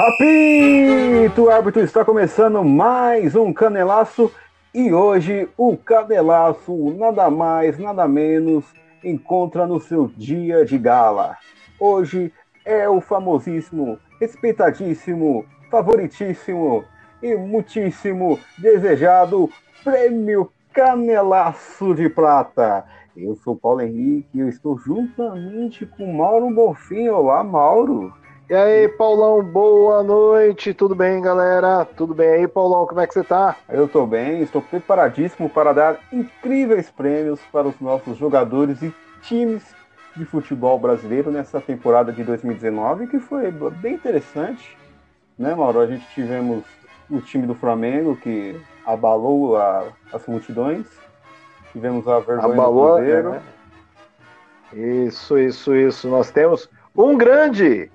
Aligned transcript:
Apito 0.00 1.50
árbitro, 1.50 1.82
está 1.82 2.02
começando 2.02 2.64
mais 2.64 3.36
um 3.36 3.52
Canelaço 3.52 4.32
e 4.74 4.94
hoje 4.94 5.46
o 5.58 5.76
Canelaço, 5.76 6.94
nada 6.96 7.28
mais, 7.28 7.78
nada 7.78 8.08
menos, 8.08 8.64
encontra 9.04 9.66
no 9.66 9.78
seu 9.78 10.10
dia 10.16 10.64
de 10.64 10.78
gala. 10.78 11.36
Hoje 11.78 12.32
é 12.64 12.88
o 12.88 13.02
famosíssimo, 13.02 13.98
respeitadíssimo, 14.18 15.44
favoritíssimo 15.70 16.82
e 17.22 17.36
muitíssimo 17.36 18.40
desejado 18.56 19.50
Prêmio 19.84 20.50
Canelaço 20.72 21.94
de 21.94 22.08
Prata. 22.08 22.86
Eu 23.14 23.34
sou 23.34 23.54
Paulo 23.54 23.82
Henrique 23.82 24.30
e 24.32 24.40
eu 24.40 24.48
estou 24.48 24.78
juntamente 24.78 25.84
com 25.84 26.10
Mauro 26.10 26.50
Bonfim. 26.54 27.08
Olá, 27.08 27.44
Mauro. 27.44 28.18
E 28.50 28.54
aí, 28.54 28.88
Paulão, 28.88 29.44
boa 29.44 30.02
noite. 30.02 30.74
Tudo 30.74 30.92
bem, 30.92 31.22
galera? 31.22 31.84
Tudo 31.84 32.12
bem 32.12 32.30
aí, 32.30 32.48
Paulão? 32.48 32.84
Como 32.84 33.00
é 33.00 33.06
que 33.06 33.14
você 33.14 33.22
tá? 33.22 33.54
Eu 33.68 33.84
estou 33.84 34.04
bem, 34.08 34.42
estou 34.42 34.60
preparadíssimo 34.60 35.48
para 35.48 35.72
dar 35.72 36.00
incríveis 36.12 36.90
prêmios 36.90 37.38
para 37.52 37.68
os 37.68 37.78
nossos 37.80 38.18
jogadores 38.18 38.82
e 38.82 38.92
times 39.22 39.62
de 40.16 40.24
futebol 40.24 40.80
brasileiro 40.80 41.30
nessa 41.30 41.60
temporada 41.60 42.10
de 42.10 42.24
2019, 42.24 43.06
que 43.06 43.20
foi 43.20 43.52
bem 43.52 43.94
interessante, 43.94 44.76
né, 45.38 45.54
Mauro? 45.54 45.78
A 45.78 45.86
gente 45.86 46.04
tivemos 46.12 46.64
o 47.08 47.20
time 47.20 47.46
do 47.46 47.54
Flamengo 47.54 48.16
que 48.16 48.60
abalou 48.84 49.58
a, 49.58 49.84
as 50.12 50.26
multidões, 50.26 50.86
tivemos 51.70 52.08
a 52.08 52.18
vergonha 52.18 52.52
abalou, 52.52 52.88
do 52.88 52.96
Cruzeiro. 52.96 53.34
É. 54.72 54.76
Isso, 54.76 55.38
isso, 55.38 55.72
isso. 55.72 56.08
Nós 56.08 56.32
temos 56.32 56.68
um 56.96 57.16
grande 57.16 57.88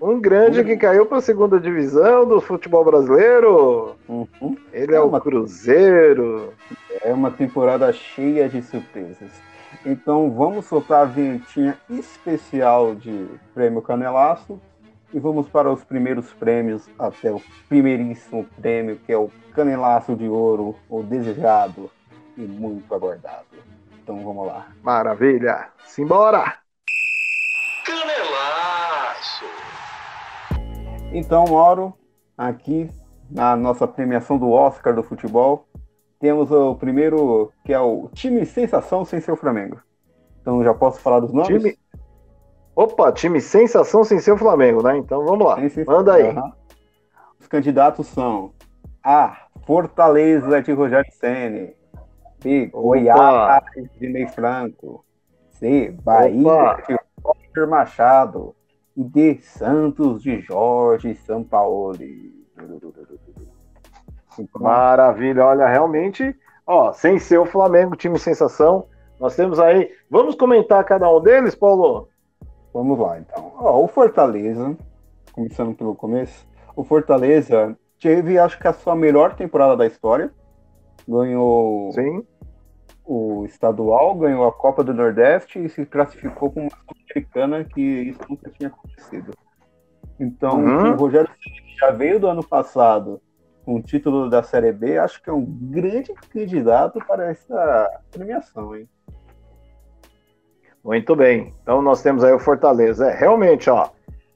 um 0.00 0.20
grande 0.20 0.62
que 0.64 0.76
caiu 0.76 1.06
para 1.06 1.18
a 1.18 1.22
segunda 1.22 1.58
divisão 1.58 2.26
do 2.26 2.40
futebol 2.40 2.84
brasileiro. 2.84 3.96
Uhum. 4.08 4.56
Ele 4.72 4.94
é, 4.94 4.96
é 4.96 5.00
uma... 5.00 5.18
o 5.18 5.20
Cruzeiro. 5.20 6.52
É 7.02 7.12
uma 7.12 7.30
temporada 7.30 7.92
cheia 7.92 8.48
de 8.48 8.62
surpresas. 8.62 9.30
Então 9.84 10.30
vamos 10.30 10.66
soltar 10.66 11.02
a 11.02 11.04
vinhetinha 11.04 11.78
especial 11.88 12.94
de 12.94 13.26
Prêmio 13.54 13.82
Canelaço 13.82 14.60
e 15.12 15.18
vamos 15.18 15.48
para 15.48 15.70
os 15.70 15.84
primeiros 15.84 16.32
prêmios 16.34 16.88
até 16.98 17.32
o 17.32 17.40
primeiríssimo 17.68 18.46
prêmio, 18.60 18.98
que 19.06 19.12
é 19.12 19.16
o 19.16 19.30
Canelaço 19.54 20.14
de 20.14 20.28
Ouro, 20.28 20.74
o 20.88 21.02
desejado 21.02 21.90
e 22.36 22.42
muito 22.42 22.94
aguardado. 22.94 23.46
Então 24.02 24.22
vamos 24.22 24.46
lá. 24.46 24.68
Maravilha! 24.82 25.68
Simbora! 25.86 26.67
Então, 31.12 31.46
Mauro, 31.46 31.94
aqui 32.36 32.90
na 33.30 33.56
nossa 33.56 33.88
premiação 33.88 34.36
do 34.36 34.50
Oscar 34.50 34.94
do 34.94 35.02
futebol, 35.02 35.66
temos 36.20 36.50
o 36.50 36.74
primeiro, 36.74 37.50
que 37.64 37.72
é 37.72 37.80
o 37.80 38.10
time 38.12 38.44
sensação 38.44 39.04
sem 39.04 39.20
ser 39.20 39.32
o 39.32 39.36
Flamengo. 39.36 39.80
Então 40.40 40.62
já 40.62 40.74
posso 40.74 41.00
falar 41.00 41.20
dos 41.20 41.32
nomes? 41.32 41.62
Time... 41.62 41.78
Opa, 42.76 43.10
time 43.12 43.40
sensação 43.40 44.04
sem 44.04 44.18
ser 44.18 44.32
o 44.32 44.38
Flamengo, 44.38 44.82
né? 44.82 44.96
Então 44.98 45.24
vamos 45.24 45.46
lá, 45.46 45.56
manda 45.86 46.14
aí. 46.14 46.28
Uhum. 46.28 46.52
Os 47.40 47.46
candidatos 47.46 48.06
são 48.08 48.52
A. 49.02 49.46
Fortaleza 49.66 50.62
de 50.62 50.72
Rogério 50.72 51.12
Ceni. 51.12 51.74
B. 52.42 52.66
Goiás 52.66 53.62
de 53.98 54.08
Ney 54.08 54.26
Franco. 54.28 55.04
C. 55.50 55.94
Bahia 56.02 56.76
de 56.86 56.96
Roger 57.22 57.68
Machado 57.68 58.54
e 58.98 59.04
de 59.04 59.40
Santos 59.42 60.24
de 60.24 60.40
Jorge 60.40 61.14
Sampaoli. 61.14 62.34
Maravilha, 64.58 65.46
olha, 65.46 65.68
realmente, 65.68 66.36
ó, 66.66 66.92
sem 66.92 67.18
ser 67.18 67.38
o 67.38 67.46
Flamengo, 67.46 67.94
time 67.94 68.18
sensação, 68.18 68.86
nós 69.20 69.36
temos 69.36 69.60
aí. 69.60 69.92
Vamos 70.10 70.34
comentar 70.34 70.84
cada 70.84 71.08
um 71.08 71.20
deles, 71.20 71.54
Paulo? 71.54 72.08
Vamos 72.74 72.98
lá, 72.98 73.20
então. 73.20 73.52
Ó, 73.56 73.84
o 73.84 73.86
Fortaleza, 73.86 74.76
começando 75.32 75.76
pelo 75.76 75.94
começo, 75.94 76.46
o 76.74 76.82
Fortaleza 76.82 77.76
teve, 78.00 78.36
acho 78.36 78.58
que, 78.58 78.66
a 78.66 78.72
sua 78.72 78.96
melhor 78.96 79.36
temporada 79.36 79.76
da 79.76 79.86
história. 79.86 80.32
Ganhou 81.06 81.92
Sim. 81.92 82.24
O 83.08 83.46
estadual, 83.46 84.14
ganhou 84.14 84.46
a 84.46 84.52
Copa 84.52 84.84
do 84.84 84.92
Nordeste 84.92 85.58
e 85.58 85.68
se 85.70 85.86
classificou 85.86 86.50
com 86.50 86.60
uma 86.60 86.70
americana 87.10 87.64
que 87.64 87.80
isso 87.80 88.20
nunca 88.28 88.50
tinha 88.50 88.68
acontecido. 88.68 89.32
Então, 90.20 90.60
uhum. 90.62 90.92
o 90.92 90.96
Rogério 90.96 91.30
já 91.80 91.90
veio 91.90 92.20
do 92.20 92.26
ano 92.26 92.46
passado 92.46 93.18
com 93.64 93.76
o 93.76 93.82
título 93.82 94.28
da 94.28 94.42
Série 94.42 94.72
B, 94.72 94.98
acho 94.98 95.22
que 95.22 95.30
é 95.30 95.32
um 95.32 95.44
grande 95.44 96.12
candidato 96.30 96.98
para 97.06 97.30
essa 97.30 97.90
premiação, 98.10 98.76
hein? 98.76 98.86
Muito 100.84 101.16
bem. 101.16 101.54
Então 101.62 101.80
nós 101.80 102.02
temos 102.02 102.22
aí 102.22 102.32
o 102.32 102.38
Fortaleza. 102.38 103.10
É, 103.10 103.14
realmente, 103.14 103.68
ó, 103.68 103.88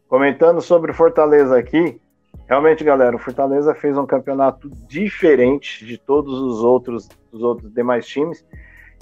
comentando 0.09 0.61
sobre 0.61 0.91
o 0.91 0.95
Fortaleza 0.95 1.59
aqui, 1.59 2.01
realmente, 2.49 2.85
galera, 2.85 3.17
o 3.17 3.19
Fortaleza 3.19 3.75
fez 3.75 3.97
um 3.97 4.07
campeonato 4.07 4.69
diferente 4.89 5.85
de 5.87 5.99
todos 5.99 6.39
os 6.39 6.63
outros, 6.63 7.09
os 7.31 7.43
outros 7.43 7.73
demais 7.73 8.07
times. 8.07 8.45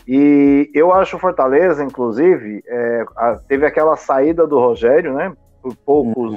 E 0.06 0.70
eu 0.74 0.92
acho 0.92 1.16
o 1.16 1.20
Fortaleza, 1.20 1.84
inclusive, 1.84 2.62
é, 2.66 3.04
a, 3.16 3.36
teve 3.36 3.66
aquela 3.66 3.96
saída 3.96 4.46
do 4.46 4.58
Rogério, 4.58 5.14
né? 5.14 5.32
Por 5.62 5.76
poucos, 5.76 6.32
uhum. 6.32 6.36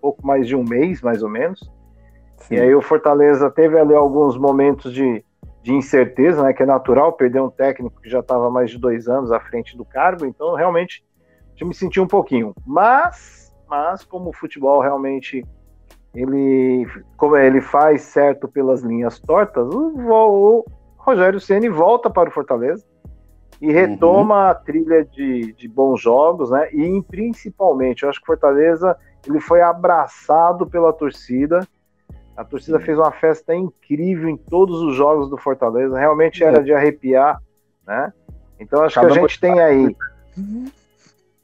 pouco 0.00 0.26
mais 0.26 0.46
de 0.46 0.56
um 0.56 0.64
mês, 0.64 1.00
mais 1.02 1.22
ou 1.22 1.28
menos. 1.28 1.60
Sim. 2.38 2.56
E 2.56 2.60
aí 2.60 2.74
o 2.74 2.82
Fortaleza 2.82 3.50
teve 3.50 3.78
ali 3.78 3.94
alguns 3.94 4.36
momentos 4.36 4.92
de, 4.92 5.24
de 5.62 5.72
incerteza, 5.72 6.42
né? 6.42 6.52
Que 6.52 6.62
é 6.62 6.66
natural 6.66 7.12
perder 7.12 7.40
um 7.40 7.50
técnico 7.50 8.00
que 8.00 8.10
já 8.10 8.20
estava 8.20 8.50
mais 8.50 8.70
de 8.70 8.78
dois 8.78 9.08
anos 9.08 9.32
à 9.32 9.40
frente 9.40 9.76
do 9.76 9.84
cargo. 9.84 10.26
Então, 10.26 10.54
realmente, 10.54 11.04
eu 11.60 11.66
me 11.66 11.74
senti 11.74 12.00
um 12.00 12.06
pouquinho. 12.06 12.54
Mas, 12.66 13.54
mas 13.68 14.04
como 14.04 14.30
o 14.30 14.32
futebol 14.32 14.80
realmente 14.80 15.44
ele, 16.16 16.88
como 17.16 17.36
ele 17.36 17.60
faz 17.60 18.02
certo 18.02 18.48
pelas 18.48 18.80
linhas 18.82 19.18
tortas, 19.18 19.66
o, 19.66 19.92
o 19.98 20.64
Rogério 20.96 21.38
Ceni 21.38 21.68
volta 21.68 22.08
para 22.08 22.30
o 22.30 22.32
Fortaleza 22.32 22.82
e 23.60 23.70
retoma 23.70 24.34
uhum. 24.34 24.50
a 24.50 24.54
trilha 24.54 25.04
de, 25.04 25.52
de 25.52 25.68
bons 25.68 26.00
jogos, 26.00 26.50
né? 26.50 26.68
E 26.72 27.02
principalmente, 27.02 28.02
eu 28.02 28.08
acho 28.08 28.18
que 28.18 28.24
o 28.24 28.26
Fortaleza 28.26 28.96
ele 29.26 29.40
foi 29.40 29.60
abraçado 29.60 30.66
pela 30.66 30.92
torcida. 30.92 31.66
A 32.34 32.44
torcida 32.44 32.80
fez 32.80 32.98
uma 32.98 33.12
festa 33.12 33.54
incrível 33.54 34.28
em 34.28 34.36
todos 34.36 34.80
os 34.82 34.94
jogos 34.94 35.28
do 35.28 35.36
Fortaleza. 35.36 35.98
Realmente 35.98 36.42
era 36.42 36.62
de 36.62 36.72
arrepiar, 36.72 37.40
né? 37.86 38.12
Então 38.58 38.82
acho 38.82 38.94
Cada 38.94 39.08
que 39.08 39.18
a 39.18 39.20
gente 39.20 39.40
tem 39.40 39.60
aí. 39.60 39.96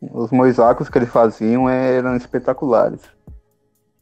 Os 0.00 0.30
moisacos 0.30 0.88
que 0.88 0.98
eles 0.98 1.10
faziam 1.10 1.68
eram 1.68 2.16
espetaculares. 2.16 3.00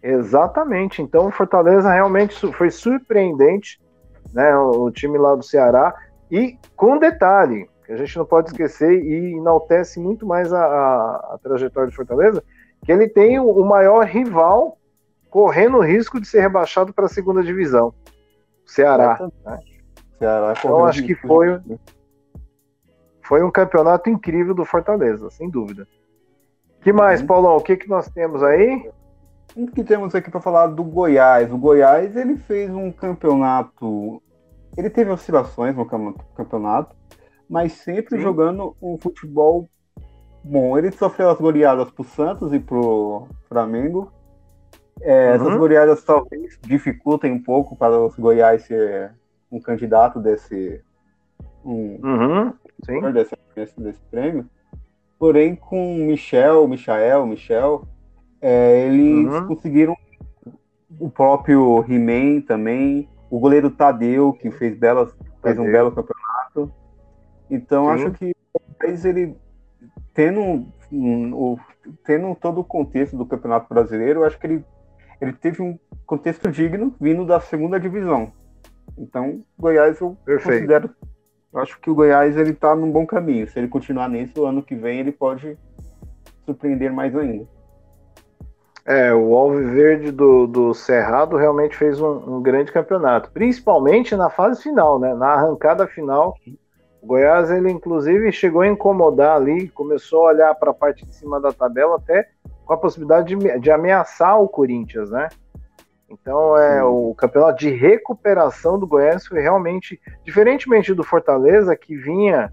Exatamente. 0.03 1.03
Então 1.03 1.29
o 1.29 1.31
Fortaleza 1.31 1.91
realmente 1.91 2.35
foi 2.53 2.71
surpreendente, 2.71 3.81
né? 4.33 4.57
O 4.57 4.91
time 4.91 5.19
lá 5.19 5.35
do 5.35 5.43
Ceará. 5.43 5.95
E 6.31 6.57
com 6.77 6.99
detalhe, 6.99 7.69
que 7.85 7.93
a 7.93 7.97
gente 7.97 8.17
não 8.17 8.25
pode 8.25 8.51
esquecer 8.51 9.03
e 9.03 9.35
enaltece 9.35 9.99
muito 9.99 10.27
mais 10.27 10.53
a, 10.53 10.65
a, 10.65 11.35
a 11.35 11.39
trajetória 11.43 11.91
de 11.91 11.97
Fortaleza, 11.97 12.43
que 12.85 12.93
ele 12.93 13.09
tem 13.09 13.39
o, 13.39 13.51
o 13.51 13.65
maior 13.65 14.05
rival 14.07 14.79
correndo 15.29 15.79
o 15.79 15.83
risco 15.83 16.21
de 16.21 16.27
ser 16.27 16.41
rebaixado 16.41 16.93
para 16.93 17.07
a 17.07 17.09
segunda 17.09 17.43
divisão, 17.43 17.95
o 18.67 18.71
Ceará. 18.71 19.31
Né? 19.45 19.59
Ceará 20.19 20.55
então 20.59 20.85
acho 20.85 21.05
que 21.05 21.15
foi, 21.15 21.61
foi 23.23 23.43
um 23.43 23.51
campeonato 23.51 24.11
incrível 24.11 24.55
do 24.55 24.65
Fortaleza, 24.65 25.31
sem 25.31 25.49
dúvida. 25.49 25.87
que 26.81 26.93
mais, 26.93 27.21
uhum. 27.21 27.27
Paulão? 27.27 27.57
O 27.57 27.61
que, 27.61 27.77
que 27.77 27.89
nós 27.89 28.09
temos 28.09 28.43
aí? 28.43 28.91
O 29.57 29.67
que 29.67 29.83
temos 29.83 30.15
aqui 30.15 30.31
para 30.31 30.41
falar 30.41 30.69
do 30.69 30.85
Goiás? 30.85 31.53
O 31.53 31.59
Goiás 31.59 32.17
ele 32.17 32.37
fez 32.37 32.71
um 32.71 32.93
campeonato. 32.93 34.23
Ele 34.77 34.89
teve 34.89 35.11
oscilações 35.11 35.75
no 35.75 35.85
campeonato, 36.35 36.95
mas 37.49 37.73
sempre 37.73 38.17
Sim. 38.17 38.23
jogando 38.23 38.77
um 38.81 38.97
futebol 38.97 39.69
bom. 40.45 40.79
Ele 40.79 40.91
sofreu 40.93 41.31
as 41.31 41.39
goleadas 41.39 41.91
pro 41.91 42.05
Santos 42.05 42.53
e 42.53 42.61
pro 42.61 43.27
Flamengo. 43.49 44.13
É, 45.01 45.31
uhum. 45.31 45.35
Essas 45.35 45.57
goleadas 45.57 46.05
talvez 46.05 46.59
dificultem 46.63 47.33
um 47.33 47.43
pouco 47.43 47.75
para 47.75 47.99
os 47.99 48.15
Goiás 48.17 48.63
ser 48.63 49.13
um 49.51 49.61
candidato 49.61 50.21
desse. 50.21 50.83
Um, 51.65 51.99
uhum. 52.03 52.53
desse, 53.13 53.37
desse, 53.55 53.81
desse, 53.81 54.01
prêmio. 54.11 54.49
Porém, 55.19 55.55
com 55.55 55.97
Michel, 55.97 56.67
Michael, 56.67 57.27
Michel, 57.27 57.87
é, 58.41 58.87
eles 58.87 59.27
uhum. 59.27 59.47
conseguiram 59.47 59.97
o 60.99 61.09
próprio 61.11 61.85
He-Man 61.89 62.43
também, 62.43 63.09
o 63.31 63.39
goleiro 63.39 63.71
Tadeu, 63.71 64.33
que 64.33 64.51
fez, 64.51 64.77
belas, 64.77 65.15
fez 65.43 65.59
um 65.59 65.65
belo 65.65 65.93
campeonato. 65.93 66.73
Então 67.51 67.85
Sim. 67.85 67.91
acho 67.91 68.11
que 68.13 68.35
talvez 68.53 69.05
ele 69.05 69.37
tendo, 70.13 70.41
um, 70.41 70.73
um, 70.93 71.57
tendo 72.05 72.35
todo 72.35 72.61
o 72.61 72.65
contexto 72.65 73.17
do 73.17 73.27
Campeonato 73.27 73.73
Brasileiro, 73.73 74.25
acho 74.25 74.39
que 74.39 74.47
ele 74.47 74.65
ele 75.21 75.33
teve 75.33 75.63
um 75.63 75.79
contexto 76.07 76.51
digno 76.51 76.95
vindo 77.01 77.27
da 77.27 77.41
segunda 77.41 77.79
divisão. 77.79 78.33
Então, 78.97 79.45
Goiás 79.59 80.01
eu 80.01 80.17
Perfeito. 80.25 80.57
considero, 80.57 80.91
acho 81.55 81.79
que 81.81 81.91
o 81.91 81.95
Goiás 81.95 82.37
ele 82.37 82.51
está 82.51 82.75
num 82.75 82.91
bom 82.91 83.07
caminho. 83.07 83.47
Se 83.47 83.59
ele 83.59 83.69
continuar 83.69 84.09
nesse, 84.09 84.39
o 84.39 84.47
ano 84.47 84.63
que 84.63 84.75
vem 84.75 84.99
ele 84.99 85.13
pode 85.13 85.59
surpreender 86.45 86.93
mais 86.93 87.15
ainda. 87.15 87.47
É, 88.85 89.13
o 89.13 89.35
Alviverde 89.37 90.11
do, 90.11 90.47
do 90.47 90.75
Cerrado 90.75 91.37
realmente 91.37 91.77
fez 91.77 92.01
um, 92.01 92.37
um, 92.37 92.43
grande 92.43 92.73
campeonato, 92.73 93.31
principalmente 93.31 94.17
na 94.17 94.31
fase 94.31 94.63
final, 94.63 94.99
né? 94.99 95.15
Na 95.15 95.29
arrancada 95.29 95.87
final, 95.87 96.35
o 97.03 97.07
Goiás 97.07 97.51
ele 97.51 97.71
inclusive 97.71 98.33
chegou 98.33 98.63
a 98.63 98.69
incomodar 98.69 99.37
ali, 99.37 99.69
começou 99.69 100.27
a 100.27 100.33
olhar 100.33 100.55
para 100.55 100.71
a 100.71 100.75
parte 100.75 101.05
de 101.05 101.15
cima 101.15 101.41
da 101.41 101.53
tabela 101.53 101.97
até 101.97 102.29
com 102.65 102.73
a 102.73 102.79
possibilidade 102.79 103.37
de, 103.37 103.59
de 103.59 103.71
ameaçar 103.71 104.41
o 104.41 104.49
Corinthians, 104.49 105.11
né? 105.11 105.29
Então 106.09 106.57
é 106.57 106.83
o 106.83 107.15
campeonato 107.15 107.59
de 107.59 107.71
recuperação 107.71 108.79
do 108.79 108.87
Goiás 108.87 109.27
foi 109.27 109.41
realmente 109.41 110.01
diferentemente 110.25 110.93
do 110.93 111.05
Fortaleza 111.05 111.77
que 111.77 111.95
vinha 111.97 112.53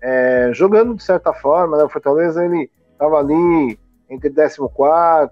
é, 0.00 0.50
jogando 0.52 0.94
de 0.94 1.02
certa 1.02 1.32
forma, 1.32 1.76
né? 1.76 1.84
O 1.84 1.88
Fortaleza 1.88 2.44
ele 2.44 2.70
estava 2.92 3.18
ali 3.18 3.78
entre 4.08 4.30
14, 4.30 5.30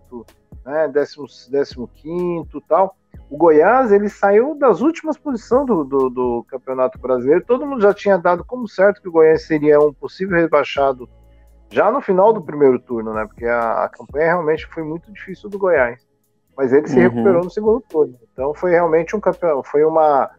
né, 0.65 0.89
15 0.89 2.49
tal. 2.69 2.97
O 3.31 3.37
Goiás 3.37 3.91
ele 3.91 4.09
saiu 4.09 4.55
das 4.55 4.81
últimas 4.81 5.17
posições 5.17 5.67
do, 5.67 5.85
do, 5.85 6.11
do, 6.11 6.47
Campeonato 6.49 6.99
Brasileiro. 6.99 7.45
Todo 7.45 7.67
mundo 7.67 7.81
já 7.81 7.95
tinha 7.95 8.19
dado 8.19 8.45
como 8.45 8.69
certo 8.69 9.01
que 9.01 9.09
o 9.09 9.13
Goiás 9.13 9.47
seria 9.47 9.81
um 9.81 9.93
possível 9.93 10.37
rebaixado 10.37 11.09
já 11.71 11.91
no 11.91 12.01
final 12.01 12.33
do 12.33 12.43
primeiro 12.43 12.79
turno, 12.79 13.13
né? 13.15 13.27
Porque 13.27 13.47
a, 13.47 13.85
a 13.85 13.89
campanha 13.89 14.27
realmente 14.27 14.67
foi 14.67 14.83
muito 14.83 15.13
difícil 15.13 15.49
do 15.49 15.59
Goiás. 15.59 16.07
Mas 16.57 16.73
ele 16.73 16.87
se 16.87 16.97
uhum. 16.97 17.03
recuperou 17.03 17.45
no 17.45 17.51
segundo 17.51 17.81
turno. 17.81 18.17
Então 18.33 18.55
foi 18.55 18.73
realmente 18.73 19.17
um 19.17 19.21
campeão, 19.21 19.63
foi 19.63 19.85
uma, 19.85 20.31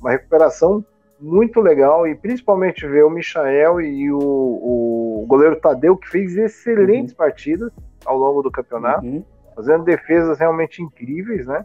uma 0.00 0.10
recuperação 0.10 0.84
muito 1.20 1.60
legal 1.60 2.06
e 2.06 2.14
principalmente 2.14 2.86
ver 2.86 3.04
o 3.04 3.10
Michael 3.10 3.80
e 3.80 4.10
o, 4.10 4.18
o 4.18 5.26
goleiro 5.28 5.56
Tadeu 5.56 5.96
que 5.96 6.08
fez 6.08 6.36
excelentes 6.36 7.12
uhum. 7.12 7.18
partidas 7.18 7.70
ao 8.04 8.16
longo 8.16 8.42
do 8.42 8.50
campeonato, 8.50 9.04
uhum. 9.04 9.24
fazendo 9.54 9.84
defesas 9.84 10.38
realmente 10.38 10.82
incríveis, 10.82 11.46
né? 11.46 11.64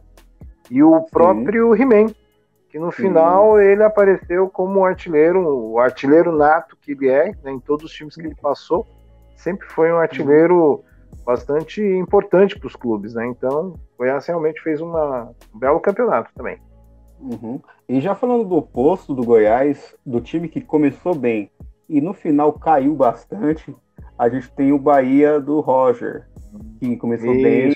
E 0.69 0.83
o 0.83 1.01
próprio 1.03 1.75
He-Man, 1.75 2.07
que 2.69 2.79
no 2.79 2.91
final 2.91 3.59
ele 3.59 3.83
apareceu 3.83 4.49
como 4.49 4.79
um 4.79 4.85
artilheiro, 4.85 5.47
o 5.47 5.79
artilheiro 5.79 6.35
nato 6.35 6.75
que 6.81 6.91
ele 6.91 7.07
é, 7.07 7.31
né, 7.43 7.51
em 7.51 7.59
todos 7.59 7.85
os 7.85 7.91
times 7.91 8.15
que 8.15 8.21
ele 8.21 8.35
passou, 8.35 8.85
sempre 9.35 9.67
foi 9.67 9.91
um 9.91 9.97
artilheiro 9.97 10.83
bastante 11.25 11.81
importante 11.81 12.59
para 12.59 12.67
os 12.67 12.75
clubes, 12.75 13.13
né? 13.13 13.25
Então, 13.27 13.69
o 13.69 13.97
Goiás 13.97 14.25
realmente 14.25 14.61
fez 14.61 14.81
uma, 14.81 15.31
um 15.53 15.59
belo 15.59 15.79
campeonato 15.79 16.29
também. 16.35 16.59
Uhum. 17.19 17.59
E 17.87 17.99
já 18.01 18.13
falando 18.13 18.45
do 18.45 18.55
oposto 18.55 19.13
do 19.13 19.23
Goiás, 19.23 19.95
do 20.05 20.19
time 20.21 20.47
que 20.47 20.61
começou 20.61 21.15
bem 21.15 21.49
e 21.87 22.01
no 22.01 22.13
final 22.13 22.53
caiu 22.53 22.95
bastante, 22.95 23.75
a 24.17 24.29
gente 24.29 24.51
tem 24.53 24.71
o 24.71 24.79
Bahia 24.79 25.39
do 25.39 25.59
Roger, 25.59 26.27
que 26.79 26.97
começou 26.97 27.33
Isso. 27.33 27.43
bem, 27.43 27.73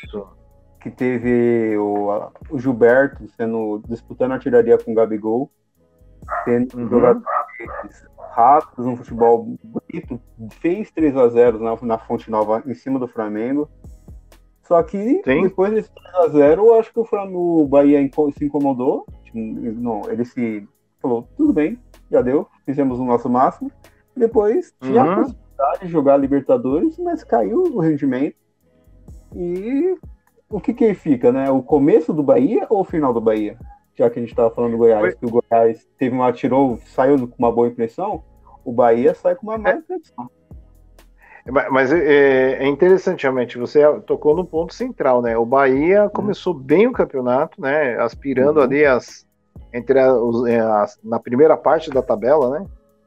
que 0.82 0.90
teve 0.90 1.78
o, 1.78 2.32
o, 2.50 2.60
Gilberto 2.60 3.28
sendo 3.36 3.82
disputando 3.88 4.32
a 4.32 4.36
artilharia 4.36 4.78
com 4.78 4.92
o 4.92 4.96
Gabigol, 4.96 5.52
tendo 6.46 6.78
uhum. 6.78 6.90
jogadores 6.90 7.24
rápidos, 8.32 8.86
um 8.86 8.96
futebol 8.96 9.58
bonito, 9.64 10.22
fez 10.62 10.90
3 10.92 11.18
a 11.18 11.28
0 11.28 11.60
na, 11.60 11.76
na 11.82 11.98
Fonte 11.98 12.32
Nova 12.32 12.64
em 12.66 12.74
cima 12.74 12.98
do 12.98 13.08
Flamengo. 13.08 13.70
Só 14.64 14.82
que 14.84 15.22
Sim. 15.24 15.42
depois 15.42 15.74
desse 15.74 15.90
3x0, 15.90 16.58
eu 16.58 16.80
acho 16.80 16.94
que 16.94 17.00
o, 17.00 17.04
Flamengo, 17.04 17.64
o 17.64 17.68
Bahia 17.68 18.00
se 18.38 18.46
incomodou. 18.46 19.04
Não, 19.34 20.10
ele 20.10 20.26
se 20.26 20.68
falou, 21.02 21.28
tudo 21.38 21.54
bem, 21.54 21.80
já 22.12 22.22
deu, 22.22 22.48
fizemos 22.66 23.00
o 23.00 23.06
nosso 23.06 23.30
máximo. 23.30 23.72
Depois 24.16 24.74
tinha 24.82 25.04
uhum. 25.04 25.12
a 25.12 25.16
possibilidade 25.16 25.80
de 25.82 25.88
jogar 25.88 26.18
Libertadores, 26.18 26.98
mas 26.98 27.24
caiu 27.24 27.64
o 27.64 27.80
rendimento. 27.80 28.36
E 29.36 29.98
o 30.50 30.60
que 30.60 30.74
que 30.74 30.94
fica, 30.94 31.32
né? 31.32 31.50
O 31.50 31.62
começo 31.62 32.12
do 32.14 32.24
Bahia 32.24 32.66
ou 32.70 32.82
o 32.82 32.86
final 32.86 33.14
do 33.14 33.22
Bahia? 33.22 33.58
Já 33.96 34.10
que 34.10 34.18
a 34.18 34.22
gente 34.22 34.32
estava 34.32 34.50
falando 34.50 34.72
do 34.72 34.78
Goiás, 34.78 35.02
Foi. 35.02 35.16
que 35.16 35.26
o 35.26 35.42
Goiás 35.42 35.88
teve 35.98 36.16
uma 36.16 36.32
tirou, 36.32 36.78
saiu 36.86 37.28
com 37.28 37.36
uma 37.38 37.52
boa 37.52 37.68
impressão, 37.68 38.24
o 38.64 38.72
Bahia 38.72 39.14
sai 39.14 39.36
com 39.36 39.48
uma 39.48 39.58
má 39.58 39.72
é. 39.72 39.76
impressão. 39.76 40.30
Mas 41.72 41.92
é, 41.92 42.64
é, 42.64 42.68
interessante, 42.68 43.24
realmente, 43.24 43.58
você 43.58 43.82
tocou 44.02 44.36
no 44.36 44.46
ponto 44.46 44.74
central, 44.74 45.22
né? 45.22 45.38
O 45.38 45.46
Bahia 45.46 46.04
uhum. 46.04 46.10
começou 46.10 46.54
bem 46.54 46.88
o 46.88 46.92
campeonato, 46.92 47.62
né? 47.62 47.98
Aspirando 48.00 48.58
uhum. 48.58 48.64
ali 48.64 48.86
as, 48.86 49.26
entre 49.74 50.00
as, 50.00 50.14
é, 50.48 50.60
as, 50.60 51.00
na 51.04 51.20
primeira 51.20 51.56
parte 51.56 51.90
da 51.90 52.02
tabela, 52.02 52.60
né? 52.60 52.66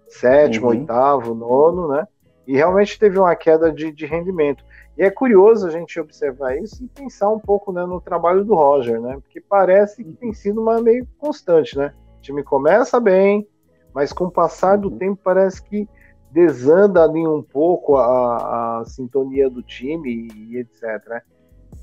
Sétimo, 0.09 0.67
uhum. 0.67 0.73
oitavo, 0.73 1.35
nono, 1.35 1.89
né? 1.89 2.07
E 2.47 2.57
realmente 2.57 2.99
teve 2.99 3.19
uma 3.19 3.35
queda 3.37 3.71
de, 3.71 3.93
de, 3.93 4.07
rendimento. 4.07 4.65
E 4.99 5.03
é 5.03 5.11
curioso 5.11 5.67
a 5.67 5.71
gente 5.71 5.99
observar 6.01 6.57
isso 6.57 6.85
e 6.85 6.89
pensar 6.89 7.31
um 7.31 7.39
pouco 7.39 7.73
né, 7.73 7.87
no 7.87 8.01
trabalho 8.01 8.45
do 8.45 8.55
Roger, 8.55 9.01
né? 9.01 9.15
Porque 9.23 9.41
parece 9.41 10.03
que 10.03 10.13
tem 10.13 10.33
sido 10.33 10.61
uma 10.61 10.81
meio 10.81 11.07
constante, 11.19 11.77
né? 11.79 11.95
O 12.19 12.21
time 12.21 12.43
começa 12.43 12.99
bem, 12.99 13.47
mas 13.95 14.13
com 14.13 14.25
o 14.25 14.31
passar 14.31 14.77
do 14.77 14.91
uhum. 14.91 14.99
tempo 14.99 15.21
parece 15.23 15.63
que 15.63 15.89
desanda 16.33 17.05
ali 17.05 17.27
um 17.27 17.43
pouco 17.43 17.97
a, 17.97 18.81
a 18.81 18.85
sintonia 18.87 19.51
do 19.51 19.63
time 19.63 20.29
e, 20.35 20.57
etc. 20.57 20.83
Né? 21.07 21.23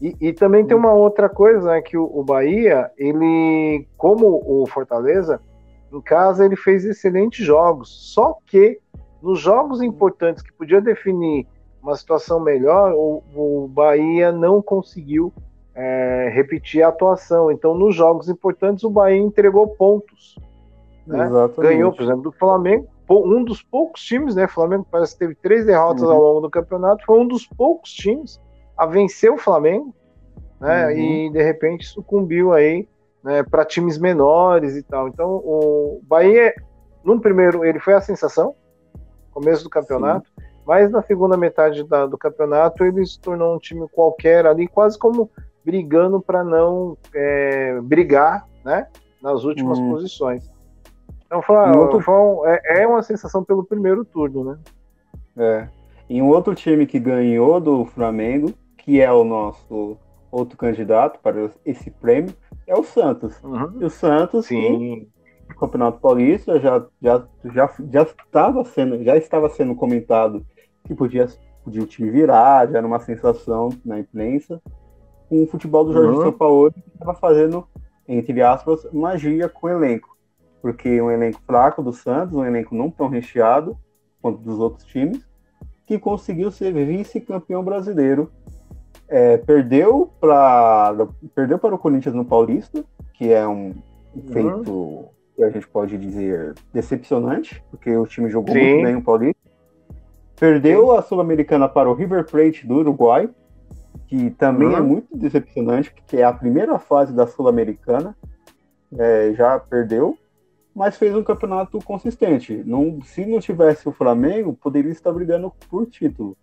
E, 0.01 0.15
e, 0.19 0.33
também 0.33 0.65
tem 0.65 0.75
uma 0.75 0.93
outra 0.93 1.29
coisa, 1.29 1.71
né, 1.71 1.81
que 1.81 1.97
o, 1.97 2.05
o, 2.05 2.23
Bahia, 2.23 2.89
ele, 2.97 3.85
como 3.97 4.41
o 4.45 4.65
Fortaleza, 4.65 5.39
em 5.91 6.01
casa 6.01 6.45
ele 6.45 6.55
fez 6.55 6.85
excelentes 6.85 7.45
jogos, 7.45 8.13
só 8.13 8.37
que 8.45 8.79
nos 9.21 9.39
jogos 9.39 9.81
importantes 9.81 10.41
que 10.41 10.53
podia 10.53 10.79
definir 10.79 11.45
uma 11.81 11.95
situação 11.95 12.39
melhor, 12.39 12.93
o, 12.93 13.23
o 13.35 13.67
Bahia 13.67 14.31
não 14.31 14.61
conseguiu 14.61 15.33
é, 15.75 16.29
repetir 16.33 16.83
a 16.83 16.89
atuação. 16.89 17.51
Então, 17.51 17.73
nos 17.73 17.95
jogos 17.95 18.29
importantes, 18.29 18.83
o 18.83 18.89
Bahia 18.89 19.17
entregou 19.17 19.67
pontos. 19.67 20.35
Né? 21.05 21.29
Ganhou, 21.57 21.91
por 21.91 22.03
exemplo, 22.03 22.23
do 22.23 22.31
Flamengo, 22.31 22.87
um 23.09 23.43
dos 23.43 23.63
poucos 23.63 24.01
times, 24.01 24.35
né? 24.35 24.45
O 24.45 24.49
Flamengo 24.49 24.85
parece 24.89 25.13
que 25.13 25.19
teve 25.19 25.35
três 25.35 25.65
derrotas 25.65 26.03
uhum. 26.03 26.11
ao 26.11 26.21
longo 26.21 26.41
do 26.41 26.49
campeonato, 26.49 27.05
foi 27.05 27.19
um 27.19 27.27
dos 27.27 27.45
poucos 27.47 27.91
times 27.91 28.39
a 28.77 28.85
vencer 28.85 29.31
o 29.31 29.37
Flamengo, 29.37 29.93
né? 30.59 30.87
Uhum. 30.87 30.91
E 30.91 31.29
de 31.31 31.41
repente 31.41 31.85
sucumbiu 31.87 32.53
aí 32.53 32.87
né, 33.23 33.43
para 33.43 33.65
times 33.65 33.97
menores 33.97 34.75
e 34.75 34.83
tal. 34.83 35.07
Então 35.07 35.37
o 35.43 35.99
Bahia, 36.03 36.53
no 37.03 37.19
primeiro, 37.19 37.65
ele 37.65 37.79
foi 37.79 37.93
a 37.93 38.01
sensação, 38.01 38.55
começo 39.31 39.63
do 39.63 39.69
campeonato, 39.69 40.29
Sim. 40.29 40.45
mas 40.65 40.91
na 40.91 41.01
segunda 41.01 41.35
metade 41.35 41.83
da, 41.83 42.05
do 42.05 42.17
campeonato 42.17 42.83
ele 42.83 43.05
se 43.05 43.19
tornou 43.19 43.55
um 43.55 43.59
time 43.59 43.87
qualquer 43.89 44.45
ali, 44.45 44.67
quase 44.67 44.97
como 44.97 45.29
brigando 45.65 46.21
para 46.21 46.43
não 46.43 46.97
é, 47.13 47.79
brigar, 47.81 48.47
né? 48.63 48.87
Nas 49.21 49.43
últimas 49.43 49.77
uhum. 49.77 49.91
posições. 49.91 50.49
Então 51.29 51.79
outro... 51.79 52.01
foi 52.01 52.15
um, 52.15 52.45
é, 52.45 52.61
é, 52.81 52.87
uma 52.87 53.03
sensação 53.03 53.43
pelo 53.43 53.63
primeiro 53.63 54.03
turno, 54.03 54.43
né? 54.43 54.59
É. 55.37 55.67
E 56.09 56.21
um 56.21 56.27
outro 56.27 56.55
time 56.55 56.87
que 56.87 56.99
ganhou 56.99 57.59
do 57.59 57.85
Flamengo, 57.85 58.51
que 58.75 58.99
é 58.99 59.11
o 59.11 59.23
nosso 59.23 59.95
outro 60.31 60.57
candidato 60.57 61.19
para 61.21 61.51
esse 61.63 61.91
prêmio, 61.91 62.33
é 62.65 62.75
o 62.75 62.83
Santos. 62.83 63.41
Uhum. 63.43 63.77
E 63.79 63.85
o 63.85 63.89
Santos, 63.91 64.47
Sim. 64.47 65.07
no 65.47 65.55
Campeonato 65.55 65.99
Paulista, 65.99 66.59
já, 66.59 66.83
já, 66.99 67.23
já, 67.45 67.69
já, 67.91 68.01
estava 68.01 68.65
sendo, 68.65 69.03
já 69.03 69.15
estava 69.15 69.49
sendo 69.49 69.75
comentado 69.75 70.43
que 70.85 70.95
podia, 70.95 71.27
podia 71.63 71.83
o 71.83 71.87
time 71.87 72.09
virar, 72.09 72.67
já 72.67 72.79
era 72.79 72.87
uma 72.87 72.99
sensação 72.99 73.69
na 73.85 73.99
imprensa. 73.99 74.59
Com 75.27 75.43
o 75.43 75.47
futebol 75.47 75.85
do 75.85 75.93
Jorge 75.93 76.09
uhum. 76.09 76.23
São 76.23 76.31
Paulo, 76.31 76.73
estava 76.91 77.13
fazendo, 77.13 77.67
entre 78.07 78.41
aspas, 78.41 78.87
magia 78.91 79.47
com 79.47 79.67
o 79.67 79.69
elenco 79.69 80.18
porque 80.61 81.01
um 81.01 81.11
elenco 81.11 81.41
fraco 81.45 81.81
do 81.81 81.93
Santos, 81.93 82.35
um 82.35 82.45
elenco 82.45 82.75
não 82.75 82.89
tão 82.89 83.07
recheado 83.07 83.77
quanto 84.21 84.39
dos 84.39 84.59
outros 84.59 84.85
times, 84.85 85.25
que 85.85 85.97
conseguiu 85.97 86.51
ser 86.51 86.73
vice-campeão 86.73 87.63
brasileiro. 87.63 88.31
É, 89.07 89.37
perdeu, 89.37 90.11
pra, 90.19 90.95
perdeu 91.33 91.57
para 91.57 91.73
o 91.73 91.79
Corinthians 91.79 92.13
no 92.13 92.23
Paulista, 92.23 92.83
que 93.13 93.31
é 93.31 93.47
um 93.47 93.73
feito 94.31 94.71
uhum. 94.71 95.07
que 95.35 95.43
a 95.43 95.49
gente 95.49 95.67
pode 95.67 95.97
dizer 95.97 96.53
decepcionante, 96.71 97.63
porque 97.71 97.95
o 97.95 98.05
time 98.05 98.29
jogou 98.29 98.53
Sim. 98.53 98.61
muito 98.61 98.85
bem 98.85 98.95
no 98.95 99.01
Paulista. 99.01 99.41
Perdeu 100.39 100.91
Sim. 100.91 100.97
a 100.97 101.01
Sul-Americana 101.01 101.67
para 101.67 101.89
o 101.89 101.93
River 101.93 102.23
Plate 102.25 102.67
do 102.67 102.75
Uruguai, 102.75 103.29
que 104.07 104.29
também 104.31 104.67
é 104.67 104.71
uhum. 104.71 104.77
é 104.77 104.81
muito 104.81 105.17
decepcionante, 105.17 105.91
porque 105.91 106.17
é 106.17 106.23
a 106.23 106.33
primeira 106.33 106.77
fase 106.77 107.13
da 107.13 107.25
Sul-Americana, 107.25 108.15
é, 108.97 109.33
já 109.33 109.57
perdeu 109.59 110.17
mas 110.75 110.97
fez 110.97 111.15
um 111.15 111.23
campeonato 111.23 111.79
consistente. 111.79 112.63
Não, 112.65 113.01
se 113.01 113.25
não 113.25 113.39
tivesse 113.39 113.87
o 113.87 113.91
Flamengo, 113.91 114.53
poderia 114.53 114.91
estar 114.91 115.11
brigando 115.11 115.51
por 115.69 115.85
título. 115.85 116.37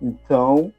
Então, 0.00 0.72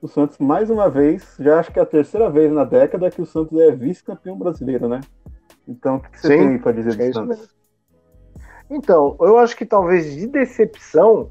o 0.00 0.08
Santos, 0.08 0.38
mais 0.38 0.70
uma 0.70 0.88
vez, 0.88 1.36
já 1.38 1.58
acho 1.58 1.72
que 1.72 1.78
é 1.78 1.82
a 1.82 1.86
terceira 1.86 2.30
vez 2.30 2.52
na 2.52 2.64
década 2.64 3.10
que 3.10 3.20
o 3.20 3.26
Santos 3.26 3.58
é 3.58 3.70
vice-campeão 3.70 4.38
brasileiro, 4.38 4.88
né? 4.88 5.00
Então, 5.66 5.96
o 5.96 6.00
que 6.00 6.18
você 6.18 6.28
Sim, 6.28 6.48
tem 6.48 6.58
para 6.58 6.72
dizer 6.72 6.96
do 6.96 7.02
é 7.02 7.12
Santos? 7.12 7.54
Então, 8.70 9.16
eu 9.20 9.38
acho 9.38 9.56
que 9.56 9.66
talvez 9.66 10.14
de 10.14 10.26
decepção 10.26 11.30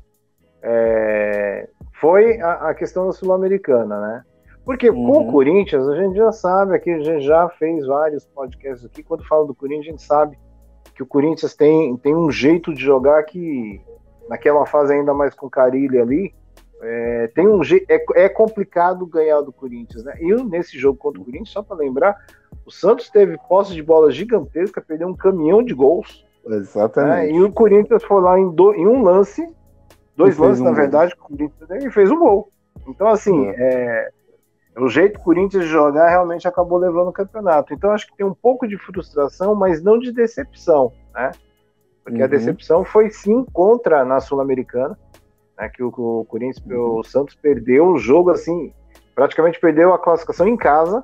é, 0.62 1.70
foi 2.00 2.40
a, 2.42 2.70
a, 2.70 2.74
questão 2.74 3.06
da 3.06 3.14
Sul-Americana, 3.14 4.00
né? 4.00 4.24
Porque 4.66 4.90
uhum. 4.90 5.06
com 5.06 5.20
o 5.20 5.32
Corinthians, 5.32 5.88
a 5.88 5.96
gente 5.96 6.18
já 6.18 6.32
sabe, 6.32 6.76
aqui 6.76 6.92
a 6.92 7.00
gente 7.00 7.26
já 7.26 7.48
fez 7.50 7.86
vários 7.86 8.26
podcasts 8.26 8.86
aqui, 8.86 9.02
quando 9.02 9.26
fala 9.26 9.46
do 9.46 9.56
Corinthians, 9.56 9.88
a 9.88 9.92
gente 9.92 10.04
sabe 10.04 10.38
que 10.98 11.04
o 11.04 11.06
Corinthians 11.06 11.54
tem, 11.54 11.96
tem 11.98 12.16
um 12.16 12.32
jeito 12.32 12.74
de 12.74 12.82
jogar 12.82 13.22
que, 13.22 13.80
naquela 14.27 14.66
fase 14.66 14.94
ainda 14.94 15.13
mais 15.13 15.36
com 15.36 15.48
Carilli 15.48 16.00
ali, 16.00 16.34
é, 16.82 17.27
tem 17.36 17.48
um 17.48 17.62
é, 17.62 18.04
é 18.16 18.27
complicado 18.27 19.06
ganhar 19.06 19.42
do 19.42 19.54
Corinthians, 19.54 20.04
né? 20.04 20.16
E 20.20 20.34
nesse 20.44 20.75
jogo 20.80 20.98
contra 20.98 21.22
o 21.22 21.24
Corinthians, 21.24 21.51
só 21.51 21.62
para 21.62 21.77
lembrar, 21.77 22.18
o 22.66 22.72
Santos 22.72 23.12
teve 23.12 23.38
posse 23.48 23.75
de 23.75 23.84
bola 23.84 24.10
gigantesca, 24.12 24.82
perdeu 24.82 25.08
um 25.08 25.16
caminhão 25.16 25.62
de 25.62 25.75
gols. 25.75 26.25
Exatamente. 26.44 27.32
Né? 27.32 27.38
E 27.38 27.44
o 27.44 27.51
Corinthians 27.51 28.04
foi 28.04 28.20
lá 28.20 28.39
em, 28.39 28.50
do, 28.50 28.74
em 28.74 28.88
um 28.88 29.04
lance, 29.04 29.48
dois 30.16 30.36
lances, 30.36 30.62
um 30.62 30.63
na 30.63 30.72
verdade, 30.72 31.13
o 31.13 31.18
Corinthians 31.18 31.70
e 31.84 31.92
fez 31.92 32.10
um 32.10 32.18
gol. 32.18 32.50
Então, 32.88 33.08
assim, 33.08 33.50
é. 33.56 34.10
O 34.77 34.89
jeito 34.89 35.13
do 35.13 35.24
Corinthians 35.24 35.63
de 35.63 35.69
jogar 35.69 36.07
realmente 36.07 36.48
acabou 36.48 36.77
levando 36.77 37.07
o 37.07 37.13
campeonato. 37.13 37.74
Então, 37.74 37.91
acho 37.91 38.05
que 38.07 38.15
tem 38.15 38.25
um 38.25 38.34
pouco 38.34 38.67
de 38.67 38.77
frustração, 38.77 39.55
mas 39.55 39.81
não 39.81 39.98
de 39.98 40.12
decepção, 40.12 40.93
né? 41.15 41.31
Porque 42.03 42.19
uhum. 42.19 42.25
a 42.25 42.27
decepção 42.27 42.86
foi 42.86 43.10
sim 43.10 43.43
contra 43.51 44.05
na 44.05 44.19
Sul-Americana, 44.19 44.98
né? 45.57 45.67
Que 45.67 45.81
o, 45.81 45.88
o 45.88 46.25
Corinthians, 46.25 46.63
uhum. 46.65 47.00
o 47.00 47.03
Santos 47.03 47.34
perdeu 47.36 47.88
o 47.88 47.98
jogo 47.98 48.29
assim, 48.29 48.72
praticamente 49.15 49.60
perdeu 49.60 49.93
a 49.93 50.00
classificação 50.00 50.48
em 50.48 50.55
casa, 50.55 51.03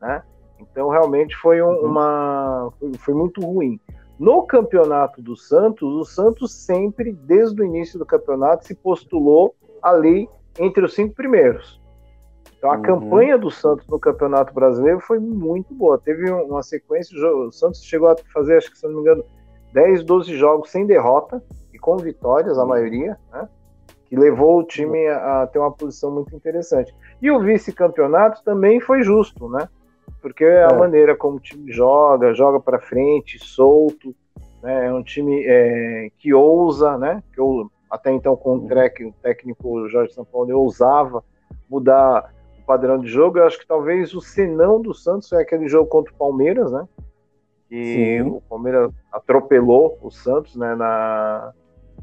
né? 0.00 0.22
Então 0.58 0.88
realmente 0.88 1.36
foi 1.36 1.60
um, 1.60 1.66
uhum. 1.66 1.86
uma 1.90 2.72
foi, 2.80 2.92
foi, 2.94 3.14
muito 3.14 3.40
ruim. 3.42 3.78
No 4.18 4.46
campeonato 4.46 5.20
do 5.20 5.36
Santos, 5.36 5.92
o 5.92 6.04
Santos 6.04 6.54
sempre, 6.54 7.12
desde 7.12 7.60
o 7.60 7.64
início 7.64 7.98
do 7.98 8.06
campeonato, 8.06 8.66
se 8.66 8.74
postulou 8.74 9.54
ali 9.82 10.28
entre 10.58 10.84
os 10.84 10.94
cinco 10.94 11.14
primeiros. 11.14 11.83
Então 12.64 12.72
a 12.72 12.76
uhum. 12.76 12.82
campanha 12.82 13.36
do 13.36 13.50
Santos 13.50 13.86
no 13.88 14.00
Campeonato 14.00 14.54
Brasileiro 14.54 14.98
foi 14.98 15.18
muito 15.18 15.74
boa. 15.74 15.98
Teve 15.98 16.30
uma 16.30 16.62
sequência, 16.62 17.14
o 17.14 17.52
Santos 17.52 17.84
chegou 17.84 18.08
a 18.08 18.16
fazer, 18.32 18.56
acho 18.56 18.70
que 18.70 18.78
se 18.78 18.86
não 18.86 18.94
me 18.94 19.00
engano, 19.00 19.22
10, 19.74 20.02
12 20.02 20.34
jogos 20.34 20.70
sem 20.70 20.86
derrota 20.86 21.44
e 21.74 21.78
com 21.78 21.98
vitórias, 21.98 22.56
a 22.56 22.62
uhum. 22.62 22.68
maioria, 22.68 23.18
né? 23.30 23.46
Que 24.06 24.16
levou 24.16 24.60
o 24.60 24.64
time 24.64 25.06
a, 25.08 25.42
a 25.42 25.46
ter 25.46 25.58
uma 25.58 25.72
posição 25.72 26.10
muito 26.10 26.34
interessante. 26.34 26.94
E 27.20 27.30
o 27.30 27.38
vice-campeonato 27.38 28.42
também 28.42 28.80
foi 28.80 29.02
justo, 29.02 29.46
né? 29.46 29.68
porque 30.22 30.44
é 30.44 30.64
a 30.64 30.72
maneira 30.72 31.14
como 31.14 31.36
o 31.36 31.40
time 31.40 31.70
joga, 31.70 32.32
joga 32.32 32.58
para 32.58 32.80
frente, 32.80 33.38
solto, 33.38 34.14
né? 34.62 34.86
é 34.86 34.92
um 34.92 35.02
time 35.02 35.44
é, 35.44 36.08
que 36.16 36.32
ousa, 36.32 36.96
né? 36.96 37.22
que 37.30 37.38
eu, 37.38 37.70
até 37.90 38.10
então 38.10 38.34
com 38.34 38.56
o, 38.56 38.66
trek, 38.66 39.04
o 39.04 39.12
técnico 39.22 39.86
Jorge 39.90 40.14
São 40.14 40.24
Paulo 40.24 40.58
ousava 40.58 41.22
mudar 41.68 42.32
padrão 42.64 42.98
de 42.98 43.08
jogo. 43.08 43.38
Eu 43.38 43.46
acho 43.46 43.58
que 43.58 43.66
talvez 43.66 44.14
o 44.14 44.20
senão 44.20 44.80
do 44.80 44.94
Santos 44.94 45.32
é 45.32 45.40
aquele 45.40 45.68
jogo 45.68 45.88
contra 45.88 46.12
o 46.12 46.16
Palmeiras, 46.16 46.70
né? 46.72 46.86
Que 47.68 47.84
Sim. 47.84 48.22
o 48.22 48.40
Palmeiras 48.42 48.90
atropelou 49.12 49.98
o 50.02 50.10
Santos, 50.10 50.56
né? 50.56 50.74
Na, 50.74 51.52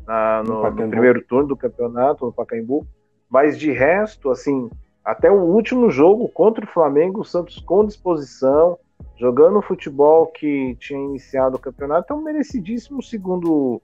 na 0.05 0.43
no, 0.43 0.69
no, 0.69 0.89
primeiro 0.89 1.23
turno 1.23 1.49
do 1.49 1.57
campeonato, 1.57 2.25
no 2.25 2.33
Pacaembu. 2.33 2.85
Mas 3.29 3.57
de 3.57 3.71
resto, 3.71 4.29
assim, 4.29 4.69
até 5.03 5.31
o 5.31 5.41
último 5.41 5.89
jogo 5.89 6.27
contra 6.29 6.65
o 6.65 6.67
Flamengo, 6.67 7.21
o 7.21 7.25
Santos 7.25 7.59
com 7.59 7.85
disposição, 7.85 8.77
jogando 9.17 9.59
o 9.59 9.61
futebol 9.61 10.27
que 10.27 10.75
tinha 10.79 10.99
iniciado 10.99 11.55
o 11.55 11.59
campeonato, 11.59 12.11
é 12.11 12.15
um 12.15 12.21
merecidíssimo 12.21 13.01
segundo 13.01 13.81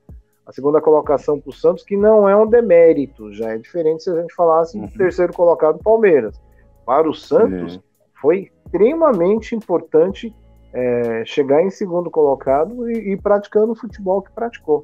a 0.47 0.53
segunda 0.53 0.79
colocação 0.79 1.37
para 1.37 1.49
o 1.49 1.53
Santos, 1.53 1.83
que 1.83 1.97
não 1.97 2.27
é 2.27 2.33
um 2.33 2.47
demérito, 2.47 3.33
já 3.33 3.51
é 3.51 3.57
diferente 3.57 4.03
se 4.03 4.09
a 4.09 4.21
gente 4.21 4.33
falasse 4.33 4.77
uhum. 4.77 4.85
do 4.85 4.93
terceiro 4.93 5.33
colocado 5.33 5.83
Palmeiras. 5.83 6.41
Para 6.87 7.09
o 7.09 7.13
Santos, 7.13 7.81
foi 8.21 8.49
extremamente 8.63 9.53
importante 9.53 10.33
é, 10.71 11.25
chegar 11.25 11.61
em 11.61 11.69
segundo 11.69 12.09
colocado 12.09 12.89
e, 12.89 13.11
e, 13.11 13.17
praticando 13.17 13.73
o 13.73 13.75
futebol 13.75 14.21
que 14.21 14.31
praticou. 14.31 14.83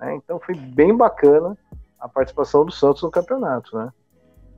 Né? 0.00 0.14
Então 0.14 0.40
foi 0.40 0.54
bem 0.54 0.96
bacana 0.96 1.54
a 2.00 2.08
participação 2.08 2.64
do 2.64 2.72
Santos 2.72 3.02
no 3.02 3.10
campeonato. 3.10 3.76
Né? 3.76 3.92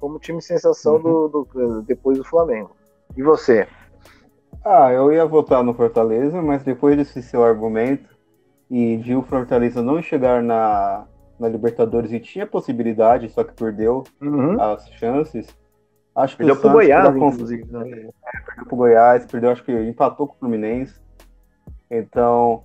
como 0.00 0.18
time 0.18 0.42
sensação 0.42 0.96
uhum. 0.96 1.02
do, 1.02 1.28
do, 1.28 1.82
depois 1.82 2.18
do 2.18 2.24
Flamengo. 2.24 2.72
E 3.16 3.22
você? 3.22 3.68
Ah, 4.64 4.92
eu 4.92 5.12
ia 5.12 5.24
votar 5.24 5.62
no 5.62 5.74
Fortaleza, 5.74 6.42
mas 6.42 6.62
depois 6.62 6.96
desse 6.96 7.22
seu 7.22 7.44
argumento 7.44 8.10
e 8.70 8.96
de 8.96 9.14
o 9.14 9.22
Fortaleza 9.22 9.82
não 9.82 10.00
chegar 10.00 10.42
na, 10.42 11.04
na 11.42 11.48
Libertadores 11.48 12.12
e 12.12 12.20
tinha 12.20 12.46
possibilidade, 12.46 13.28
só 13.28 13.42
que 13.44 13.52
perdeu 13.52 14.04
uhum. 14.20 14.60
as 14.60 14.88
chances. 14.92 15.46
Acho 16.14 16.36
que 16.36 16.44
perdeu 16.44 16.60
pro 16.60 16.70
Goiás, 16.70 17.16
inclusive. 17.16 17.64
Né? 17.70 17.80
É, 17.80 18.40
perdeu 18.46 18.66
pro 18.66 18.76
Goiás, 18.76 19.26
perdeu, 19.26 19.50
acho 19.50 19.64
que 19.64 19.72
empatou 19.72 20.28
com 20.28 20.34
o 20.34 20.38
Fluminense. 20.38 21.00
Então, 21.90 22.62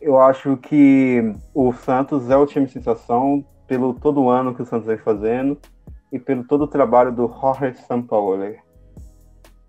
eu 0.00 0.18
acho 0.18 0.56
que 0.56 1.32
o 1.52 1.72
Santos 1.72 2.30
é 2.30 2.36
o 2.36 2.46
time 2.46 2.66
sensação 2.66 3.44
pelo 3.66 3.94
todo 3.94 4.28
ano 4.28 4.54
que 4.54 4.62
o 4.62 4.66
Santos 4.66 4.86
vem 4.86 4.98
fazendo 4.98 5.58
e 6.12 6.18
pelo 6.18 6.44
todo 6.44 6.62
o 6.62 6.68
trabalho 6.68 7.12
do 7.12 7.28
Jorge 7.28 7.76
Sampaoli. 7.86 8.58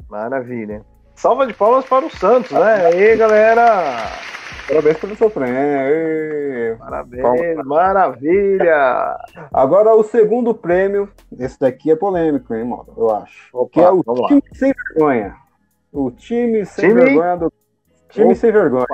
Maravilha. 0.09 0.83
Salva 1.15 1.47
de 1.47 1.53
palmas 1.53 1.85
para 1.85 2.05
o 2.05 2.09
Santos, 2.09 2.51
né? 2.51 2.85
Aí, 2.87 3.15
galera! 3.15 4.34
Parabéns 4.67 4.97
pelo 4.97 5.15
seu 5.15 5.29
prêmio. 5.29 6.77
Parabéns, 6.79 7.21
Palmas. 7.21 7.65
maravilha! 7.65 9.17
Agora 9.53 9.93
o 9.93 10.03
segundo 10.03 10.55
prêmio, 10.55 11.09
esse 11.37 11.59
daqui 11.59 11.91
é 11.91 11.95
polêmico, 11.95 12.53
hein, 12.53 12.65
mano? 12.65 12.87
Eu 12.97 13.15
acho. 13.15 13.49
Opa, 13.55 13.69
que 13.71 13.79
é 13.79 13.89
o 13.89 14.01
time 14.03 14.41
lá. 14.43 14.57
sem 14.57 14.73
vergonha. 14.73 15.35
O 15.91 16.11
time 16.11 16.65
sem 16.65 16.89
time... 16.89 17.01
vergonha 17.01 17.37
do. 17.37 17.53
Time 18.09 18.25
Opa. 18.25 18.35
sem 18.35 18.51
vergonha. 18.51 18.85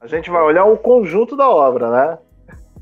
A 0.00 0.06
gente 0.06 0.30
vai 0.30 0.42
olhar 0.42 0.64
o 0.64 0.78
conjunto 0.78 1.36
da 1.36 1.48
obra, 1.50 1.90
né? 1.90 2.18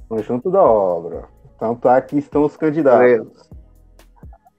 Conjunto 0.08 0.50
da 0.50 0.62
obra. 0.62 1.24
Então 1.56 1.74
tá 1.74 1.96
aqui 1.96 2.18
estão 2.18 2.44
os 2.44 2.56
candidatos. 2.56 3.00
Beleza. 3.00 3.50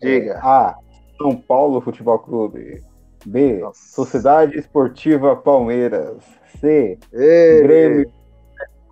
Diga. 0.02 0.40
A. 0.44 0.76
São 1.18 1.36
Paulo 1.36 1.80
Futebol 1.80 2.20
Clube. 2.20 2.84
B. 3.26 3.60
Nossa. 3.60 3.82
Sociedade 3.94 4.58
Esportiva 4.58 5.36
Palmeiras. 5.36 6.24
C. 6.60 6.98
Ei. 7.12 7.62
Grêmio. 7.62 8.12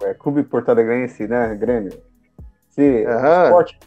É, 0.03 0.13
Clube 0.13 0.43
Porto 0.43 0.69
Alegrense, 0.69 1.27
né? 1.27 1.55
Grêmio. 1.55 1.93
C. 2.69 3.05
Uhum. 3.05 3.43
Esporte, 3.43 3.79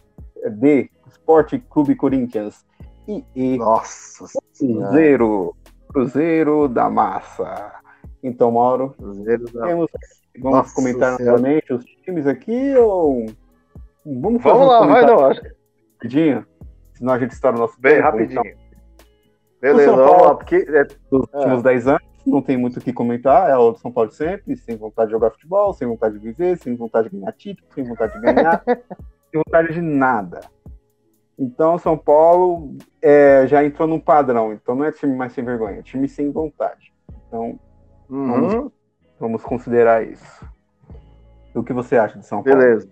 D. 0.50 0.90
Esporte 1.08 1.58
Clube 1.58 1.94
Corinthians. 1.94 2.64
E 3.08 3.24
E. 3.34 3.58
Nossa 3.58 4.26
Cruzeiro. 4.58 5.56
Cruzeiro 5.88 6.68
da 6.68 6.88
Massa. 6.88 7.72
Então, 8.22 8.52
Mauro, 8.52 8.94
Cruzeiro 8.96 9.44
da... 9.52 9.66
temos, 9.66 9.90
vamos 10.38 10.58
Nossa 10.58 10.74
comentar 10.74 11.20
novamente 11.20 11.72
os 11.72 11.84
times 11.84 12.26
aqui 12.26 12.74
ou 12.76 13.26
vamos, 14.04 14.42
vamos 14.42 14.66
lá, 14.66 14.86
vai 14.86 15.06
não, 15.06 15.26
acho. 15.26 15.42
Rapidinho 15.94 16.46
senão 16.94 17.12
a 17.12 17.18
gente 17.18 17.32
está 17.32 17.52
no 17.52 17.58
nosso 17.58 17.78
Bem, 17.80 17.96
tempo, 17.96 18.04
rapidinho. 18.04 18.40
Então. 18.40 18.63
Beleza, 19.64 19.92
vamos 19.92 20.22
lá, 20.22 20.34
porque... 20.34 20.56
É... 20.56 20.86
Nos 21.10 21.26
últimos 21.32 21.62
10 21.62 21.86
anos, 21.88 22.02
não 22.26 22.42
tem 22.42 22.56
muito 22.56 22.78
o 22.78 22.80
que 22.82 22.92
comentar, 22.92 23.48
é 23.48 23.56
o 23.56 23.74
São 23.74 23.90
Paulo 23.90 24.10
sempre, 24.10 24.54
sem 24.56 24.76
vontade 24.76 25.08
de 25.08 25.12
jogar 25.12 25.30
futebol, 25.30 25.72
sem 25.72 25.88
vontade 25.88 26.18
de 26.18 26.20
viver, 26.20 26.58
sem 26.58 26.76
vontade 26.76 27.08
de 27.08 27.16
ganhar 27.16 27.32
título, 27.32 27.66
sem 27.74 27.84
vontade 27.84 28.12
de 28.12 28.20
ganhar, 28.20 28.62
sem 28.66 29.42
vontade 29.46 29.72
de 29.72 29.80
nada. 29.80 30.40
Então, 31.38 31.78
São 31.78 31.96
Paulo 31.96 32.76
é, 33.00 33.46
já 33.46 33.64
entrou 33.64 33.88
num 33.88 33.98
padrão. 33.98 34.52
Então, 34.52 34.74
não 34.74 34.84
é 34.84 34.92
time 34.92 35.16
mais 35.16 35.32
sem 35.32 35.42
vergonha, 35.42 35.78
é 35.78 35.82
time 35.82 36.08
sem 36.08 36.30
vontade. 36.30 36.92
Então, 37.26 37.58
uhum. 38.08 38.50
vamos, 38.50 38.72
vamos, 39.18 39.42
considerar 39.42 40.06
isso. 40.06 40.46
O 41.54 41.64
que 41.64 41.72
você 41.72 41.96
acha 41.96 42.18
de 42.18 42.26
São 42.26 42.42
Paulo? 42.42 42.58
Beleza. 42.58 42.88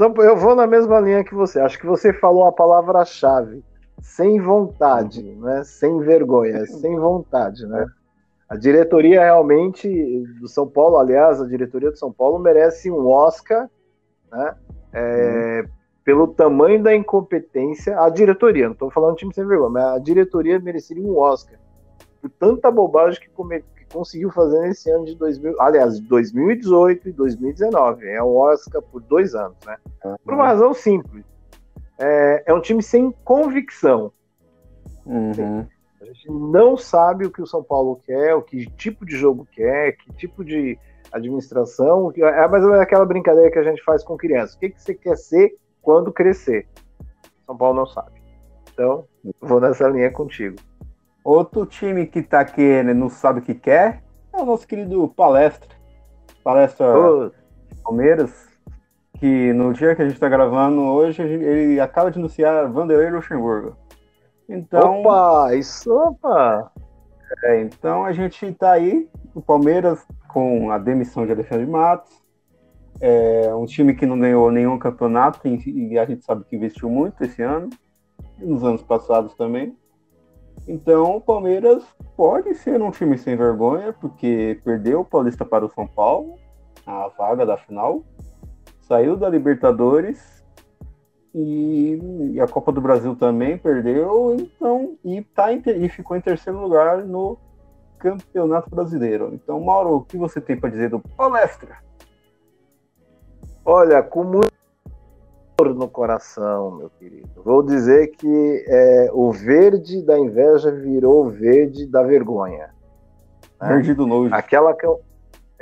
Eu 0.00 0.36
vou 0.36 0.54
na 0.54 0.66
mesma 0.66 1.00
linha 1.00 1.24
que 1.24 1.34
você. 1.34 1.60
Acho 1.60 1.78
que 1.78 1.86
você 1.86 2.12
falou 2.12 2.46
a 2.46 2.52
palavra-chave. 2.52 3.62
Sem 4.00 4.40
vontade, 4.40 5.22
né? 5.22 5.62
Sem 5.64 6.00
vergonha, 6.00 6.66
sem 6.66 6.98
vontade, 6.98 7.66
né? 7.66 7.86
A 8.48 8.56
diretoria 8.56 9.22
realmente 9.22 9.88
do 10.40 10.48
São 10.48 10.66
Paulo, 10.68 10.98
aliás, 10.98 11.40
a 11.40 11.46
diretoria 11.46 11.90
do 11.90 11.98
São 11.98 12.12
Paulo 12.12 12.38
merece 12.38 12.90
um 12.90 13.06
Oscar, 13.06 13.68
né? 14.30 14.54
É, 14.92 15.64
uhum 15.64 15.82
pelo 16.04 16.26
tamanho 16.28 16.82
da 16.82 16.94
incompetência, 16.94 17.98
a 17.98 18.08
diretoria, 18.08 18.66
não 18.66 18.72
estou 18.72 18.90
falando 18.90 19.16
time 19.16 19.32
sem 19.32 19.46
vergonha, 19.46 19.70
mas 19.70 19.84
a 19.84 19.98
diretoria 19.98 20.58
mereceria 20.58 21.04
um 21.04 21.16
Oscar 21.16 21.58
por 22.20 22.30
tanta 22.30 22.70
bobagem 22.70 23.20
que, 23.20 23.28
come, 23.30 23.60
que 23.60 23.84
conseguiu 23.92 24.30
fazer 24.30 24.60
nesse 24.60 24.90
ano 24.90 25.04
de 25.04 25.16
2000, 25.16 25.60
aliás, 25.60 25.98
2018 26.00 27.08
e 27.08 27.12
2019. 27.12 28.06
É 28.06 28.22
um 28.22 28.36
Oscar 28.36 28.80
por 28.80 29.00
dois 29.02 29.34
anos, 29.34 29.56
né? 29.66 29.76
Por 30.24 30.34
uma 30.34 30.46
razão 30.46 30.72
simples. 30.72 31.24
É, 31.98 32.44
é 32.46 32.54
um 32.54 32.60
time 32.60 32.82
sem 32.82 33.10
convicção. 33.24 34.12
Uhum. 35.06 35.66
A 36.00 36.04
gente 36.04 36.30
não 36.30 36.76
sabe 36.76 37.26
o 37.26 37.30
que 37.30 37.42
o 37.42 37.46
São 37.46 37.62
Paulo 37.62 38.00
quer, 38.04 38.34
o 38.34 38.42
que 38.42 38.66
tipo 38.70 39.06
de 39.06 39.16
jogo 39.16 39.46
quer, 39.52 39.92
que 39.92 40.12
tipo 40.14 40.44
de 40.44 40.78
administração. 41.12 42.12
É 42.16 42.48
mais 42.48 42.62
ou 42.64 42.70
menos 42.70 42.82
aquela 42.82 43.04
brincadeira 43.04 43.50
que 43.50 43.58
a 43.58 43.62
gente 43.62 43.82
faz 43.84 44.02
com 44.02 44.16
crianças. 44.16 44.54
O 44.54 44.58
que, 44.58 44.70
que 44.70 44.82
você 44.82 44.94
quer 44.94 45.16
ser 45.16 45.56
quando 45.80 46.12
crescer. 46.12 46.66
São 47.44 47.56
Paulo 47.56 47.76
não 47.76 47.86
sabe. 47.86 48.22
Então, 48.72 49.04
vou 49.40 49.60
nessa 49.60 49.88
linha 49.88 50.10
contigo. 50.10 50.56
Outro 51.24 51.66
time 51.66 52.06
que 52.06 52.22
tá 52.22 52.44
querendo 52.44 52.94
não 52.94 53.08
sabe 53.08 53.40
o 53.40 53.42
que 53.42 53.54
quer 53.54 54.02
é 54.32 54.40
o 54.40 54.46
nosso 54.46 54.66
querido 54.66 55.06
Palestra. 55.08 55.68
Palestra 56.42 56.86
oh. 56.98 57.30
Palmeiras, 57.82 58.48
que 59.22 59.52
no 59.52 59.72
dia 59.72 59.94
que 59.94 60.02
a 60.02 60.04
gente 60.04 60.14
está 60.14 60.28
gravando 60.28 60.80
hoje, 60.80 61.22
ele 61.22 61.78
acaba 61.78 62.10
de 62.10 62.18
anunciar 62.18 62.68
Vanderlei 62.68 63.08
Luxemburgo. 63.08 63.76
Então, 64.48 65.02
opa, 65.02 65.54
isso, 65.54 65.96
opa! 65.96 66.72
É, 67.44 67.60
então 67.60 68.04
a 68.04 68.10
gente 68.10 68.44
está 68.44 68.72
aí, 68.72 69.08
o 69.32 69.40
Palmeiras, 69.40 70.04
com 70.26 70.72
a 70.72 70.78
demissão 70.78 71.24
de 71.24 71.30
Alexandre 71.30 71.66
Matos, 71.66 72.20
é 73.00 73.54
um 73.54 73.64
time 73.64 73.94
que 73.94 74.06
não 74.06 74.18
ganhou 74.18 74.50
nenhum 74.50 74.76
campeonato 74.76 75.38
e 75.46 75.96
a 75.96 76.04
gente 76.04 76.24
sabe 76.24 76.42
que 76.42 76.56
investiu 76.56 76.90
muito 76.90 77.22
esse 77.22 77.42
ano, 77.42 77.70
e 78.40 78.44
nos 78.44 78.64
anos 78.64 78.82
passados 78.82 79.36
também. 79.36 79.72
Então 80.66 81.18
o 81.18 81.20
Palmeiras 81.20 81.84
pode 82.16 82.56
ser 82.56 82.82
um 82.82 82.90
time 82.90 83.16
sem 83.16 83.36
vergonha, 83.36 83.92
porque 83.92 84.60
perdeu 84.64 85.02
o 85.02 85.04
Paulista 85.04 85.44
para 85.44 85.64
o 85.64 85.70
São 85.70 85.86
Paulo, 85.86 86.34
a 86.84 87.06
vaga 87.16 87.46
da 87.46 87.56
final, 87.56 88.02
saiu 88.82 89.16
da 89.16 89.28
Libertadores 89.28 90.44
e, 91.34 92.32
e 92.34 92.40
a 92.40 92.46
Copa 92.46 92.70
do 92.70 92.80
Brasil 92.80 93.16
também 93.16 93.56
perdeu, 93.56 94.34
então 94.34 94.96
e, 95.04 95.22
tá 95.22 95.52
em, 95.52 95.62
e 95.66 95.88
ficou 95.88 96.16
em 96.16 96.20
terceiro 96.20 96.60
lugar 96.60 97.04
no 97.04 97.38
Campeonato 97.98 98.68
Brasileiro. 98.68 99.30
Então, 99.32 99.60
Mauro, 99.60 99.96
o 99.96 100.04
que 100.04 100.16
você 100.16 100.40
tem 100.40 100.58
para 100.58 100.70
dizer 100.70 100.90
do 100.90 101.00
Palestra? 101.00 101.78
Olha, 103.64 104.02
com 104.02 104.24
muito 104.24 104.52
no 105.70 105.88
coração, 105.88 106.72
meu 106.72 106.90
querido. 106.90 107.28
Vou 107.44 107.62
dizer 107.62 108.08
que 108.08 108.64
é, 108.66 109.10
o 109.12 109.30
verde 109.30 110.02
da 110.02 110.18
inveja 110.18 110.72
virou 110.72 111.30
verde 111.30 111.86
da 111.86 112.02
vergonha. 112.02 112.74
Né? 113.60 113.68
Verde 113.68 113.94
do 113.94 114.04
nojo. 114.04 114.34
Aquela 114.34 114.74
que. 114.74 114.84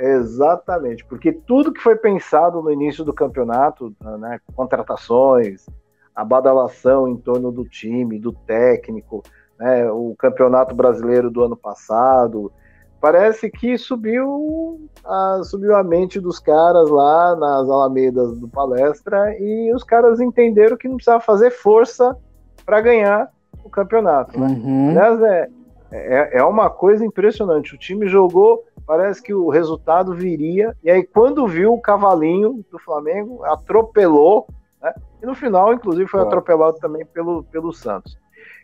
Exatamente, 0.03 1.05
porque 1.05 1.31
tudo 1.31 1.71
que 1.71 1.79
foi 1.79 1.95
pensado 1.95 2.61
no 2.61 2.71
início 2.71 3.03
do 3.03 3.13
campeonato, 3.13 3.95
né, 4.19 4.39
contratações, 4.55 5.67
a 6.15 6.25
badalação 6.25 7.07
em 7.07 7.15
torno 7.15 7.51
do 7.51 7.63
time, 7.65 8.19
do 8.19 8.33
técnico, 8.33 9.21
né, 9.59 9.89
o 9.91 10.15
campeonato 10.17 10.73
brasileiro 10.73 11.29
do 11.29 11.43
ano 11.43 11.55
passado, 11.55 12.51
parece 12.99 13.49
que 13.49 13.77
subiu 13.77 14.89
a, 15.05 15.41
subiu 15.43 15.75
a 15.75 15.83
mente 15.83 16.19
dos 16.19 16.39
caras 16.39 16.89
lá 16.89 17.35
nas 17.35 17.69
alamedas 17.69 18.39
do 18.39 18.47
palestra 18.47 19.35
e 19.39 19.73
os 19.73 19.83
caras 19.83 20.19
entenderam 20.19 20.77
que 20.77 20.87
não 20.87 20.95
precisava 20.95 21.21
fazer 21.21 21.51
força 21.51 22.17
para 22.65 22.81
ganhar 22.81 23.29
o 23.63 23.69
campeonato. 23.69 24.39
Né? 24.39 24.47
Uhum. 24.47 24.89
Aliás, 24.91 25.21
é, 25.21 25.49
é, 25.91 26.37
é 26.39 26.43
uma 26.43 26.69
coisa 26.69 27.05
impressionante. 27.05 27.75
O 27.75 27.77
time 27.77 28.07
jogou, 28.07 28.63
parece 28.91 29.23
que 29.23 29.33
o 29.33 29.47
resultado 29.47 30.13
viria, 30.13 30.75
e 30.83 30.91
aí 30.91 31.01
quando 31.01 31.47
viu 31.47 31.73
o 31.73 31.79
cavalinho 31.79 32.61
do 32.69 32.77
Flamengo, 32.77 33.41
atropelou, 33.45 34.45
né? 34.81 34.93
e 35.23 35.25
no 35.25 35.33
final, 35.33 35.73
inclusive, 35.73 36.09
foi 36.09 36.19
atropelado 36.19 36.77
também 36.77 37.05
pelo, 37.05 37.41
pelo 37.45 37.71
Santos. 37.71 38.17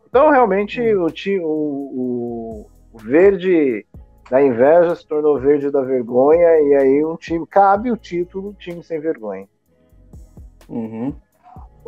Então, 0.06 0.30
realmente, 0.30 0.82
o, 0.82 1.06
o, 1.06 1.46
o, 1.46 2.66
o 2.92 2.98
Verde 2.98 3.86
da 4.30 4.44
inveja 4.44 4.96
se 4.96 5.08
tornou 5.08 5.40
verde 5.40 5.72
da 5.72 5.82
vergonha, 5.82 6.60
e 6.60 6.76
aí 6.76 7.06
um 7.06 7.16
time 7.16 7.48
cabe 7.48 7.90
o 7.90 7.96
título 7.96 8.54
time 8.56 8.84
sem 8.84 9.00
vergonha. 9.00 9.48
Uhum. 10.68 11.16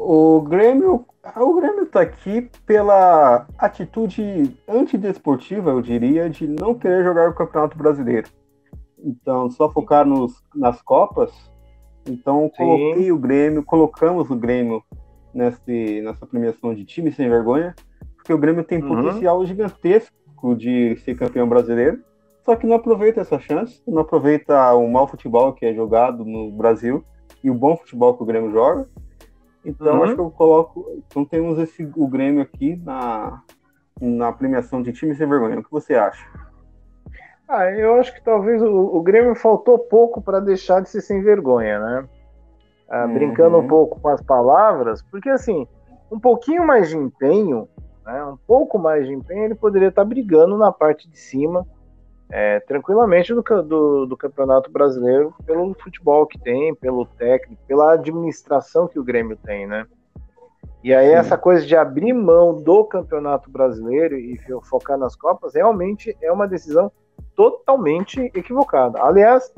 O 0.02 0.42
Grêmio, 0.42 1.06
o 1.36 1.54
Grêmio 1.56 1.86
tá 1.86 2.02
aqui 2.02 2.50
pela 2.66 3.46
atitude 3.58 4.58
antidesportiva, 4.68 5.72
eu 5.72 5.82
diria, 5.82 6.30
de 6.30 6.48
não 6.48 6.74
querer 6.74 7.04
jogar 7.04 7.30
o 7.30 7.36
Campeonato 7.36 7.78
Brasileiro. 7.78 8.30
Então, 8.98 9.50
só 9.50 9.70
focar 9.70 10.06
nos, 10.06 10.44
nas 10.56 10.82
Copas. 10.82 11.32
Então, 12.08 12.50
coloquei 12.56 13.04
Sim. 13.04 13.12
o 13.12 13.18
Grêmio, 13.18 13.64
colocamos 13.64 14.30
o 14.30 14.36
Grêmio 14.36 14.82
nesse, 15.34 16.02
nessa 16.02 16.26
premiação 16.26 16.74
de 16.74 16.86
time 16.86 17.12
sem 17.12 17.30
vergonha, 17.30 17.76
porque 18.16 18.34
o 18.34 18.38
Grêmio 18.38 18.64
tem 18.64 18.82
uhum. 18.82 18.96
potencial 18.96 19.46
gigantesco 19.46 20.56
de 20.56 20.96
ser 20.98 21.16
campeão 21.16 21.48
brasileiro 21.48 22.02
só 22.50 22.56
que 22.56 22.66
não 22.66 22.78
aproveita 22.78 23.22
essa 23.22 23.40
chance, 23.40 23.80
não 23.88 24.02
aproveita 24.02 24.74
o 24.74 24.90
mau 24.90 25.08
futebol 25.08 25.54
que 25.54 25.68
é 25.68 25.72
jogado 25.72 26.26
no 26.26 26.52
Brasil 26.52 27.04
e 27.44 27.50
o 27.52 27.54
bom 27.54 27.78
futebol 27.78 28.18
que 28.18 28.24
o 28.24 28.26
Grêmio 28.26 28.52
joga. 28.52 28.90
Então 29.70 29.98
uhum. 29.98 30.04
acho 30.04 30.16
que 30.16 30.22
eu 30.22 30.32
coloco. 30.32 30.86
Então 31.08 31.24
temos 31.24 31.60
esse, 31.60 31.90
o 31.96 32.08
Grêmio 32.08 32.42
aqui 32.42 32.76
na, 32.76 33.42
na 34.00 34.32
premiação 34.32 34.82
de 34.82 34.92
time 34.92 35.16
sem 35.16 35.28
vergonha. 35.28 35.60
O 35.60 35.64
que 35.64 35.72
você 35.72 35.96
acha? 35.96 36.26
Ah, 37.48 37.72
eu 37.72 37.96
acho 37.96 38.14
que 38.14 38.24
talvez 38.24 38.62
o, 38.62 38.98
o 38.98 39.02
Grêmio 39.02 39.36
faltou 39.36 39.80
pouco 39.80 40.22
para 40.22 40.40
deixar 40.40 40.82
de 40.82 40.90
ser 40.90 41.02
sem 41.02 41.22
vergonha, 41.22 41.80
né? 41.80 42.10
Ah, 42.90 43.06
uhum. 43.06 43.14
Brincando 43.14 43.58
um 43.58 43.68
pouco 43.68 44.00
com 44.00 44.10
as 44.10 44.22
palavras, 44.22 45.02
porque 45.04 45.30
assim, 45.30 45.68
um 46.12 46.20
pouquinho 46.20 46.66
mais 46.66 46.90
de 46.90 46.98
empenho, 46.98 47.68
né, 48.06 48.24
um 48.26 48.38
pouco 48.48 48.80
mais 48.80 49.06
de 49.06 49.14
empenho, 49.14 49.46
ele 49.46 49.56
poderia 49.56 49.90
estar 49.90 50.04
brigando 50.04 50.58
na 50.58 50.72
parte 50.72 51.10
de 51.10 51.18
cima 51.18 51.68
é, 52.32 52.60
tranquilamente 52.60 53.34
do, 53.34 53.42
do, 53.42 54.06
do, 54.06 54.18
Campeonato 54.18 54.72
Brasileiro 54.72 55.34
pelo 55.46 55.74
futebol 55.74 56.28
que 56.28 56.40
tem, 56.40 56.76
pelo 56.76 57.06
técnico, 57.06 57.62
pela 57.68 57.94
administração 57.94 58.88
que 58.88 59.00
o 59.00 59.04
Grêmio 59.04 59.36
tem, 59.38 59.66
né? 59.66 59.86
E 60.84 60.94
aí 60.94 61.10
Sim. 61.10 61.16
essa 61.16 61.38
coisa 61.38 61.66
de 61.66 61.76
abrir 61.76 62.14
mão 62.14 62.62
do 62.62 62.86
Campeonato 62.86 63.50
Brasileiro 63.50 64.16
e 64.16 64.40
focar 64.64 64.98
nas 64.98 65.16
Copas 65.16 65.56
realmente 65.56 66.16
é 66.22 66.32
uma 66.32 66.48
decisão 66.48 66.92
totalmente 67.36 68.32
equivocada. 68.36 69.02
Aliás, 69.02 69.52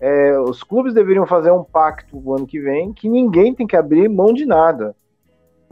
é, 0.00 0.38
os 0.38 0.62
clubes 0.62 0.94
deveriam 0.94 1.26
fazer 1.26 1.50
um 1.50 1.62
pacto 1.62 2.16
o 2.18 2.34
ano 2.34 2.46
que 2.46 2.60
vem 2.60 2.92
que 2.92 3.08
ninguém 3.08 3.54
tem 3.54 3.66
que 3.66 3.76
abrir 3.76 4.08
mão 4.08 4.32
de 4.32 4.46
nada. 4.46 4.96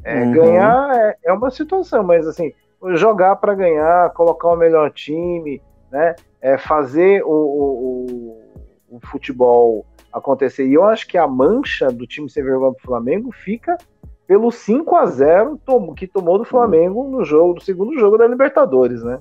É, 0.04 0.22
uhum. 0.22 0.32
Ganhar 0.32 0.90
é, 0.94 1.16
é, 1.24 1.32
uma 1.32 1.50
situação, 1.50 2.02
mas 2.02 2.26
assim, 2.26 2.52
jogar 2.94 3.36
para 3.36 3.54
ganhar, 3.54 4.10
colocar 4.10 4.48
o 4.48 4.56
melhor 4.56 4.90
time, 4.90 5.62
né? 5.90 6.14
É, 6.42 6.59
fazer 6.59 7.22
o, 7.24 7.31
o, 7.31 8.96
o, 8.96 9.00
futebol 9.07 9.87
acontecer. 10.12 10.66
E 10.66 10.74
eu 10.74 10.85
acho 10.85 11.07
que 11.07 11.16
a 11.16 11.26
mancha 11.26 11.88
do 11.90 12.05
time 12.05 12.28
sem 12.28 12.42
vergonha 12.42 12.72
do 12.72 12.81
Flamengo 12.81 13.31
fica 13.31 13.78
pelo 14.26 14.50
5 14.50 14.96
a 14.96 15.07
0 15.07 15.61
que 15.96 16.07
tomou 16.07 16.38
do 16.38 16.44
Flamengo 16.44 17.09
no 17.09 17.24
jogo, 17.24 17.55
do 17.55 17.62
segundo 17.62 17.98
jogo 17.98 18.18
da 18.18 18.26
Libertadores, 18.26 19.02
né? 19.05 19.20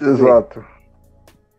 Exato. 0.00 0.64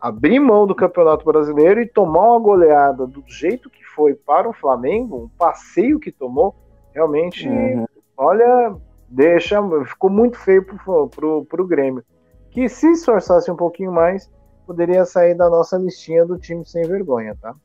Abrir 0.00 0.38
mão 0.38 0.66
do 0.66 0.74
Campeonato 0.74 1.24
Brasileiro 1.24 1.80
e 1.80 1.86
tomar 1.86 2.30
uma 2.30 2.38
goleada 2.38 3.06
do 3.06 3.22
jeito 3.26 3.68
que 3.68 3.84
foi 3.84 4.14
para 4.14 4.48
o 4.48 4.52
Flamengo, 4.52 5.24
um 5.24 5.28
passeio 5.36 5.98
que 5.98 6.10
tomou, 6.10 6.54
realmente, 6.94 7.48
uhum. 7.48 7.86
olha, 8.16 8.74
deixa, 9.08 9.60
ficou 9.84 10.08
muito 10.08 10.38
feio 10.38 10.64
pro, 10.64 11.08
pro, 11.08 11.44
pro 11.44 11.66
Grêmio. 11.66 12.04
Que 12.50 12.68
se 12.68 12.90
esforçasse 12.90 13.50
um 13.50 13.56
pouquinho 13.56 13.92
mais, 13.92 14.30
poderia 14.70 15.04
sair 15.04 15.34
da 15.34 15.50
nossa 15.50 15.76
listinha 15.76 16.24
do 16.24 16.38
time 16.38 16.64
sem 16.64 16.86
vergonha, 16.86 17.36
tá? 17.42 17.56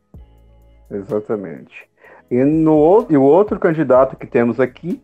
Exatamente. 0.89 1.87
E, 2.31 2.43
no, 2.43 3.05
e 3.07 3.15
o 3.15 3.21
outro 3.21 3.59
candidato 3.59 4.15
que 4.15 4.25
temos 4.25 4.59
aqui 4.59 4.99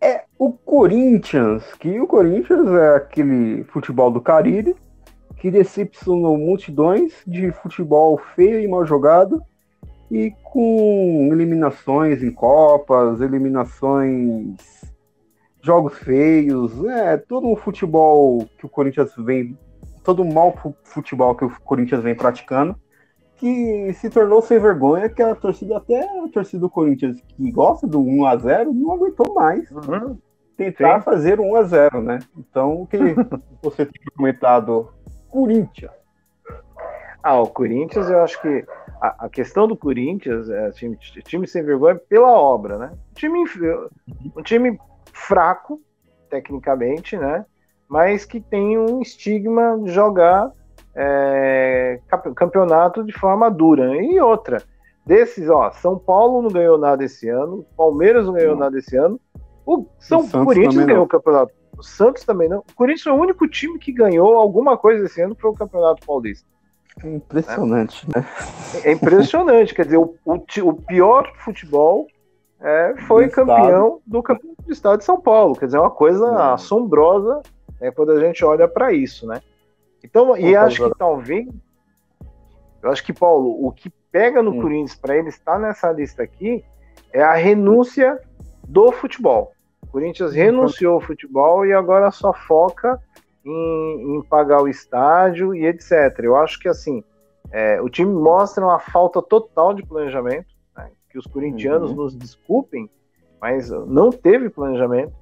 é 0.00 0.22
o 0.38 0.52
Corinthians, 0.52 1.64
que 1.74 1.98
o 1.98 2.06
Corinthians 2.06 2.68
é 2.68 2.94
aquele 2.94 3.64
futebol 3.64 4.12
do 4.12 4.20
Caribe 4.20 4.76
que 5.38 5.50
decepcionou 5.50 6.38
multidões 6.38 7.14
de 7.26 7.50
futebol 7.50 8.16
feio 8.36 8.60
e 8.60 8.68
mal 8.68 8.86
jogado 8.86 9.42
e 10.08 10.32
com 10.44 11.30
eliminações 11.32 12.22
em 12.22 12.30
Copas, 12.30 13.20
eliminações, 13.20 14.54
jogos 15.60 15.98
feios, 15.98 16.84
é 16.84 17.16
todo 17.16 17.50
o 17.50 17.56
futebol 17.56 18.46
que 18.56 18.66
o 18.66 18.68
Corinthians 18.68 19.12
vem, 19.18 19.58
todo 20.02 20.22
o 20.22 20.32
mau 20.32 20.54
futebol 20.84 21.34
que 21.34 21.44
o 21.44 21.60
Corinthians 21.60 22.02
vem 22.02 22.14
praticando, 22.14 22.76
que 23.36 23.92
se 23.94 24.10
tornou 24.10 24.42
sem 24.42 24.58
vergonha, 24.58 25.08
que 25.08 25.22
a 25.22 25.34
torcida, 25.34 25.78
até 25.78 26.00
a 26.02 26.28
torcida 26.28 26.60
do 26.60 26.70
Corinthians, 26.70 27.20
que 27.20 27.50
gosta 27.50 27.86
do 27.86 28.00
1 28.00 28.26
a 28.26 28.36
0 28.36 28.72
não 28.74 28.92
aguentou 28.92 29.34
mais. 29.34 29.70
Uhum. 29.70 30.18
Tentar 30.56 30.98
Sim. 30.98 31.04
fazer 31.04 31.40
1 31.40 31.56
a 31.56 31.62
0 31.62 32.02
né? 32.02 32.18
Então, 32.36 32.82
o 32.82 32.86
que 32.86 32.98
você 33.62 33.86
tem 33.86 34.02
comentado 34.14 34.92
Corinthians? 35.28 35.92
Ah, 37.22 37.40
o 37.40 37.46
Corinthians, 37.46 38.10
eu 38.10 38.20
acho 38.22 38.40
que 38.42 38.64
a, 39.00 39.26
a 39.26 39.28
questão 39.28 39.66
do 39.66 39.76
Corinthians 39.76 40.50
é 40.50 40.70
time, 40.70 40.96
time 40.98 41.46
sem 41.46 41.62
vergonha 41.62 41.94
pela 41.94 42.30
obra, 42.30 42.78
né? 42.78 42.92
Um 42.92 43.14
time, 43.14 43.38
um 44.36 44.42
time 44.42 44.78
fraco, 45.12 45.80
tecnicamente, 46.28 47.16
né? 47.16 47.44
Mas 47.90 48.24
que 48.24 48.40
tem 48.40 48.78
um 48.78 49.02
estigma 49.02 49.76
de 49.82 49.90
jogar 49.90 50.52
é, 50.94 52.00
campeonato 52.36 53.04
de 53.04 53.12
forma 53.12 53.50
dura. 53.50 53.96
E 53.96 54.20
outra, 54.20 54.62
desses, 55.04 55.48
ó, 55.50 55.72
São 55.72 55.98
Paulo 55.98 56.40
não 56.40 56.50
ganhou 56.50 56.78
nada 56.78 57.04
esse 57.04 57.28
ano, 57.28 57.66
Palmeiras 57.76 58.26
não 58.26 58.34
ganhou 58.34 58.52
não. 58.52 58.60
nada 58.60 58.78
esse 58.78 58.96
ano, 58.96 59.20
o 59.66 59.86
São 59.98 60.20
o 60.20 60.44
Corinthians 60.44 60.86
ganhou 60.86 61.04
o 61.04 61.08
campeonato. 61.08 61.52
O 61.76 61.82
Santos 61.82 62.24
também 62.24 62.48
não. 62.48 62.58
O 62.58 62.74
Corinthians 62.74 63.06
é 63.06 63.12
o 63.12 63.20
único 63.20 63.48
time 63.48 63.78
que 63.78 63.92
ganhou 63.92 64.36
alguma 64.36 64.76
coisa 64.76 65.04
esse 65.06 65.20
ano 65.20 65.34
foi 65.34 65.50
o 65.50 65.54
Campeonato 65.54 66.06
Paulista. 66.06 66.46
Impressionante, 67.04 68.06
né? 68.14 68.26
É 68.84 68.92
impressionante, 68.92 69.74
quer 69.74 69.84
dizer, 69.84 69.96
o, 69.96 70.14
o, 70.24 70.34
o 70.34 70.74
pior 70.74 71.32
futebol 71.38 72.06
é, 72.60 72.94
foi 73.06 73.26
do 73.26 73.32
campeão 73.32 73.86
estado. 73.86 74.02
do 74.06 74.22
campeonato 74.22 74.62
do 74.62 74.72
estado 74.72 74.98
de 74.98 75.04
São 75.04 75.20
Paulo. 75.20 75.54
Quer 75.54 75.66
dizer, 75.66 75.78
é 75.78 75.80
uma 75.80 75.90
coisa 75.90 76.26
é. 76.26 76.52
assombrosa 76.52 77.40
né, 77.80 77.90
quando 77.90 78.12
a 78.12 78.20
gente 78.20 78.44
olha 78.44 78.68
para 78.68 78.92
isso, 78.92 79.26
né? 79.26 79.42
Então, 80.02 80.36
e 80.36 80.56
acho 80.56 80.88
que 80.88 80.98
talvez. 80.98 81.48
Eu 82.82 82.90
acho 82.90 83.04
que, 83.04 83.12
Paulo, 83.12 83.66
o 83.66 83.70
que 83.70 83.90
pega 84.10 84.42
no 84.42 84.52
hum. 84.52 84.62
Corinthians 84.62 84.96
para 84.96 85.16
ele 85.16 85.28
estar 85.28 85.58
nessa 85.58 85.92
lista 85.92 86.22
aqui 86.22 86.64
é 87.12 87.22
a 87.22 87.34
renúncia 87.34 88.18
do 88.66 88.90
futebol. 88.92 89.52
O 89.82 89.86
Corinthians 89.86 90.32
renunciou 90.32 90.94
ao 90.94 91.00
futebol 91.00 91.66
e 91.66 91.72
agora 91.72 92.10
só 92.10 92.32
foca 92.32 92.98
em, 93.44 94.16
em 94.16 94.22
pagar 94.22 94.62
o 94.62 94.68
estádio 94.68 95.54
e 95.54 95.66
etc. 95.66 96.18
Eu 96.20 96.36
acho 96.36 96.58
que 96.58 96.68
assim 96.68 97.04
é, 97.50 97.80
o 97.80 97.88
time 97.88 98.12
mostra 98.12 98.64
uma 98.64 98.78
falta 98.78 99.20
total 99.20 99.74
de 99.74 99.84
planejamento, 99.84 100.46
né? 100.76 100.90
que 101.10 101.18
os 101.18 101.26
corintianos 101.26 101.90
uhum. 101.90 101.96
nos 101.96 102.16
desculpem, 102.16 102.88
mas 103.40 103.70
não 103.70 104.10
teve 104.10 104.48
planejamento. 104.48 105.12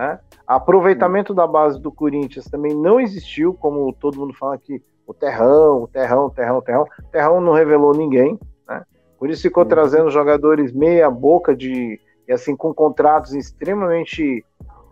Né? 0.00 0.18
Aproveitamento 0.46 1.34
da 1.34 1.46
base 1.46 1.78
do 1.78 1.92
Corinthians 1.92 2.46
também 2.46 2.74
não 2.74 2.98
existiu, 2.98 3.52
como 3.52 3.92
todo 3.92 4.18
mundo 4.18 4.32
fala 4.32 4.56
que 4.56 4.82
o 5.06 5.12
Terrão, 5.12 5.82
o 5.82 5.86
Terrão, 5.86 6.24
o 6.24 6.30
Terrão, 6.30 6.56
o 6.56 6.62
Terrão. 6.62 6.86
O 7.00 7.02
Terrão 7.12 7.40
não 7.42 7.52
revelou 7.52 7.92
ninguém. 7.92 8.40
Né? 8.66 8.82
Por 9.18 9.28
isso 9.28 9.42
ficou 9.42 9.62
uhum. 9.62 9.68
trazendo 9.68 10.10
jogadores 10.10 10.72
meia 10.72 11.10
boca 11.10 11.54
de 11.54 12.00
e 12.26 12.32
assim 12.32 12.56
com 12.56 12.72
contratos 12.72 13.34
extremamente 13.34 14.42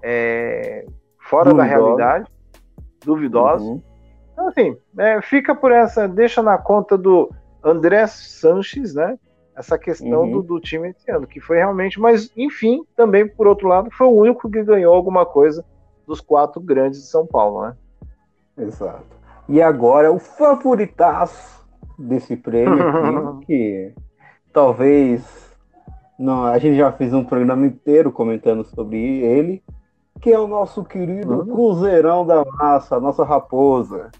é, 0.03 0.85
fora 1.18 1.55
da 1.55 1.62
realidade, 1.62 2.31
duvidosos. 3.03 3.66
Uhum. 3.66 3.83
Então 4.35 4.49
assim, 4.49 4.77
é, 4.99 5.23
fica 5.23 5.55
por 5.55 5.73
essa, 5.73 6.07
deixa 6.07 6.42
na 6.42 6.59
conta 6.59 6.99
do 6.99 7.31
André 7.64 8.07
Sanches, 8.09 8.94
né? 8.94 9.18
Essa 9.59 9.77
questão 9.77 10.23
uhum. 10.23 10.31
do, 10.31 10.42
do, 10.42 10.61
time 10.61 10.90
esse 10.90 11.11
ano, 11.11 11.27
que 11.27 11.40
foi 11.40 11.57
realmente, 11.57 11.99
mas 11.99 12.31
enfim, 12.37 12.85
também 12.94 13.27
por 13.27 13.49
outro 13.49 13.66
lado, 13.66 13.90
foi 13.90 14.07
o 14.07 14.14
único 14.14 14.49
que 14.49 14.62
ganhou 14.62 14.94
alguma 14.94 15.27
coisa 15.27 15.64
dos 16.07 16.21
quatro 16.21 16.61
grandes 16.61 17.01
de 17.01 17.07
São 17.09 17.27
Paulo, 17.27 17.62
né? 17.62 17.77
Exato. 18.57 19.05
E 19.49 19.61
agora 19.61 20.12
o 20.12 20.18
favoritaço 20.18 21.66
desse 21.99 22.37
prêmio 22.37 23.37
aqui, 23.37 23.44
que 23.47 23.94
talvez 24.53 25.23
não, 26.16 26.44
a 26.44 26.59
gente 26.59 26.77
já 26.77 26.92
fez 26.92 27.12
um 27.12 27.25
programa 27.25 27.66
inteiro 27.66 28.12
comentando 28.12 28.64
sobre 28.64 28.97
ele, 28.97 29.62
que 30.21 30.31
é 30.31 30.38
o 30.38 30.47
nosso 30.47 30.85
querido 30.85 31.40
uhum. 31.40 31.47
Cruzeirão 31.47 32.25
da 32.25 32.44
Massa, 32.44 33.01
nossa 33.01 33.25
raposa. 33.25 34.11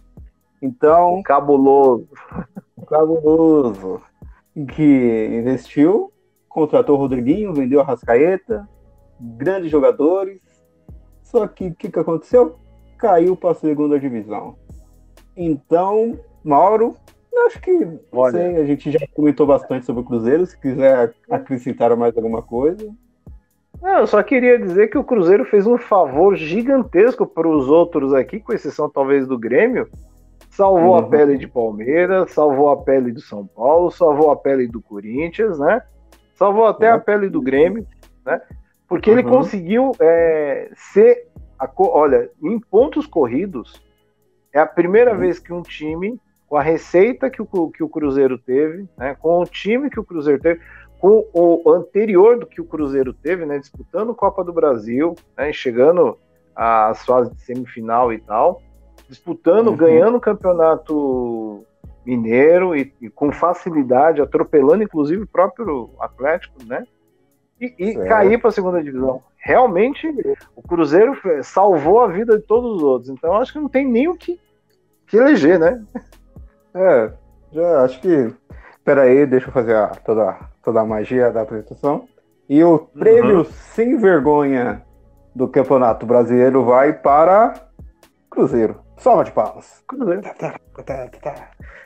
Então, 0.61 1.23
cabuloso. 1.23 2.09
Cabuloso 2.89 4.01
que 4.67 5.29
investiu, 5.33 6.13
contratou 6.49 6.97
o 6.97 6.99
Rodriguinho, 6.99 7.55
vendeu 7.55 7.81
a 7.81 7.85
Rascaeta, 7.85 8.69
grandes 9.21 9.71
jogadores. 9.71 10.41
Só 11.23 11.47
que 11.47 11.69
o 11.69 11.75
que, 11.75 11.91
que 11.91 11.99
aconteceu? 11.99 12.59
Caiu 12.97 13.37
para 13.37 13.51
a 13.51 13.55
segunda 13.55 13.99
divisão. 13.99 14.57
Então, 15.37 16.19
Mauro, 16.43 16.97
acho 17.47 17.61
que 17.61 17.87
Olha. 18.13 18.33
Sei, 18.33 18.57
a 18.57 18.65
gente 18.65 18.91
já 18.91 19.01
comentou 19.15 19.47
bastante 19.47 19.87
sobre 19.87 20.03
o 20.03 20.05
Cruzeiro. 20.05 20.47
Se 20.47 20.59
quiser 20.59 21.15
acrescentar 21.31 21.95
mais 21.97 22.17
alguma 22.17 22.43
coisa. 22.43 22.89
Não, 23.81 24.01
eu 24.01 24.07
só 24.07 24.23
queria 24.23 24.59
dizer 24.59 24.89
que 24.89 24.99
o 24.99 25.05
Cruzeiro 25.05 25.45
fez 25.45 25.67
um 25.67 25.79
favor 25.79 26.35
gigantesco 26.37 27.27
para 27.27 27.49
os 27.49 27.69
outros 27.69 28.13
aqui, 28.13 28.41
com 28.41 28.53
exceção 28.53 28.91
talvez 28.91 29.27
do 29.27 29.39
Grêmio, 29.39 29.89
salvou 30.59 30.91
uhum. 30.91 30.97
a 30.97 31.03
pele 31.05 31.39
de 31.39 31.47
Palmeiras, 31.47 32.33
salvou 32.33 32.69
a 32.71 32.77
pele 32.79 33.13
do 33.13 33.21
São 33.21 33.47
Paulo, 33.47 33.93
salvou 33.93 34.33
a 34.33 34.37
pele 34.37 34.67
do 34.67 34.83
Corinthians, 34.83 35.57
né? 35.57 35.81
Salvou 36.35 36.67
até 36.67 36.91
uhum. 36.91 36.97
a 36.97 36.99
pele 36.99 37.29
do 37.29 37.41
Grêmio, 37.41 37.87
né? 38.27 38.43
Porque 38.89 39.09
uhum. 39.09 39.21
ele 39.21 39.29
conseguiu 39.29 39.93
é, 40.01 40.69
ser, 40.75 41.29
a, 41.57 41.71
olha, 41.79 42.29
em 42.43 42.59
pontos 42.59 43.07
corridos, 43.07 43.81
é 44.53 44.59
a 44.59 44.67
primeira 44.67 45.13
uhum. 45.13 45.19
vez 45.19 45.39
que 45.39 45.53
um 45.53 45.63
time, 45.63 46.21
com 46.49 46.57
a 46.57 46.63
receita 46.63 47.31
que 47.31 47.41
o, 47.41 47.71
que 47.71 47.85
o 47.85 47.89
Cruzeiro 47.89 48.37
teve, 48.37 48.89
né, 48.97 49.15
com 49.15 49.41
o 49.41 49.45
time 49.45 49.89
que 49.89 50.01
o 50.01 50.05
Cruzeiro 50.05 50.43
teve, 50.43 50.61
com 50.99 51.25
o 51.33 51.71
anterior 51.71 52.37
do 52.37 52.47
que 52.47 52.61
o 52.61 52.65
Cruzeiro 52.65 53.13
teve, 53.13 53.47
né, 53.47 53.61
disputando 53.61 54.13
Copa 54.13 54.43
do 54.43 54.53
Brasil, 54.53 55.15
né, 55.37 55.53
chegando 55.53 56.19
às 56.57 57.05
fases 57.05 57.33
de 57.33 57.43
semifinal 57.43 58.13
e 58.13 58.19
tal, 58.19 58.61
disputando, 59.09 59.69
uhum. 59.69 59.77
ganhando 59.77 60.17
o 60.17 60.21
campeonato 60.21 61.65
mineiro 62.05 62.77
e, 62.77 62.93
e, 63.01 63.11
com 63.11 63.33
facilidade, 63.33 64.21
atropelando 64.21 64.83
inclusive 64.83 65.23
o 65.23 65.29
próprio 65.29 65.91
Atlético, 66.01 66.55
né? 66.65 66.87
E, 67.61 67.75
e 67.77 67.95
cair 68.07 68.39
para 68.39 68.49
a 68.49 68.53
segunda 68.53 68.83
divisão. 68.83 69.23
Realmente, 69.37 70.07
o 70.55 70.63
Cruzeiro 70.63 71.17
salvou 71.43 72.01
a 72.01 72.07
vida 72.07 72.39
de 72.39 72.45
todos 72.45 72.77
os 72.77 72.83
outros. 72.83 73.11
Então, 73.11 73.37
acho 73.37 73.53
que 73.53 73.59
não 73.59 73.69
tem 73.69 73.87
nem 73.87 74.09
o 74.09 74.17
que, 74.17 74.39
que 75.07 75.17
eleger, 75.17 75.59
né? 75.59 75.85
É, 76.75 77.13
já 77.53 77.83
acho 77.83 78.01
que. 78.01 78.33
Pera 78.85 79.03
aí, 79.03 79.27
deixa 79.27 79.49
eu 79.49 79.53
fazer 79.53 79.75
a, 79.75 79.89
toda, 79.89 80.39
toda 80.63 80.81
a 80.81 80.85
magia 80.85 81.31
da 81.31 81.43
apresentação. 81.43 82.09
E 82.49 82.63
o 82.65 82.79
prêmio 82.79 83.39
uhum. 83.39 83.45
sem 83.45 83.99
vergonha 83.99 84.83
do 85.35 85.47
Campeonato 85.47 86.07
Brasileiro 86.07 86.65
vai 86.65 86.93
para 86.93 87.55
Cruzeiro. 88.31 88.81
Salva 88.99 89.25
de 89.25 89.33
palmas. 89.33 89.83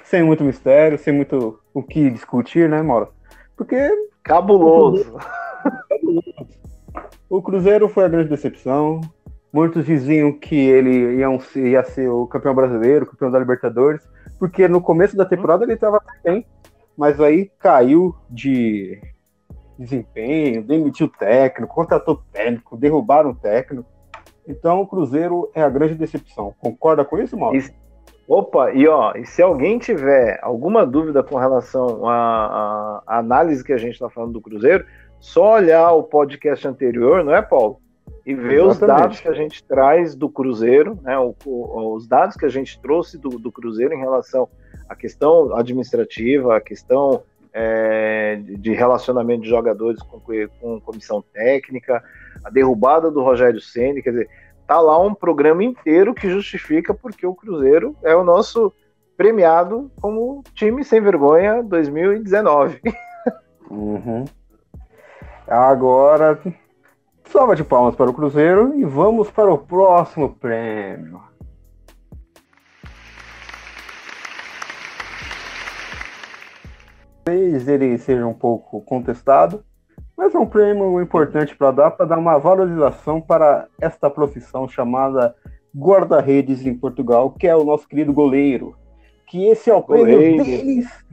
Sem 0.04 0.22
muito 0.22 0.42
mistério, 0.42 0.98
sem 0.98 1.12
muito 1.12 1.60
o 1.72 1.82
que 1.82 2.10
discutir, 2.10 2.68
né, 2.68 2.82
Mora? 2.82 3.08
Porque. 3.56 3.90
Cabuloso. 4.22 5.18
O 7.28 7.40
Cruzeiro 7.40 7.88
foi 7.88 8.04
a 8.04 8.08
grande 8.08 8.28
decepção. 8.28 9.00
Muitos 9.52 9.84
diziam 9.84 10.32
que 10.32 10.54
ele 10.54 11.16
ia, 11.16 11.28
ia 11.56 11.84
ser 11.84 12.08
o 12.08 12.26
campeão 12.26 12.54
brasileiro, 12.54 13.06
campeão 13.06 13.30
da 13.30 13.38
Libertadores, 13.38 14.06
porque 14.38 14.66
no 14.66 14.80
começo 14.80 15.16
da 15.16 15.26
temporada 15.26 15.64
ele 15.64 15.74
estava 15.74 16.00
bem, 16.24 16.46
mas 16.96 17.20
aí 17.20 17.50
caiu 17.58 18.14
de 18.30 19.00
desempenho, 19.78 20.62
demitiu 20.62 21.06
o 21.06 21.10
técnico, 21.10 21.74
contratou 21.74 22.22
técnico, 22.32 22.76
derrubaram 22.76 23.30
o 23.30 23.34
técnico. 23.34 23.86
Então 24.46 24.80
o 24.80 24.86
Cruzeiro 24.86 25.50
é 25.54 25.62
a 25.62 25.68
grande 25.68 25.94
decepção. 25.94 26.54
Concorda 26.58 27.04
com 27.04 27.18
isso, 27.18 27.36
Mauro? 27.36 27.56
E, 27.56 27.64
opa, 28.26 28.72
e 28.72 28.86
ó, 28.88 29.14
e 29.14 29.24
se 29.24 29.42
alguém 29.42 29.78
tiver 29.78 30.38
alguma 30.42 30.84
dúvida 30.84 31.22
com 31.22 31.36
relação 31.36 32.08
à, 32.08 33.02
à 33.06 33.18
análise 33.18 33.64
que 33.64 33.72
a 33.72 33.78
gente 33.78 33.94
está 33.94 34.10
falando 34.10 34.32
do 34.32 34.40
Cruzeiro, 34.40 34.84
só 35.20 35.54
olhar 35.54 35.92
o 35.92 36.02
podcast 36.02 36.66
anterior, 36.66 37.24
não 37.24 37.34
é, 37.34 37.40
Paulo? 37.40 37.80
E 38.26 38.34
ver 38.34 38.64
Exatamente. 38.64 38.70
os 38.70 38.78
dados 38.78 39.20
que 39.20 39.28
a 39.28 39.34
gente 39.34 39.64
traz 39.64 40.14
do 40.14 40.28
Cruzeiro, 40.28 40.98
né, 41.02 41.18
o, 41.18 41.34
o, 41.44 41.94
os 41.94 42.06
dados 42.06 42.36
que 42.36 42.44
a 42.44 42.48
gente 42.48 42.80
trouxe 42.80 43.18
do, 43.18 43.30
do 43.30 43.50
Cruzeiro 43.50 43.94
em 43.94 43.98
relação 43.98 44.48
a 44.88 44.94
questão 44.94 45.56
administrativa, 45.56 46.56
a 46.56 46.60
questão 46.60 47.22
é, 47.52 48.40
de 48.42 48.72
relacionamento 48.72 49.42
de 49.42 49.48
jogadores 49.48 50.00
com, 50.02 50.20
com 50.60 50.80
comissão 50.80 51.22
técnica, 51.32 52.02
a 52.44 52.50
derrubada 52.50 53.10
do 53.10 53.22
Rogério 53.22 53.60
Ceni, 53.60 54.02
quer 54.02 54.10
dizer, 54.10 54.28
tá 54.66 54.80
lá 54.80 55.00
um 55.00 55.14
programa 55.14 55.62
inteiro 55.64 56.14
que 56.14 56.30
justifica 56.30 56.94
porque 56.94 57.26
o 57.26 57.34
Cruzeiro 57.34 57.96
é 58.02 58.14
o 58.14 58.24
nosso 58.24 58.72
premiado 59.16 59.90
como 60.00 60.42
time 60.54 60.84
sem 60.84 61.00
vergonha 61.00 61.62
2019. 61.62 62.80
Uhum. 63.70 64.24
Agora, 65.46 66.38
salva 67.24 67.56
de 67.56 67.64
palmas 67.64 67.94
para 67.94 68.10
o 68.10 68.14
Cruzeiro 68.14 68.74
e 68.74 68.84
vamos 68.84 69.30
para 69.30 69.52
o 69.52 69.58
próximo 69.58 70.34
prêmio. 70.34 71.22
Talvez 77.24 77.68
ele 77.68 77.96
seja 77.98 78.26
um 78.26 78.34
pouco 78.34 78.80
contestado, 78.82 79.64
mas 80.16 80.34
é 80.34 80.38
um 80.38 80.46
prêmio 80.46 81.00
importante 81.00 81.56
para 81.56 81.70
dar, 81.70 81.90
para 81.92 82.06
dar 82.06 82.18
uma 82.18 82.38
valorização 82.38 83.20
para 83.20 83.66
esta 83.80 84.10
profissão 84.10 84.68
chamada 84.68 85.34
guarda-redes 85.76 86.64
em 86.66 86.74
Portugal, 86.74 87.30
que 87.30 87.46
é 87.46 87.56
o 87.56 87.64
nosso 87.64 87.88
querido 87.88 88.12
goleiro. 88.12 88.76
Que 89.26 89.46
esse 89.46 89.70
é 89.70 89.74
o 89.74 89.82
goleiro. 89.82 90.10
prêmio 90.10 90.44
deles. 90.44 91.04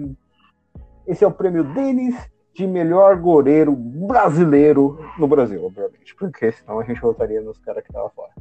Esse 1.08 1.24
é 1.24 1.28
o 1.28 1.32
prêmio 1.32 1.64
deles 1.64 2.16
de 2.54 2.68
melhor 2.68 3.16
goleiro 3.16 3.74
brasileiro 3.74 5.00
no 5.18 5.28
Brasil, 5.28 5.66
obviamente. 5.66 6.14
Porque 6.16 6.52
senão 6.52 6.80
a 6.80 6.84
gente 6.84 7.00
voltaria 7.00 7.42
nos 7.42 7.58
caras 7.58 7.82
que 7.82 7.90
estavam 7.90 8.10
fora. 8.10 8.32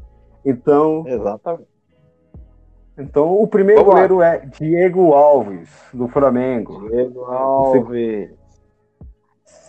Então. 0.44 1.05
Exatamente. 1.07 1.68
Então 2.99 3.40
o 3.40 3.47
primeiro 3.47 3.85
Vamos 3.85 3.94
goleiro 3.94 4.16
lá. 4.16 4.35
é 4.35 4.47
Diego 4.47 5.12
Alves, 5.12 5.71
do 5.94 6.09
Flamengo. 6.09 6.88
Diego 6.90 7.25
Alves. 7.27 8.38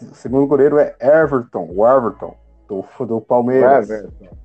O 0.02 0.16
segundo 0.16 0.48
goleiro 0.48 0.78
é 0.80 0.96
Everton, 1.00 1.70
o 1.76 1.88
Everton, 1.88 2.36
do, 2.68 2.86
do 3.06 3.22
Palmeiras. 3.22 3.90
Everton. 3.90 4.38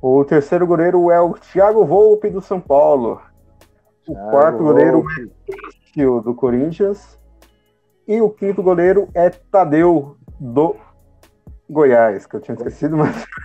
O 0.00 0.24
terceiro 0.24 0.66
goleiro 0.66 1.10
é 1.10 1.20
o 1.20 1.34
Thiago 1.34 1.84
Volpe, 1.84 2.30
do 2.30 2.40
São 2.40 2.60
Paulo. 2.60 3.20
O 4.06 4.12
Thiago 4.12 4.30
quarto 4.30 4.58
goleiro 4.58 5.04
é 5.96 6.06
o 6.06 6.20
do 6.20 6.34
Corinthians. 6.34 7.18
E 8.06 8.20
o 8.20 8.30
quinto 8.30 8.62
goleiro 8.62 9.08
é 9.12 9.28
Tadeu, 9.28 10.16
do 10.38 10.76
Goiás, 11.68 12.26
que 12.26 12.36
eu 12.36 12.40
tinha 12.40 12.54
esquecido, 12.54 12.96
mas. 12.96 13.26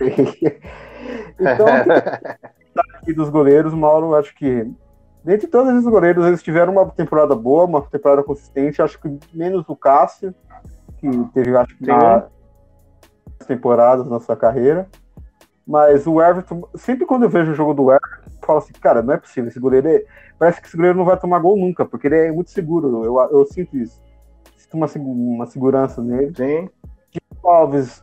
então, 1.38 1.66
aqui 2.94 3.12
dos 3.12 3.28
goleiros, 3.28 3.74
Mauro, 3.74 4.14
acho 4.14 4.34
que 4.34 4.70
dentre 5.22 5.46
todos 5.48 5.72
esses 5.72 5.84
goleiros, 5.84 6.24
eles 6.24 6.42
tiveram 6.42 6.72
uma 6.72 6.88
temporada 6.90 7.34
boa, 7.34 7.64
uma 7.64 7.82
temporada 7.82 8.22
consistente. 8.22 8.80
Acho 8.80 8.98
que 9.00 9.18
menos 9.32 9.68
o 9.68 9.76
Cássio, 9.76 10.34
que 11.10 11.32
teve, 11.32 11.56
acho 11.56 11.76
que, 11.76 11.86
na 11.86 12.26
temporadas 13.46 14.06
na 14.06 14.20
sua 14.20 14.36
carreira. 14.36 14.88
Mas 15.66 16.06
o 16.06 16.20
Everton, 16.20 16.68
sempre 16.74 17.06
quando 17.06 17.24
eu 17.24 17.28
vejo 17.28 17.52
o 17.52 17.54
jogo 17.54 17.72
do 17.72 17.90
Everton, 17.90 18.30
eu 18.30 18.46
falo 18.46 18.58
assim, 18.58 18.72
cara, 18.74 19.02
não 19.02 19.14
é 19.14 19.16
possível, 19.16 19.48
esse 19.48 19.60
goleiro 19.60 19.88
é... 19.88 20.04
parece 20.38 20.60
que 20.60 20.66
esse 20.66 20.76
goleiro 20.76 20.98
não 20.98 21.04
vai 21.04 21.18
tomar 21.18 21.38
gol 21.38 21.56
nunca, 21.56 21.84
porque 21.84 22.06
ele 22.06 22.16
é 22.16 22.32
muito 22.32 22.50
seguro, 22.50 23.04
eu, 23.04 23.18
eu 23.30 23.46
sinto 23.46 23.76
isso. 23.76 24.02
Sinto 24.56 24.76
uma, 24.76 24.86
uma 24.96 25.46
segurança 25.46 26.02
nele. 26.02 26.34
Sim. 26.36 26.68
Alves, 27.42 28.02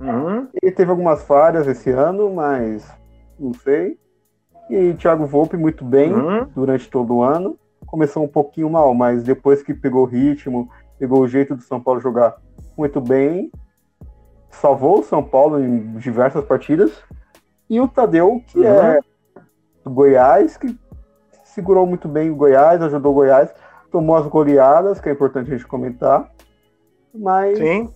uhum. 0.00 0.48
ele 0.60 0.72
teve 0.72 0.90
algumas 0.90 1.22
falhas 1.22 1.66
esse 1.68 1.90
ano, 1.90 2.32
mas 2.34 2.88
não 3.38 3.54
sei. 3.54 3.98
E 4.68 4.94
Thiago 4.94 5.26
Volpe 5.26 5.56
muito 5.56 5.84
bem 5.84 6.12
uhum. 6.12 6.46
durante 6.54 6.88
todo 6.90 7.16
o 7.16 7.22
ano. 7.22 7.56
Começou 7.86 8.22
um 8.24 8.28
pouquinho 8.28 8.68
mal, 8.68 8.92
mas 8.94 9.22
depois 9.22 9.62
que 9.62 9.72
pegou 9.74 10.02
o 10.02 10.08
ritmo, 10.08 10.68
pegou 11.00 11.22
o 11.22 11.28
jeito 11.28 11.56
do 11.56 11.62
São 11.62 11.80
Paulo 11.80 11.98
jogar 11.98 12.36
muito 12.76 13.00
bem, 13.00 13.50
salvou 14.50 15.00
o 15.00 15.02
São 15.02 15.24
Paulo 15.24 15.58
em 15.58 15.96
diversas 15.96 16.44
partidas. 16.44 16.92
E 17.70 17.80
o 17.80 17.88
Tadeu, 17.88 18.42
que 18.46 18.64
é 18.64 18.70
uhum. 18.70 18.86
é 18.86 19.00
do 19.82 19.90
Goiás, 19.90 20.58
que 20.58 20.78
segurou 21.42 21.86
muito 21.86 22.06
bem 22.06 22.30
o 22.30 22.36
Goiás, 22.36 22.82
ajudou 22.82 23.12
o 23.12 23.14
Goiás, 23.14 23.50
tomou 23.90 24.14
as 24.14 24.26
goleadas, 24.26 25.00
que 25.00 25.08
é 25.08 25.12
importante 25.12 25.50
a 25.50 25.56
gente 25.56 25.66
comentar. 25.66 26.30
Mas 27.14 27.56
Sim. 27.56 27.88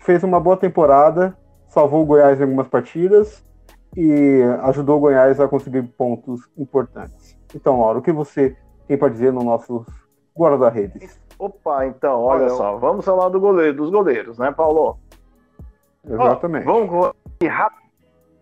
fez 0.00 0.24
uma 0.24 0.40
boa 0.40 0.56
temporada, 0.56 1.38
salvou 1.68 2.02
o 2.02 2.06
Goiás 2.06 2.40
em 2.40 2.42
algumas 2.42 2.66
partidas 2.66 3.44
e 3.96 4.42
ajudou 4.64 4.96
o 4.96 5.00
Goiás 5.00 5.38
a 5.38 5.46
conseguir 5.46 5.82
pontos 5.96 6.40
importantes. 6.56 7.38
Então, 7.54 7.80
Laura, 7.80 8.00
o 8.00 8.02
que 8.02 8.12
você 8.12 8.56
tem 8.88 8.98
para 8.98 9.08
dizer 9.08 9.32
no 9.32 9.44
nosso 9.44 9.86
guarda-redes? 10.36 11.20
Opa, 11.38 11.86
então, 11.86 12.20
olha, 12.22 12.46
olha 12.46 12.50
só, 12.50 12.76
vamos 12.76 13.04
falar 13.04 13.28
do 13.28 13.38
goleiro, 13.38 13.76
dos 13.76 13.90
goleiros, 13.90 14.38
né, 14.38 14.50
Paulo? 14.50 14.98
Exatamente. 16.04 16.68
Ó, 16.68 16.84
vamos 16.84 17.12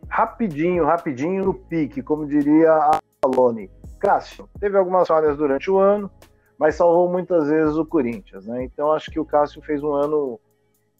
rapidinho, 0.09 0.85
rapidinho 0.85 1.45
no 1.45 1.55
pique, 1.55 2.03
como 2.03 2.27
diria 2.27 2.73
a 2.73 2.99
Alone. 3.23 3.71
Cássio, 3.99 4.49
teve 4.61 4.79
algumas 4.79 5.09
falhas 5.09 5.37
durante 5.37 5.71
o 5.71 5.79
ano, 5.79 6.11
mas 6.59 6.77
salvou 6.77 7.11
muitas 7.11 7.49
vezes 7.49 7.77
o 7.77 7.85
Corinthians, 7.85 8.47
né? 8.47 8.65
Então 8.65 8.93
acho 8.93 9.11
que 9.11 9.21
o 9.21 9.25
Cássio 9.25 9.61
fez 9.63 9.83
um 9.83 9.93
ano 9.93 10.41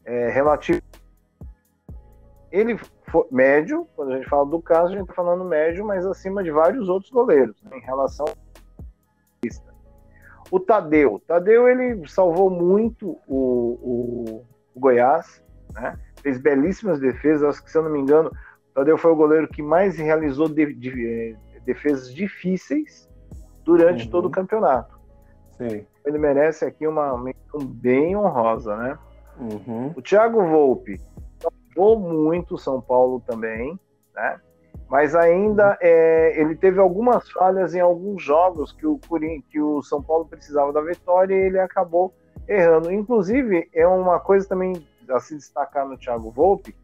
é, 0.05 0.29
relativo. 0.29 0.83
Ele 2.51 2.79
foi 3.11 3.27
médio, 3.31 3.87
quando 3.95 4.13
a 4.13 4.17
gente 4.17 4.29
fala 4.29 4.47
do 4.47 4.61
Cássio, 4.61 4.95
a 4.95 4.99
gente 4.99 5.03
está 5.03 5.15
falando 5.15 5.45
médio, 5.45 5.85
mas 5.85 6.05
acima 6.05 6.43
de 6.43 6.51
vários 6.51 6.89
outros 6.89 7.11
goleiros, 7.11 7.57
né, 7.63 7.79
em 7.79 7.83
relação 7.83 8.27
o 10.51 10.61
Tadeu. 10.61 11.21
Tadeu 11.27 11.69
ele 11.69 12.07
salvou 12.09 12.51
muito 12.51 13.19
o, 13.27 13.35
o, 13.83 14.45
o 14.75 14.81
Goiás, 14.81 15.43
né? 15.73 15.99
fez 16.23 16.39
belíssimas 16.39 17.01
defesas. 17.01 17.49
Acho 17.49 17.65
que, 17.65 17.71
se 17.71 17.79
eu 17.79 17.83
não 17.83 17.91
me 17.91 18.01
engano, 18.01 18.31
o 18.71 18.75
Tadeu 18.75 18.99
foi 18.99 19.11
o 19.11 19.17
goleiro 19.17 19.49
que 19.49 19.63
mais 19.63 19.97
realizou 19.97 20.49
de, 20.49 20.75
de, 20.75 21.07
eh, 21.07 21.61
defesas 21.65 22.13
difíceis 22.13 23.09
durante 23.65 24.05
uhum. 24.05 24.11
todo 24.11 24.27
o 24.27 24.31
campeonato. 24.31 24.99
Sim. 25.53 25.87
Ele 26.05 26.19
merece 26.19 26.65
aqui 26.65 26.87
uma 26.87 27.17
menção 27.19 27.61
bem 27.61 28.17
honrosa, 28.17 28.77
né? 28.77 28.99
Uhum. 29.39 29.93
O 29.97 30.01
Thiago 30.01 30.45
Volpe 30.47 31.01
salvou 31.39 31.99
muito 31.99 32.55
o 32.55 32.59
São 32.59 32.81
Paulo 32.81 33.21
também, 33.27 33.79
né? 34.15 34.41
Mas 34.89 35.15
ainda 35.15 35.77
é, 35.81 36.41
ele 36.41 36.55
teve 36.55 36.79
algumas 36.79 37.31
falhas 37.31 37.75
em 37.75 37.81
alguns 37.81 38.23
jogos 38.23 38.73
que 38.73 38.87
o, 38.87 39.01
que 39.49 39.61
o 39.61 39.83
São 39.83 40.03
Paulo 40.03 40.27
precisava 40.27 40.73
da 40.73 40.81
vitória 40.81 41.35
e 41.35 41.47
ele 41.47 41.59
acabou 41.59 42.15
errando. 42.49 42.93
Inclusive, 42.93 43.69
é 43.75 43.87
uma 43.87 44.21
coisa 44.21 44.49
também 44.49 44.75
a 45.11 45.21
se 45.21 45.37
destacar 45.37 45.87
no 45.89 45.99
Thiago 45.99 46.31
Volpe, 46.31 46.75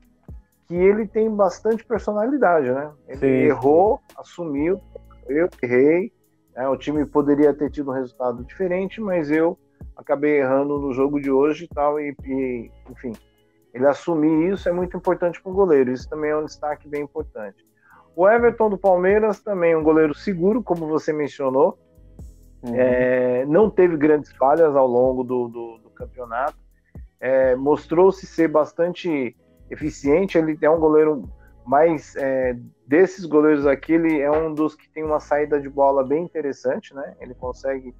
que 0.66 0.74
ele 0.74 1.06
tem 1.06 1.30
bastante 1.30 1.84
personalidade, 1.84 2.70
né? 2.70 2.90
Ele 3.06 3.18
sim, 3.18 3.26
errou, 3.26 4.00
assumiu, 4.16 4.80
eu 5.28 5.48
errei, 5.62 6.12
né? 6.54 6.68
o 6.68 6.76
time 6.76 7.04
poderia 7.04 7.52
ter 7.54 7.70
tido 7.70 7.90
um 7.90 7.94
resultado 7.94 8.44
diferente, 8.44 9.00
mas 9.00 9.30
eu 9.30 9.58
acabei 9.96 10.40
errando 10.40 10.78
no 10.78 10.92
jogo 10.92 11.20
de 11.20 11.30
hoje 11.30 11.64
e 11.64 11.68
tal, 11.68 12.00
e, 12.00 12.14
e 12.24 12.70
enfim, 12.90 13.12
ele 13.74 13.86
assumir 13.86 14.52
isso 14.52 14.68
é 14.68 14.72
muito 14.72 14.96
importante 14.96 15.40
para 15.42 15.50
o 15.50 15.54
goleiro, 15.54 15.92
isso 15.92 16.08
também 16.08 16.30
é 16.30 16.36
um 16.36 16.44
destaque 16.44 16.88
bem 16.88 17.02
importante. 17.02 17.64
O 18.14 18.28
Everton 18.28 18.68
do 18.68 18.78
Palmeiras 18.78 19.40
também 19.40 19.74
um 19.74 19.82
goleiro 19.82 20.14
seguro, 20.14 20.62
como 20.62 20.86
você 20.86 21.12
mencionou. 21.12 21.78
Uhum. 22.62 22.74
É, 22.74 23.44
não 23.46 23.70
teve 23.70 23.96
grandes 23.96 24.32
falhas 24.32 24.76
ao 24.76 24.86
longo 24.86 25.24
do, 25.24 25.48
do, 25.48 25.78
do 25.78 25.90
campeonato. 25.90 26.56
É, 27.18 27.56
Mostrou-se 27.56 28.26
ser 28.26 28.48
bastante 28.48 29.36
eficiente. 29.70 30.36
Ele 30.36 30.56
é 30.60 30.70
um 30.70 30.78
goleiro 30.78 31.24
mais 31.64 32.14
é, 32.16 32.56
desses 32.86 33.24
goleiros 33.24 33.66
aqui. 33.66 33.94
Ele 33.94 34.20
é 34.20 34.30
um 34.30 34.52
dos 34.52 34.74
que 34.74 34.88
tem 34.90 35.02
uma 35.02 35.20
saída 35.20 35.60
de 35.60 35.68
bola 35.68 36.04
bem 36.04 36.22
interessante, 36.22 36.94
né? 36.94 37.14
Ele 37.20 37.34
consegue 37.34 37.94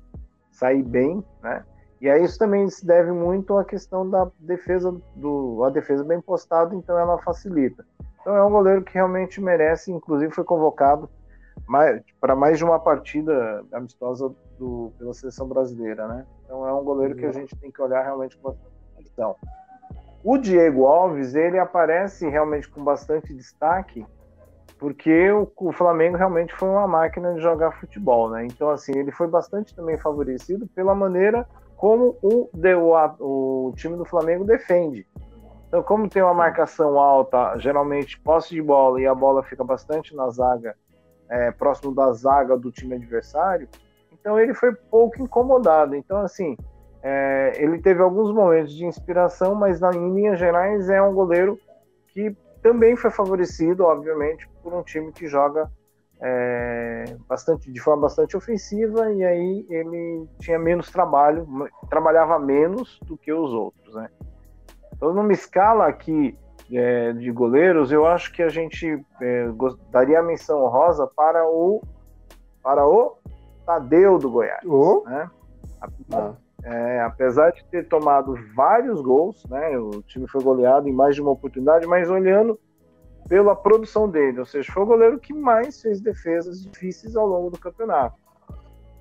sair 0.51 0.83
bem, 0.83 1.25
né? 1.43 1.65
E 2.01 2.11
aí 2.11 2.25
isso 2.25 2.37
também 2.37 2.69
se 2.69 2.85
deve 2.85 3.13
muito 3.13 3.57
à 3.57 3.65
questão 3.65 4.09
da 4.09 4.29
defesa 4.41 4.93
do 5.15 5.63
a 5.65 5.71
defesa 5.71 6.03
bem 6.03 6.21
postada, 6.21 6.75
então 6.75 6.99
ela 6.99 7.17
facilita. 7.19 7.87
Então 8.23 8.37
é 8.37 8.45
um 8.45 8.51
goleiro 8.51 8.83
que 8.83 8.95
realmente 8.95 9.41
merece, 9.41 9.93
inclusive 9.93 10.33
foi 10.33 10.45
convocado 10.45 11.11
para 12.21 12.35
mais 12.35 12.57
de 12.57 12.65
uma 12.65 12.79
partida 12.79 13.65
amistosa 13.73 14.33
do, 14.59 14.93
pela 14.97 15.13
seleção 15.13 15.47
brasileira, 15.49 16.07
né? 16.07 16.25
Então 16.45 16.67
é 16.67 16.73
um 16.73 16.85
goleiro 16.85 17.17
que 17.17 17.27
a 17.27 17.33
gente 17.33 17.55
tem 17.57 17.71
que 17.71 17.83
olhar 17.83 18.03
realmente 18.03 18.37
com 18.37 18.51
bastante 18.51 18.73
atenção. 18.95 19.37
O 20.25 20.39
Diego 20.39 20.87
Alves, 20.87 21.35
ele 21.35 21.59
aparece 21.59 22.29
realmente 22.29 22.69
com 22.71 22.83
bastante 22.83 23.35
destaque, 23.35 24.07
porque 24.79 25.31
o, 25.33 25.51
o, 25.57 25.73
Flamengo 25.73 26.17
realmente 26.17 26.55
foi 26.55 26.69
uma 26.69 26.87
máquina 26.87 27.35
de 27.35 27.41
jogar 27.41 27.73
futebol, 27.73 28.31
né? 28.31 28.47
Então, 28.47 28.71
assim, 28.71 28.93
ele 28.97 29.11
foi 29.11 29.27
bastante 29.27 29.75
também 29.75 29.99
favorecido 29.99 30.67
pela 30.69 30.95
maneira 30.95 31.47
como 31.77 32.17
o, 32.23 32.49
o, 32.53 33.69
o 33.69 33.73
time 33.75 33.97
do 33.97 34.05
Flamengo 34.05 34.45
defende. 34.45 35.05
Então, 35.73 35.83
como 35.83 36.07
tem 36.07 36.21
uma 36.21 36.35
marcação 36.35 36.99
alta, 36.99 37.57
geralmente 37.57 38.21
posse 38.21 38.51
de 38.51 38.61
bola 38.61 39.01
e 39.01 39.07
a 39.07 39.15
bola 39.15 39.43
fica 39.43 39.65
bastante 39.65 40.15
na 40.15 40.29
zaga, 40.29 40.77
é, 41.31 41.51
próximo 41.51 41.95
da 41.95 42.13
zaga 42.13 42.59
do 42.59 42.71
time 42.71 42.95
adversário, 42.95 43.67
Então 44.13 44.39
ele 44.39 44.53
foi 44.53 44.75
pouco 44.75 45.23
incomodado. 45.23 45.97
Então, 45.97 46.19
assim, 46.19 46.59
é, 47.03 47.55
ele 47.57 47.79
teve 47.79 48.03
alguns 48.03 48.31
momentos 48.31 48.75
de 48.75 48.85
inspiração, 48.85 49.55
mas 49.55 49.81
na, 49.81 49.89
em 49.95 50.13
linhas 50.13 50.39
gerais 50.39 50.91
é 50.91 51.01
um 51.01 51.15
goleiro 51.15 51.59
que 52.09 52.37
também 52.63 52.95
foi 52.95 53.11
favorecido, 53.11 53.85
obviamente, 53.85 54.47
por 54.63 54.75
um 54.75 54.83
time 54.83 55.11
que 55.11 55.27
joga 55.27 55.71
é, 56.21 57.17
bastante 57.27 57.73
de 57.73 57.81
forma 57.81 58.03
bastante 58.03 58.37
ofensiva 58.37 59.11
e 59.11 59.25
aí 59.25 59.67
ele 59.71 60.29
tinha 60.39 60.59
menos 60.59 60.91
trabalho, 60.91 61.49
trabalhava 61.89 62.39
menos 62.39 63.01
do 63.07 63.17
que 63.17 63.33
os 63.33 63.55
outros, 63.55 63.95
né? 63.95 64.11
Então, 65.03 65.13
numa 65.13 65.33
escala 65.33 65.89
aqui 65.89 66.39
é, 66.73 67.13
de 67.13 67.33
goleiros, 67.33 67.91
eu 67.91 68.07
acho 68.07 68.33
que 68.33 68.41
a 68.41 68.49
gente 68.49 69.05
é, 69.21 69.49
daria 69.91 70.21
a 70.21 70.23
menção 70.23 70.65
rosa 70.69 71.09
para 71.09 71.45
o 71.45 71.83
para 72.63 72.87
o 72.87 73.19
Tadeu 73.67 74.17
do 74.17 74.31
Goiás, 74.31 74.65
oh. 74.65 75.03
né? 75.05 75.29
Ah. 76.13 76.35
É, 76.63 77.01
apesar 77.01 77.51
de 77.51 77.65
ter 77.65 77.89
tomado 77.89 78.37
vários 78.55 79.01
gols, 79.01 79.45
né? 79.47 79.77
O 79.77 80.03
time 80.03 80.29
foi 80.29 80.41
goleado 80.41 80.89
em 80.89 80.93
mais 80.93 81.17
de 81.17 81.21
uma 81.21 81.33
oportunidade, 81.33 81.85
mas 81.85 82.09
olhando 82.09 82.57
pela 83.29 83.57
produção 83.57 84.09
dele, 84.09 84.39
ou 84.39 84.47
seja, 84.47 84.71
foi 84.73 84.85
o 84.85 84.87
goleiro 84.87 85.19
que 85.19 85.35
mais 85.35 85.83
fez 85.83 86.01
defesas 86.01 86.63
difíceis 86.63 87.17
ao 87.17 87.27
longo 87.27 87.51
do 87.51 87.59
campeonato. 87.59 88.15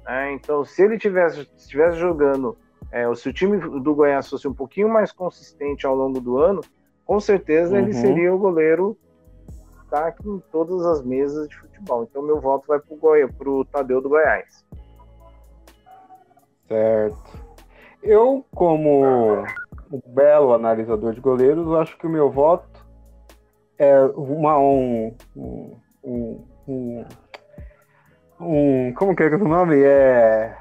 É, 0.07 0.31
então, 0.33 0.65
se 0.65 0.81
ele 0.81 0.97
tivesse 0.97 1.41
estivesse 1.55 1.99
jogando, 1.99 2.57
é, 2.91 3.13
se 3.15 3.29
o 3.29 3.33
time 3.33 3.57
do 3.57 3.95
Goiás 3.95 4.29
fosse 4.29 4.47
um 4.47 4.53
pouquinho 4.53 4.89
mais 4.89 5.11
consistente 5.11 5.85
ao 5.85 5.95
longo 5.95 6.19
do 6.19 6.37
ano, 6.37 6.61
com 7.05 7.19
certeza 7.19 7.75
uhum. 7.75 7.79
ele 7.79 7.93
seria 7.93 8.33
o 8.33 8.37
goleiro 8.37 8.97
que 9.47 9.89
tá 9.89 10.07
aqui 10.07 10.27
em 10.27 10.39
todas 10.51 10.85
as 10.85 11.03
mesas 11.03 11.47
de 11.47 11.57
futebol. 11.57 12.03
Então, 12.03 12.21
meu 12.21 12.39
voto 12.39 12.67
vai 12.67 12.79
para 12.79 13.49
o 13.49 13.65
Tadeu 13.65 14.01
do 14.01 14.09
Goiás. 14.09 14.65
Certo. 16.67 17.51
Eu, 18.03 18.45
como 18.55 19.43
um 19.91 20.01
belo 20.07 20.53
analisador 20.53 21.13
de 21.13 21.21
goleiros, 21.21 21.73
acho 21.75 21.97
que 21.97 22.07
o 22.07 22.09
meu 22.09 22.29
voto 22.29 22.85
é 23.77 24.01
uma, 24.15 24.57
um, 24.57 25.13
um, 25.35 25.77
um, 26.67 27.05
um, 28.39 28.93
Como 28.93 29.15
que 29.15 29.23
é, 29.23 29.27
é 29.27 29.35
o 29.35 29.47
nome? 29.47 29.81
É. 29.81 30.60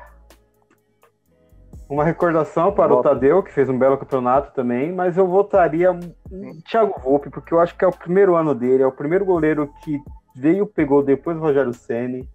Uma 1.90 2.04
recordação 2.04 2.70
para 2.72 2.94
o 2.94 3.02
Tadeu, 3.02 3.42
que 3.42 3.52
fez 3.52 3.68
um 3.68 3.76
belo 3.76 3.98
campeonato 3.98 4.52
também, 4.54 4.92
mas 4.92 5.16
eu 5.16 5.26
votaria 5.26 5.90
em 6.30 6.60
Thiago 6.60 6.94
Volpe, 7.00 7.28
porque 7.28 7.52
eu 7.52 7.58
acho 7.58 7.76
que 7.76 7.84
é 7.84 7.88
o 7.88 7.92
primeiro 7.92 8.36
ano 8.36 8.54
dele, 8.54 8.84
é 8.84 8.86
o 8.86 8.92
primeiro 8.92 9.24
goleiro 9.24 9.68
que 9.82 10.00
veio, 10.36 10.68
pegou 10.68 11.02
depois 11.02 11.36
do 11.36 11.42
Rogério 11.42 11.74
Ceni. 11.74 12.28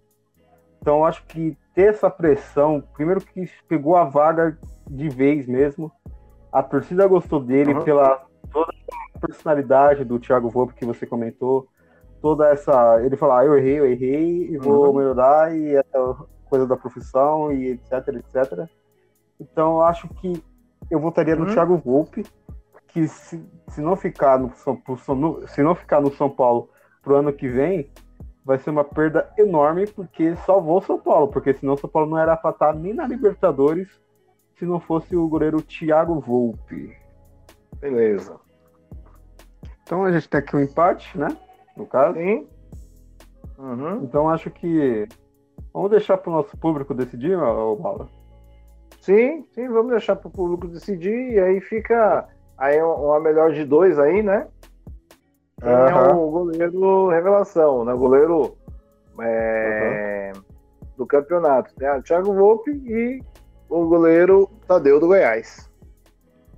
Então 0.78 0.98
eu 0.98 1.04
acho 1.06 1.24
que 1.24 1.56
ter 1.74 1.88
essa 1.88 2.10
pressão, 2.10 2.84
primeiro 2.92 3.22
que 3.22 3.48
pegou 3.66 3.96
a 3.96 4.04
vaga 4.04 4.58
de 4.86 5.08
vez 5.08 5.46
mesmo. 5.46 5.90
A 6.52 6.62
torcida 6.62 7.06
gostou 7.06 7.40
dele 7.40 7.72
uhum. 7.72 7.82
pela 7.82 8.26
toda 8.52 8.70
a 8.70 9.18
personalidade 9.26 10.04
do 10.04 10.18
Thiago 10.18 10.50
Volpe 10.50 10.74
que 10.74 10.84
você 10.84 11.06
comentou. 11.06 11.66
Toda 12.20 12.50
essa. 12.50 13.02
Ele 13.02 13.16
falar, 13.16 13.40
ah, 13.40 13.46
eu 13.46 13.56
errei, 13.56 13.78
eu 13.78 13.86
errei, 13.86 14.50
e 14.50 14.58
vou 14.58 14.88
uhum. 14.88 14.98
melhorar, 14.98 15.56
e 15.56 15.76
essa 15.76 16.14
coisa 16.50 16.66
da 16.66 16.76
profissão, 16.76 17.50
e 17.50 17.70
etc, 17.70 18.08
etc. 18.08 18.68
Então 19.40 19.76
eu 19.76 19.82
acho 19.82 20.08
que 20.08 20.42
eu 20.90 21.00
votaria 21.00 21.36
no 21.36 21.46
uhum. 21.46 21.52
Thiago 21.52 21.76
Volpe, 21.78 22.24
que 22.88 23.06
se, 23.08 23.44
se 23.68 23.80
não 23.80 23.96
ficar 23.96 24.38
no 24.38 24.54
São, 24.54 24.80
se 25.48 25.62
não 25.62 25.74
ficar 25.74 26.00
no 26.00 26.12
São 26.14 26.30
Paulo 26.30 26.70
pro 27.02 27.16
ano 27.16 27.32
que 27.32 27.48
vem, 27.48 27.90
vai 28.44 28.58
ser 28.58 28.70
uma 28.70 28.84
perda 28.84 29.30
enorme, 29.36 29.86
porque 29.86 30.36
salvou 30.36 30.78
o 30.78 30.82
São 30.82 30.98
Paulo, 30.98 31.28
porque 31.28 31.52
senão 31.52 31.74
o 31.74 31.78
São 31.78 31.90
Paulo 31.90 32.08
não 32.08 32.18
era 32.18 32.36
para 32.36 32.50
estar 32.50 32.74
nem 32.74 32.94
na 32.94 33.06
Libertadores 33.06 33.88
se 34.56 34.64
não 34.64 34.80
fosse 34.80 35.14
o 35.16 35.28
goleiro 35.28 35.60
Thiago 35.60 36.18
Volpe. 36.20 36.96
Beleza. 37.78 38.40
Então 39.82 40.04
a 40.04 40.12
gente 40.12 40.28
tem 40.28 40.40
aqui 40.40 40.56
um 40.56 40.60
empate, 40.60 41.18
né? 41.18 41.28
No 41.76 41.86
caso. 41.86 42.14
Sim. 42.14 42.46
Uhum. 43.58 44.04
Então 44.04 44.28
acho 44.28 44.50
que. 44.50 45.06
Vamos 45.72 45.90
deixar 45.90 46.16
para 46.16 46.30
o 46.30 46.34
nosso 46.34 46.56
público 46.56 46.94
decidir, 46.94 47.36
Bala? 47.36 48.08
Sim, 49.06 49.46
sim, 49.52 49.68
vamos 49.68 49.92
deixar 49.92 50.16
para 50.16 50.26
o 50.26 50.32
público 50.32 50.66
decidir 50.66 51.30
e 51.34 51.38
aí 51.38 51.60
fica 51.60 52.26
aí 52.58 52.82
uma 52.82 53.20
melhor 53.20 53.52
de 53.52 53.64
dois 53.64 54.00
aí, 54.00 54.20
né? 54.20 54.48
Quem 55.62 55.70
uhum. 55.70 55.86
é 55.86 56.12
o 56.12 56.28
goleiro 56.28 57.08
revelação, 57.10 57.84
né? 57.84 57.94
Goleiro 57.94 58.56
é, 59.20 60.32
uhum. 60.34 60.42
do 60.96 61.06
campeonato. 61.06 61.72
Né? 61.78 62.02
Thiago 62.02 62.34
Volpe 62.34 62.72
e 62.72 63.22
o 63.68 63.86
goleiro 63.86 64.50
Tadeu 64.66 64.98
do 64.98 65.06
Goiás. 65.06 65.70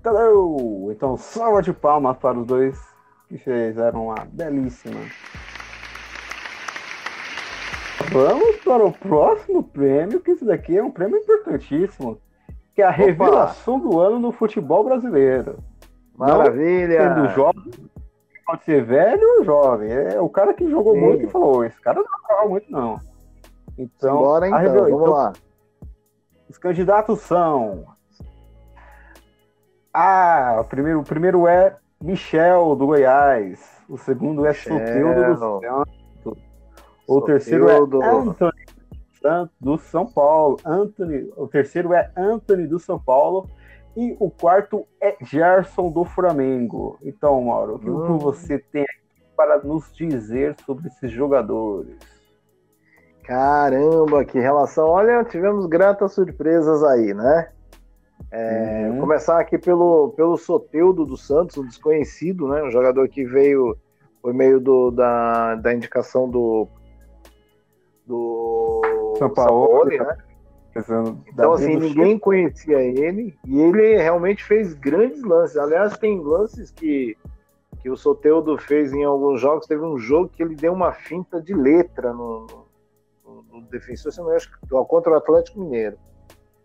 Tadeu! 0.03 0.89
Então, 0.91 1.19
salva 1.19 1.61
de 1.61 1.75
palmas 1.75 2.17
para 2.17 2.39
os 2.39 2.47
dois 2.47 2.81
que 3.29 3.37
fizeram 3.37 4.07
uma 4.07 4.25
belíssima. 4.25 5.03
Vamos 8.11 8.57
para 8.65 8.87
o 8.87 8.91
próximo 8.91 9.63
prêmio, 9.63 10.19
que 10.19 10.31
isso 10.31 10.47
daqui 10.47 10.79
é 10.79 10.83
um 10.83 10.91
prêmio 10.91 11.19
importantíssimo, 11.19 12.19
que 12.79 12.83
é 12.83 12.85
a 12.85 12.91
Opa. 12.91 12.97
revelação 12.97 13.81
do 13.81 13.99
ano 13.99 14.21
no 14.21 14.31
futebol 14.31 14.85
brasileiro. 14.85 15.59
Maravilha! 16.15 17.09
Não 17.09 17.25
sendo 17.25 17.35
jovem, 17.35 17.73
pode 18.47 18.65
ser 18.65 18.85
velho 18.85 19.39
ou 19.39 19.45
jovem. 19.45 19.91
É 19.91 20.21
o 20.21 20.29
cara 20.29 20.55
que 20.55 20.71
jogou 20.71 20.95
Sim. 20.95 21.01
muito 21.01 21.25
e 21.25 21.29
falou: 21.29 21.65
esse 21.65 21.81
cara 21.81 21.99
não 21.99 22.07
jogava 22.07 22.49
muito, 22.49 22.71
não. 22.71 23.01
Então, 23.77 24.19
Bora 24.19 24.47
então, 24.47 24.91
vamos 24.91 25.11
lá. 25.11 25.33
Os 26.49 26.57
candidatos 26.57 27.19
são. 27.23 27.85
Ah, 29.93 30.59
o 30.61 30.65
primeiro, 30.65 31.01
o 31.01 31.05
primeiro 31.05 31.49
é 31.49 31.77
Michel, 32.01 32.77
do 32.77 32.87
Goiás. 32.87 33.61
O 33.89 33.99
segundo 33.99 34.47
é 34.47 34.53
Soteldo 34.53 35.35
do 35.35 35.61
Santos. 35.61 36.43
O 37.09 37.21
terceiro 37.23 37.69
é 37.69 37.77
Anthony 37.77 38.65
do 39.61 39.79
São 39.79 40.07
Paulo. 40.07 40.59
Anthony, 40.65 41.31
o 41.37 41.47
terceiro 41.47 41.93
é 41.93 42.11
Anthony 42.17 42.67
do 42.67 42.79
São 42.79 42.99
Paulo. 42.99 43.49
E 43.97 44.17
o 44.21 44.31
quarto 44.31 44.87
é 45.01 45.17
Gerson 45.23 45.91
do 45.91 46.05
Flamengo. 46.05 46.99
Então, 47.03 47.43
Mauro, 47.43 47.77
o 47.77 47.79
que 47.79 47.91
hum. 47.91 48.19
você 48.19 48.59
tem 48.59 48.87
para 49.37 49.59
nos 49.59 49.93
dizer 49.93 50.57
sobre 50.65 50.89
esses 50.89 51.11
jogadores? 51.11 51.97
Caramba, 53.25 54.25
que 54.25 54.39
relação. 54.39 54.89
Olha, 54.89 55.25
tivemos 55.25 55.67
gratas 55.67 56.13
surpresas 56.13 56.83
aí, 56.83 57.13
né? 57.13 57.51
É, 58.31 58.89
uhum. 58.91 59.01
Começar 59.01 59.39
aqui 59.41 59.59
pelo, 59.59 60.11
pelo 60.17 60.37
Soteudo 60.37 61.05
do 61.05 61.17
Santos, 61.17 61.57
um 61.57 61.67
desconhecido, 61.67 62.49
né? 62.49 62.63
Um 62.63 62.71
jogador 62.71 63.09
que 63.09 63.25
veio 63.25 63.77
por 64.23 64.35
meio 64.35 64.61
do, 64.61 64.91
da, 64.91 65.55
da 65.57 65.75
indicação 65.75 66.29
do, 66.29 66.69
do 68.07 68.78
São 69.19 69.31
Paulo, 69.31 69.85
né? 69.85 70.17
Então, 71.33 71.53
assim, 71.53 71.77
ninguém 71.77 72.19
conhecia 72.19 72.81
ele 72.81 73.37
e 73.45 73.61
ele 73.61 73.97
realmente 73.97 74.45
fez 74.45 74.75
grandes 74.75 75.23
lances. 75.23 75.57
Aliás, 75.57 75.97
tem 75.99 76.21
lances 76.21 76.71
que, 76.71 77.17
que 77.81 77.91
o 77.91 77.97
Soteudo 77.97 78.57
fez 78.59 78.93
em 78.93 79.03
alguns 79.03 79.41
jogos. 79.41 79.67
Teve 79.67 79.83
um 79.83 79.99
jogo 79.99 80.29
que 80.29 80.43
ele 80.43 80.55
deu 80.55 80.73
uma 80.73 80.93
finta 80.93 81.41
de 81.43 81.53
letra 81.53 82.13
no, 82.13 82.47
no 83.53 83.63
defensor, 83.63 84.13
se 84.13 84.21
não 84.21 84.31
acho 84.31 84.51
contra 84.87 85.13
o 85.13 85.17
Atlético 85.17 85.61
Mineiro. 85.61 85.97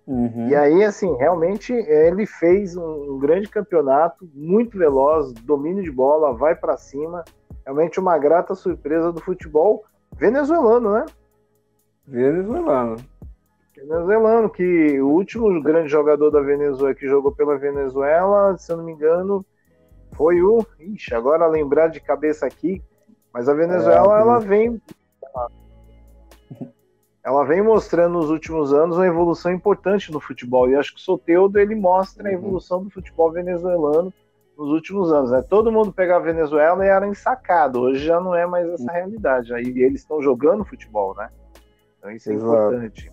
Uhum. 0.06 0.50
E 0.50 0.56
aí, 0.56 0.84
assim, 0.84 1.16
realmente 1.16 1.72
ele 1.74 2.26
fez 2.26 2.76
um, 2.76 3.14
um, 3.14 3.20
grande 3.20 3.48
campeonato, 3.48 4.30
muito 4.34 4.78
veloz, 4.78 5.32
domínio 5.34 5.82
de 5.82 5.92
bola, 5.92 6.34
vai 6.34 6.56
para 6.56 6.78
cima. 6.78 7.24
Realmente 7.66 8.00
uma 8.00 8.18
grata 8.18 8.54
surpresa 8.54 9.14
do 9.14 9.22
futebol 9.22 9.86
venezuelano, 10.18 10.92
né? 10.94 11.06
Venezuelano. 12.06 12.98
Venezuelano, 13.76 14.50
que 14.50 15.02
o 15.02 15.10
último 15.10 15.62
grande 15.62 15.90
jogador 15.90 16.30
da 16.30 16.42
Venezuela 16.42 16.96
que 16.96 17.08
jogou 17.08 17.32
pela 17.32 17.58
Venezuela, 17.58 18.58
se 18.58 18.72
eu 18.72 18.78
não 18.78 18.84
me 18.84 18.94
engano, 18.94 19.46
foi 20.14 20.42
o. 20.42 20.66
Ixi, 20.80 21.14
agora 21.14 21.48
lembrar 21.48 21.88
de 21.88 22.00
cabeça 22.00 22.46
aqui, 22.46 22.82
mas 23.34 23.50
a 23.50 23.54
Venezuela 23.54 24.18
é, 24.18 24.22
ela 24.22 24.40
vem 24.40 24.82
ela 27.24 27.46
vem 27.46 27.62
mostrando 27.62 28.14
nos 28.14 28.30
últimos 28.30 28.74
anos 28.74 28.98
uma 28.98 29.08
evolução 29.08 29.52
importante 29.52 30.12
no 30.12 30.20
futebol. 30.20 30.70
E 30.70 30.76
acho 30.76 30.94
que 30.94 31.00
o 31.00 31.04
Soteudo 31.04 31.58
ele 31.58 31.74
mostra 31.74 32.28
a 32.28 32.32
uhum. 32.32 32.38
evolução 32.38 32.84
do 32.84 32.90
futebol 32.90 33.32
venezuelano 33.32 34.14
nos 34.58 34.70
últimos 34.70 35.12
anos. 35.12 35.32
Né? 35.32 35.42
Todo 35.42 35.72
mundo 35.72 35.94
pegava 35.94 36.26
a 36.26 36.34
Venezuela 36.34 36.86
e 36.86 36.90
era 36.90 37.08
ensacado. 37.08 37.80
Hoje 37.80 38.06
já 38.06 38.20
não 38.20 38.36
é 38.36 38.46
mais 38.46 38.68
essa 38.70 38.84
uhum. 38.84 38.90
realidade. 38.90 39.54
Aí 39.54 39.64
eles 39.64 40.02
estão 40.02 40.22
jogando 40.22 40.66
futebol, 40.66 41.16
né? 41.16 41.30
Então 42.04 42.12
isso 42.12 42.30
é 42.30 42.34
Exato. 42.34 42.54
importante. 42.54 43.12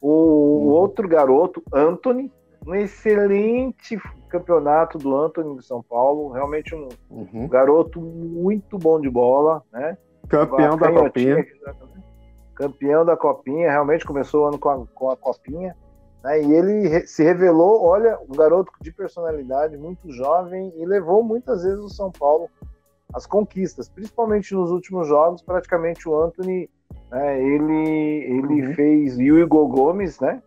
O, 0.00 0.08
uhum. 0.08 0.68
outro 0.70 1.08
garoto, 1.08 1.62
Anthony, 1.72 2.32
um 2.66 2.74
excelente 2.74 3.96
campeonato 4.28 4.98
do 4.98 5.16
Anthony 5.16 5.56
de 5.56 5.64
São 5.64 5.82
Paulo. 5.84 6.32
Realmente 6.32 6.74
um, 6.74 6.88
uhum. 7.08 7.46
garoto 7.46 8.00
muito 8.00 8.76
bom 8.76 9.00
de 9.00 9.08
bola, 9.08 9.62
né? 9.72 9.96
Campeão 10.28 10.76
da 10.76 10.92
Copinha. 10.92 11.46
campeão 12.56 13.04
da 13.04 13.16
Copinha, 13.16 13.70
realmente 13.70 14.04
começou 14.04 14.44
o 14.44 14.48
ano 14.48 14.58
com 14.58 14.68
a, 14.68 14.86
com 14.88 15.10
a 15.10 15.16
Copinha, 15.16 15.76
né? 16.24 16.42
E 16.42 16.52
ele 16.52 17.06
se 17.06 17.22
revelou, 17.22 17.84
olha, 17.84 18.18
um 18.28 18.34
garoto 18.34 18.72
de 18.80 18.92
personalidade, 18.92 19.76
muito 19.76 20.10
jovem, 20.10 20.72
e 20.76 20.84
levou 20.84 21.22
muitas 21.22 21.62
vezes 21.62 21.78
o 21.78 21.88
São 21.88 22.10
Paulo 22.10 22.50
às 23.14 23.26
conquistas, 23.26 23.88
principalmente 23.88 24.52
nos 24.52 24.72
últimos 24.72 25.06
jogos, 25.06 25.40
praticamente 25.40 26.08
o 26.08 26.20
Anthony, 26.20 26.68
né, 27.10 27.40
ele, 27.40 28.24
ele 28.24 28.66
uhum. 28.66 28.74
fez, 28.74 29.18
e 29.18 29.30
o 29.30 29.38
Igor 29.38 29.68
Gomes, 29.68 30.18
né? 30.20 30.42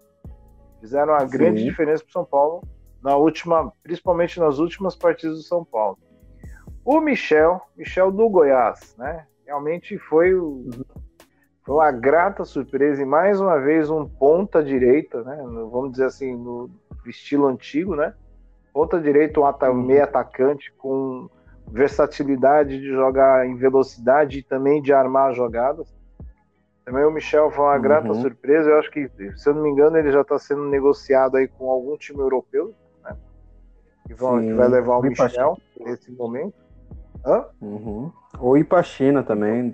Fizeram 0.80 1.14
uma 1.14 1.28
Sim. 1.28 1.38
grande 1.38 1.64
diferença 1.64 2.04
para 2.04 2.10
o 2.10 2.14
São 2.14 2.26
Paulo, 2.26 2.64
na 3.04 3.16
última, 3.16 3.72
principalmente 3.84 4.40
nas 4.40 4.60
últimas 4.60 4.96
partidas 4.96 5.38
do 5.38 5.44
São 5.44 5.64
Paulo. 5.64 5.98
O 6.86 7.00
Michel, 7.00 7.62
Michel 7.78 8.12
do 8.12 8.30
Goiás, 8.30 8.96
né? 8.98 9.26
Realmente 9.46 9.98
foi 9.98 10.34
o, 10.34 10.44
uhum. 10.44 10.84
Foi 11.70 11.76
uma 11.76 11.92
grata 11.92 12.44
surpresa 12.46 13.00
e 13.00 13.06
mais 13.06 13.40
uma 13.40 13.60
vez 13.60 13.92
um 13.92 14.04
ponta 14.04 14.64
direita, 14.64 15.22
né? 15.22 15.38
Vamos 15.72 15.92
dizer 15.92 16.06
assim, 16.06 16.36
no 16.36 16.68
estilo 17.06 17.46
antigo, 17.46 17.96
né? 17.96 18.12
Ponta 18.74 19.00
direita, 19.00 19.40
um 19.40 19.46
ata 19.46 19.70
uhum. 19.70 19.84
meio 19.84 20.04
atacante 20.04 20.74
com 20.80 21.30
versatilidade 21.68 22.80
de 22.80 22.88
jogar 22.88 23.48
em 23.48 23.56
velocidade 23.56 24.40
e 24.40 24.44
também 24.44 24.82
de 24.82 24.92
armar 24.92 25.32
jogadas. 25.36 25.96
Também 26.90 27.06
o 27.06 27.12
Michel 27.12 27.52
foi 27.52 27.66
uma 27.66 27.76
uhum. 27.76 27.82
grata 27.82 28.14
surpresa. 28.16 28.68
Eu 28.68 28.80
acho 28.80 28.90
que, 28.90 29.08
se 29.36 29.48
eu 29.48 29.54
não 29.54 29.62
me 29.62 29.70
engano, 29.70 29.96
ele 29.96 30.12
já 30.12 30.22
está 30.22 30.40
sendo 30.40 30.66
negociado 30.66 31.38
aí 31.38 31.48
com 31.48 31.70
algum 31.70 31.96
time 31.96 32.20
europeu, 32.20 32.74
né? 33.04 33.16
Que, 34.08 34.16
vão, 34.16 34.42
que 34.42 34.52
vai 34.54 34.68
levar 34.68 34.98
o 34.98 35.02
Michel 35.04 35.56
nesse 35.80 36.12
momento. 36.12 36.56
Hã? 37.24 37.46
Uhum. 37.62 38.12
Ou 38.40 38.58
ir 38.58 38.64
para 38.64 38.80
a 38.80 38.84
China 38.84 39.22
também, 39.22 39.72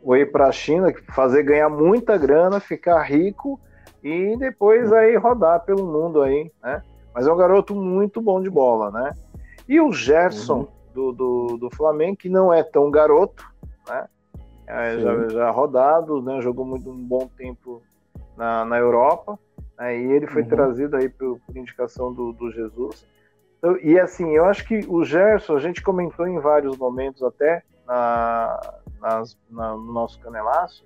ou 0.00 0.16
ir 0.16 0.30
para 0.30 0.46
a 0.46 0.52
China, 0.52 0.94
fazer 1.12 1.42
ganhar 1.42 1.68
muita 1.68 2.16
grana, 2.16 2.60
ficar 2.60 3.02
rico 3.02 3.58
e 4.00 4.36
depois 4.38 4.92
aí 4.92 5.16
rodar 5.16 5.64
pelo 5.64 5.84
mundo 5.84 6.22
aí, 6.22 6.52
né? 6.62 6.82
Mas 7.12 7.26
é 7.26 7.32
um 7.32 7.36
garoto 7.36 7.74
muito 7.74 8.22
bom 8.22 8.40
de 8.40 8.48
bola, 8.48 8.92
né? 8.92 9.12
E 9.66 9.80
o 9.80 9.92
Gerson 9.92 10.58
uhum. 10.58 10.68
do, 10.94 11.12
do, 11.12 11.56
do, 11.56 11.70
Flamengo, 11.74 12.16
que 12.16 12.28
não 12.28 12.54
é 12.54 12.62
tão 12.62 12.92
garoto, 12.92 13.44
né? 13.88 14.06
É, 14.66 14.98
já, 14.98 15.28
já 15.28 15.50
rodado, 15.50 16.22
né? 16.22 16.40
Jogou 16.40 16.64
muito 16.64 16.90
um 16.90 17.04
bom 17.04 17.28
tempo 17.36 17.82
na, 18.36 18.64
na 18.64 18.78
Europa, 18.78 19.38
né? 19.78 19.98
e 19.98 20.12
ele 20.12 20.26
foi 20.26 20.42
uhum. 20.42 20.48
trazido 20.48 20.96
aí 20.96 21.08
por, 21.08 21.38
por 21.40 21.56
indicação 21.56 22.12
do, 22.12 22.32
do 22.32 22.50
Jesus. 22.50 23.06
Então, 23.58 23.76
e 23.78 23.98
assim, 23.98 24.30
eu 24.34 24.44
acho 24.44 24.66
que 24.66 24.84
o 24.88 25.04
Gerson, 25.04 25.56
a 25.56 25.60
gente 25.60 25.82
comentou 25.82 26.26
em 26.26 26.38
vários 26.38 26.76
momentos 26.76 27.22
até 27.22 27.62
na, 27.86 28.74
nas, 29.00 29.38
na, 29.50 29.72
no 29.72 29.92
nosso 29.92 30.20
canelaço, 30.20 30.84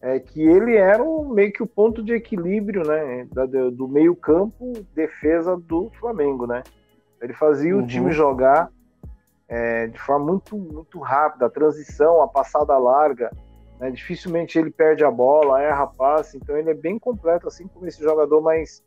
é 0.00 0.20
que 0.20 0.42
ele 0.42 0.76
era 0.76 1.02
um, 1.02 1.28
meio 1.28 1.52
que 1.52 1.62
o 1.62 1.66
ponto 1.66 2.02
de 2.02 2.12
equilíbrio 2.12 2.86
né, 2.86 3.26
da, 3.32 3.46
do 3.46 3.88
meio 3.88 4.14
campo 4.14 4.72
defesa 4.94 5.56
do 5.56 5.90
Flamengo. 5.98 6.46
Né? 6.46 6.62
Ele 7.20 7.32
fazia 7.32 7.74
uhum. 7.74 7.82
o 7.82 7.86
time 7.86 8.12
jogar 8.12 8.70
é, 9.54 9.86
de 9.86 10.00
forma 10.00 10.26
muito, 10.26 10.58
muito 10.58 10.98
rápida, 10.98 11.46
a 11.46 11.50
transição, 11.50 12.20
a 12.20 12.26
passada 12.26 12.76
larga. 12.76 13.30
Né? 13.78 13.92
Dificilmente 13.92 14.58
ele 14.58 14.68
perde 14.68 15.04
a 15.04 15.10
bola, 15.12 15.62
erra 15.62 15.86
passe, 15.86 16.36
então 16.36 16.58
ele 16.58 16.70
é 16.70 16.74
bem 16.74 16.98
completo, 16.98 17.46
assim 17.46 17.68
como 17.68 17.86
esse 17.86 18.02
jogador 18.02 18.40
mais, 18.40 18.82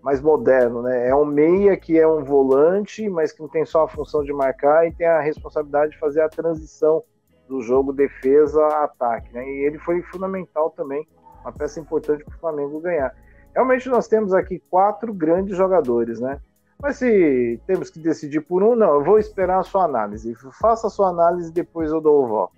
mais 0.00 0.22
moderno. 0.22 0.80
Né? 0.80 1.06
É 1.08 1.14
um 1.14 1.26
meia 1.26 1.76
que 1.76 1.98
é 1.98 2.08
um 2.08 2.24
volante, 2.24 3.06
mas 3.10 3.30
que 3.30 3.42
não 3.42 3.48
tem 3.48 3.66
só 3.66 3.84
a 3.84 3.88
função 3.88 4.24
de 4.24 4.32
marcar 4.32 4.86
e 4.88 4.92
tem 4.94 5.06
a 5.06 5.20
responsabilidade 5.20 5.92
de 5.92 5.98
fazer 5.98 6.22
a 6.22 6.30
transição 6.30 7.04
do 7.46 7.60
jogo 7.60 7.92
defesa-ataque. 7.92 9.34
Né? 9.34 9.46
E 9.46 9.66
ele 9.66 9.78
foi 9.80 10.00
fundamental 10.00 10.70
também, 10.70 11.06
uma 11.42 11.52
peça 11.52 11.78
importante 11.78 12.24
para 12.24 12.34
o 12.34 12.40
Flamengo 12.40 12.80
ganhar. 12.80 13.14
Realmente 13.54 13.86
nós 13.90 14.08
temos 14.08 14.32
aqui 14.32 14.62
quatro 14.70 15.12
grandes 15.12 15.58
jogadores, 15.58 16.20
né? 16.20 16.40
Mas 16.80 16.96
se 16.96 17.60
temos 17.66 17.90
que 17.90 17.98
decidir 17.98 18.40
por 18.40 18.62
um, 18.62 18.76
não, 18.76 18.96
eu 18.96 19.04
vou 19.04 19.18
esperar 19.18 19.60
a 19.60 19.62
sua 19.62 19.84
análise. 19.84 20.34
Faça 20.60 20.86
a 20.86 20.90
sua 20.90 21.08
análise 21.08 21.52
depois 21.52 21.90
eu 21.90 22.00
dou 22.00 22.24
o 22.24 22.28
voto. 22.28 22.52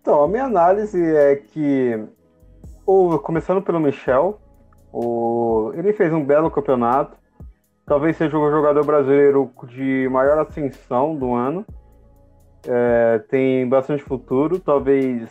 Então, 0.00 0.22
a 0.22 0.28
minha 0.28 0.44
análise 0.44 1.02
é 1.02 1.36
que, 1.36 2.02
ou, 2.86 3.18
começando 3.18 3.62
pelo 3.62 3.80
Michel, 3.80 4.40
o, 4.92 5.72
ele 5.74 5.92
fez 5.92 6.12
um 6.12 6.24
belo 6.24 6.50
campeonato. 6.50 7.16
Talvez 7.86 8.16
seja 8.16 8.38
o 8.38 8.50
jogador 8.50 8.84
brasileiro 8.84 9.50
de 9.68 10.08
maior 10.10 10.38
ascensão 10.38 11.16
do 11.16 11.34
ano. 11.34 11.64
É, 12.66 13.18
tem 13.28 13.68
bastante 13.68 14.02
futuro. 14.02 14.58
Talvez 14.58 15.28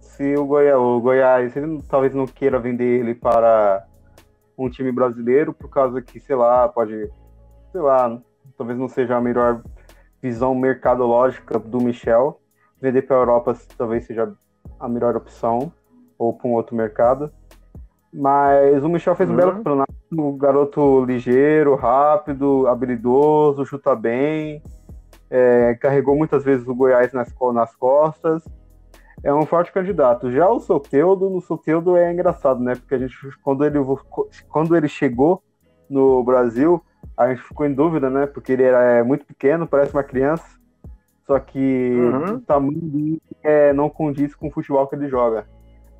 se 0.00 0.34
o, 0.36 0.44
Goiás, 0.44 0.78
o 0.78 1.00
Goiás 1.00 1.56
ele 1.56 1.82
talvez 1.88 2.14
não 2.14 2.26
queira 2.26 2.58
vender 2.58 3.00
ele 3.00 3.14
para 3.14 3.84
um 4.56 4.68
time 4.68 4.92
brasileiro, 4.92 5.52
por 5.52 5.68
causa 5.68 6.00
que, 6.00 6.20
sei 6.20 6.36
lá, 6.36 6.68
pode, 6.68 7.10
sei 7.70 7.80
lá, 7.80 8.20
talvez 8.56 8.78
não 8.78 8.88
seja 8.88 9.16
a 9.16 9.20
melhor 9.20 9.62
visão 10.20 10.54
mercadológica 10.54 11.58
do 11.58 11.80
Michel. 11.80 12.40
Vender 12.80 13.02
para 13.02 13.16
a 13.16 13.20
Europa 13.20 13.56
talvez 13.76 14.04
seja 14.04 14.32
a 14.78 14.88
melhor 14.88 15.16
opção, 15.16 15.72
ou 16.18 16.32
para 16.32 16.48
um 16.48 16.54
outro 16.54 16.76
mercado. 16.76 17.32
Mas 18.12 18.82
o 18.84 18.88
Michel 18.88 19.14
fez 19.14 19.30
um 19.30 19.36
belo 19.36 19.52
uhum. 19.52 19.56
campeonato, 19.58 19.92
um 20.12 20.36
garoto 20.36 21.04
ligeiro, 21.04 21.74
rápido, 21.74 22.66
habilidoso, 22.66 23.64
chuta 23.64 23.96
bem 23.96 24.62
é, 25.32 25.74
carregou 25.80 26.14
muitas 26.14 26.44
vezes 26.44 26.68
o 26.68 26.74
Goiás 26.74 27.10
nas, 27.14 27.32
nas 27.54 27.74
costas. 27.74 28.44
É 29.24 29.32
um 29.32 29.46
forte 29.46 29.72
candidato. 29.72 30.32
Já 30.32 30.48
o 30.48 30.58
Soteudo, 30.58 31.30
no 31.30 31.40
Soteudo 31.40 31.96
é 31.96 32.12
engraçado, 32.12 32.60
né? 32.60 32.74
Porque 32.74 32.94
a 32.94 32.98
gente, 32.98 33.16
quando 33.42 33.64
ele, 33.64 33.78
quando 34.48 34.76
ele 34.76 34.88
chegou 34.88 35.42
no 35.88 36.24
Brasil, 36.24 36.82
a 37.16 37.28
gente 37.28 37.42
ficou 37.42 37.66
em 37.66 37.72
dúvida, 37.72 38.10
né? 38.10 38.26
Porque 38.26 38.52
ele 38.52 38.64
era 38.64 38.82
é, 38.82 39.02
muito 39.02 39.24
pequeno, 39.24 39.66
parece 39.66 39.92
uma 39.92 40.02
criança. 40.02 40.44
Só 41.26 41.38
que 41.38 41.94
uhum. 41.94 42.34
o 42.34 42.40
tamanho 42.40 42.80
dele 42.80 43.22
é, 43.42 43.72
não 43.72 43.88
condiz 43.88 44.34
com 44.34 44.48
o 44.48 44.50
futebol 44.50 44.86
que 44.88 44.96
ele 44.96 45.08
joga. 45.08 45.46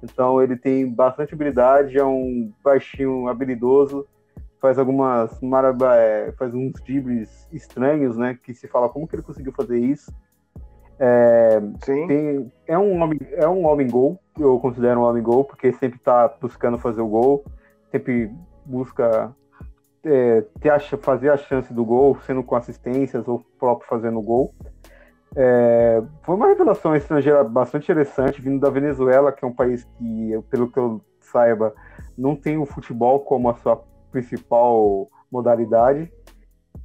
Então 0.03 0.43
ele 0.43 0.57
tem 0.57 0.93
bastante 0.93 1.33
habilidade, 1.33 1.97
é 1.97 2.05
um 2.05 2.53
baixinho 2.63 3.29
habilidoso, 3.29 4.05
faz 4.61 4.79
algumas 4.79 5.41
maraba, 5.41 5.97
é, 5.97 6.33
faz 6.33 6.53
uns 6.53 6.73
dribles 6.83 7.49
estranhos, 7.53 8.17
né? 8.17 8.37
Que 8.43 8.53
se 8.53 8.67
fala 8.67 8.89
como 8.89 9.07
que 9.07 9.15
ele 9.15 9.23
conseguiu 9.23 9.53
fazer 9.53 9.79
isso. 9.79 10.13
É. 11.05 11.61
Tem, 11.85 12.53
é 12.65 12.79
um 12.79 13.03
homem, 13.03 13.19
é 13.33 13.49
um 13.49 13.67
homem 13.67 13.89
gol, 13.89 14.21
eu 14.39 14.57
considero 14.61 15.01
um 15.01 15.03
homem 15.03 15.21
gol, 15.21 15.43
porque 15.43 15.73
sempre 15.73 15.99
está 15.99 16.29
buscando 16.41 16.79
fazer 16.79 17.01
o 17.01 17.09
gol, 17.09 17.45
sempre 17.91 18.31
busca 18.65 19.35
é, 20.05 20.43
ter 20.61 20.71
a, 20.71 20.79
fazer 20.79 21.31
a 21.31 21.37
chance 21.37 21.75
do 21.75 21.85
gol, 21.85 22.17
sendo 22.25 22.45
com 22.45 22.55
assistências 22.55 23.27
ou 23.27 23.45
próprio 23.59 23.89
fazendo 23.89 24.21
o 24.21 24.23
gol. 24.23 24.55
É, 25.35 26.01
foi 26.23 26.37
uma 26.37 26.47
revelação 26.47 26.95
estrangeira 26.95 27.43
bastante 27.43 27.91
interessante, 27.91 28.41
vindo 28.41 28.61
da 28.61 28.71
Venezuela, 28.71 29.33
que 29.33 29.45
é 29.45 29.49
um 29.49 29.53
país 29.53 29.83
que, 29.99 30.41
pelo 30.51 30.71
que 30.71 30.79
eu 30.79 31.01
saiba, 31.19 31.75
não 32.17 32.37
tem 32.37 32.59
o 32.59 32.67
futebol 32.67 33.19
como 33.19 33.51
a 33.51 33.55
sua 33.55 33.83
principal 34.13 35.09
modalidade. 35.33 36.13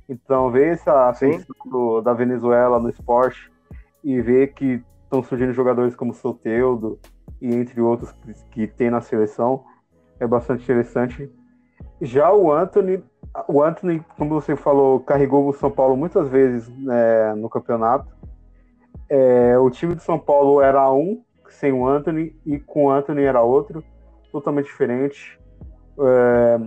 Então, 0.10 0.50
ver 0.50 0.74
essa 0.74 1.08
ascensão 1.08 2.02
da 2.02 2.14
Venezuela 2.14 2.80
no 2.80 2.90
esporte 2.90 3.56
e 4.04 4.22
ver 4.22 4.54
que 4.54 4.84
estão 5.04 5.24
surgindo 5.24 5.54
jogadores 5.54 5.96
como 5.96 6.14
Soteudo 6.14 7.00
e 7.42 7.54
entre 7.54 7.82
outros 7.82 8.12
que 8.52 8.68
tem 8.68 8.90
na 8.90 9.02
seleção 9.02 9.64
é 10.20 10.28
bastante 10.28 10.64
interessante. 10.64 11.32
Já 12.02 12.32
o 12.32 12.52
Anthony, 12.52 13.04
o 13.48 13.62
Anthony, 13.62 14.04
como 14.18 14.30
você 14.30 14.56
falou, 14.56 15.00
carregou 15.00 15.48
o 15.48 15.54
São 15.54 15.72
Paulo 15.72 15.96
muitas 15.96 16.28
vezes 16.28 16.68
né, 16.78 17.34
no 17.36 17.50
campeonato. 17.50 18.16
É, 19.10 19.58
o 19.58 19.70
time 19.70 19.96
do 19.96 20.02
São 20.02 20.20
Paulo 20.20 20.62
era 20.62 20.92
um 20.92 21.24
sem 21.50 21.72
o 21.72 21.88
Anthony 21.88 22.36
e 22.46 22.60
com 22.60 22.86
o 22.86 22.92
Anthony 22.92 23.24
era 23.24 23.42
outro, 23.42 23.84
totalmente 24.32 24.66
diferente. 24.66 25.40
É, 26.00 26.60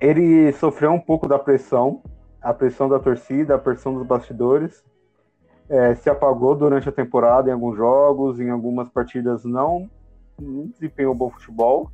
ele 0.00 0.52
sofreu 0.52 0.92
um 0.92 1.00
pouco 1.00 1.28
da 1.28 1.38
pressão, 1.38 2.02
a 2.42 2.52
pressão 2.52 2.88
da 2.88 2.98
torcida, 2.98 3.54
a 3.54 3.58
pressão 3.58 3.94
dos 3.94 4.06
bastidores. 4.06 4.82
É, 5.70 5.94
se 5.94 6.10
apagou 6.10 6.54
durante 6.54 6.88
a 6.88 6.92
temporada 6.92 7.48
em 7.48 7.52
alguns 7.52 7.76
jogos, 7.76 8.40
em 8.40 8.50
algumas 8.50 8.88
partidas 8.88 9.44
não, 9.44 9.88
não 10.38 10.66
desempenhou 10.66 11.14
bom 11.14 11.30
futebol, 11.30 11.90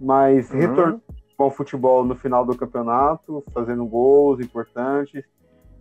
mas 0.00 0.50
uhum. 0.50 0.58
retornou 0.58 1.00
ao 1.38 1.50
futebol 1.50 2.04
no 2.04 2.16
final 2.16 2.44
do 2.44 2.56
campeonato, 2.56 3.42
fazendo 3.54 3.86
gols 3.86 4.40
importantes, 4.40 5.24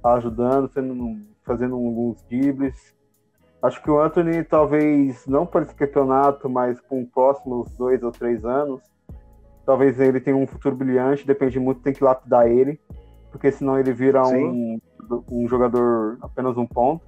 ajudando, 0.04 0.72
sendo, 0.72 1.20
fazendo 1.44 1.76
alguns 1.76 2.24
dribles. 2.24 2.96
Acho 3.64 3.82
que 3.82 3.90
o 3.92 4.00
Anthony, 4.00 4.44
talvez 4.44 5.26
não 5.28 5.46
para 5.46 5.64
esse 5.64 5.76
campeonato, 5.76 6.48
mas 6.50 6.80
com 6.82 7.02
os 7.02 7.10
próximos 7.10 7.70
dois 7.72 8.02
ou 8.04 8.12
três 8.12 8.46
anos, 8.46 8.82
Talvez 9.66 10.00
ele 10.00 10.20
tenha 10.20 10.36
um 10.36 10.48
futuro 10.48 10.76
brilhante, 10.76 11.26
depende 11.26 11.60
muito, 11.60 11.82
tem 11.82 11.94
que 11.94 12.04
lapidar 12.04 12.48
ele, 12.48 12.80
porque 13.32 13.52
senão 13.52 13.80
ele 13.80 13.94
vira 13.94 14.26
um, 14.28 14.80
um 15.32 15.48
jogador 15.48 16.18
apenas 16.22 16.58
um 16.58 16.66
ponto. 16.66 17.06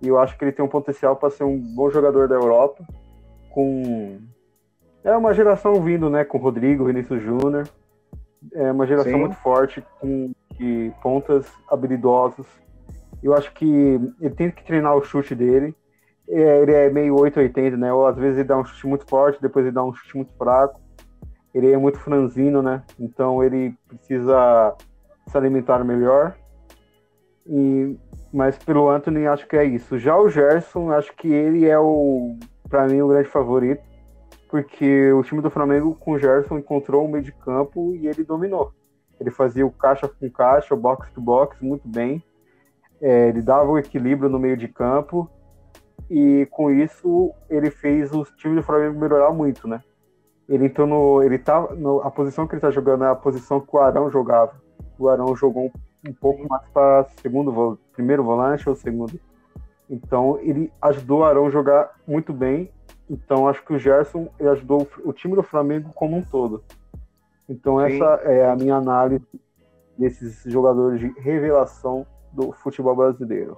E 0.00 0.08
eu 0.08 0.18
acho 0.18 0.36
que 0.36 0.44
ele 0.44 0.52
tem 0.52 0.64
um 0.64 0.68
potencial 0.68 1.16
para 1.16 1.30
ser 1.30 1.44
um 1.44 1.58
bom 1.58 1.90
jogador 1.90 2.28
da 2.28 2.34
Europa. 2.34 2.84
com. 3.50 4.18
É 5.04 5.16
uma 5.16 5.32
geração 5.32 5.80
vindo, 5.82 6.10
né? 6.10 6.24
Com 6.24 6.38
Rodrigo, 6.38 6.84
Vinícius 6.84 7.22
Júnior. 7.22 7.68
É 8.52 8.70
uma 8.70 8.86
geração 8.86 9.12
Sim. 9.12 9.18
muito 9.18 9.36
forte, 9.36 9.82
com 10.00 10.32
de 10.58 10.92
pontas 11.02 11.46
habilidosos. 11.70 12.46
Eu 13.22 13.34
acho 13.34 13.52
que 13.52 14.00
ele 14.20 14.34
tem 14.34 14.50
que 14.50 14.64
treinar 14.64 14.96
o 14.96 15.02
chute 15.02 15.34
dele. 15.34 15.74
É, 16.28 16.62
ele 16.62 16.72
é 16.72 16.90
meio 16.90 17.14
880, 17.16 17.76
né? 17.76 17.92
Ou 17.92 18.06
às 18.06 18.16
vezes 18.16 18.38
ele 18.38 18.48
dá 18.48 18.58
um 18.58 18.64
chute 18.64 18.86
muito 18.86 19.06
forte, 19.08 19.40
depois 19.40 19.64
ele 19.64 19.74
dá 19.74 19.82
um 19.82 19.92
chute 19.92 20.16
muito 20.16 20.32
fraco. 20.36 20.80
Ele 21.54 21.72
é 21.72 21.76
muito 21.76 21.98
franzino, 21.98 22.60
né? 22.60 22.82
Então 22.98 23.42
ele 23.42 23.74
precisa 23.88 24.76
se 25.28 25.36
alimentar 25.36 25.84
melhor. 25.84 26.36
E, 27.46 27.96
mas 28.32 28.58
pelo 28.58 28.90
Anthony, 28.90 29.26
acho 29.26 29.46
que 29.46 29.56
é 29.56 29.64
isso. 29.64 29.98
Já 29.98 30.16
o 30.16 30.28
Gerson, 30.28 30.90
acho 30.92 31.14
que 31.14 31.28
ele 31.32 31.66
é 31.66 31.78
o, 31.78 32.36
para 32.68 32.86
mim, 32.86 33.00
o 33.00 33.08
grande 33.08 33.28
favorito, 33.28 33.82
porque 34.50 35.12
o 35.12 35.22
time 35.22 35.40
do 35.40 35.50
Flamengo 35.50 35.94
com 35.94 36.12
o 36.12 36.18
Gerson 36.18 36.58
encontrou 36.58 37.04
o 37.04 37.08
meio 37.08 37.24
de 37.24 37.32
campo 37.32 37.94
e 37.94 38.06
ele 38.06 38.24
dominou. 38.24 38.72
Ele 39.20 39.30
fazia 39.30 39.66
o 39.66 39.70
caixa 39.70 40.08
com 40.08 40.30
caixa, 40.30 40.74
o 40.74 40.76
box 40.76 41.10
to 41.12 41.20
box 41.20 41.56
muito 41.60 41.88
bem. 41.88 42.22
É, 43.00 43.28
ele 43.28 43.42
dava 43.42 43.70
o 43.70 43.78
equilíbrio 43.78 44.28
no 44.28 44.38
meio 44.38 44.56
de 44.56 44.68
campo 44.68 45.30
e 46.10 46.46
com 46.50 46.70
isso 46.70 47.32
ele 47.48 47.70
fez 47.70 48.12
o 48.12 48.24
time 48.36 48.56
do 48.56 48.62
Flamengo 48.62 48.98
melhorar 48.98 49.32
muito, 49.32 49.68
né? 49.68 49.82
Ele 50.48 50.66
entrou 50.66 50.86
no, 50.86 51.22
ele 51.22 51.38
tá 51.38 51.60
no, 51.74 52.00
a 52.00 52.10
posição 52.10 52.46
que 52.46 52.54
ele 52.54 52.58
está 52.58 52.70
jogando 52.70 53.04
é 53.04 53.08
a 53.08 53.14
posição 53.14 53.60
que 53.60 53.74
o 53.74 53.78
Arão 53.78 54.10
jogava. 54.10 54.54
O 54.98 55.08
Arão 55.08 55.34
jogou 55.36 55.66
um 55.66 55.72
um 56.06 56.12
pouco 56.12 56.46
mais 56.48 56.62
para 56.68 57.04
segundo, 57.20 57.78
primeiro 57.92 58.22
volante 58.22 58.68
ou 58.68 58.74
segundo. 58.74 59.18
Então 59.88 60.38
ele 60.40 60.72
ajudou 60.82 61.20
o 61.20 61.24
Arão 61.24 61.46
a 61.46 61.50
jogar 61.50 61.94
muito 62.06 62.32
bem. 62.32 62.70
Então 63.08 63.48
acho 63.48 63.64
que 63.64 63.72
o 63.72 63.78
Gerson 63.78 64.28
ele 64.38 64.48
ajudou 64.50 64.86
o 65.04 65.12
time 65.12 65.34
do 65.34 65.42
Flamengo 65.42 65.90
como 65.94 66.16
um 66.16 66.22
todo. 66.22 66.62
Então 67.48 67.78
Sim. 67.78 67.94
essa 67.94 68.22
é 68.22 68.48
a 68.48 68.54
minha 68.54 68.76
análise 68.76 69.26
desses 69.96 70.42
jogadores 70.44 71.00
de 71.00 71.08
revelação 71.20 72.06
do 72.32 72.52
futebol 72.52 72.94
brasileiro. 72.94 73.56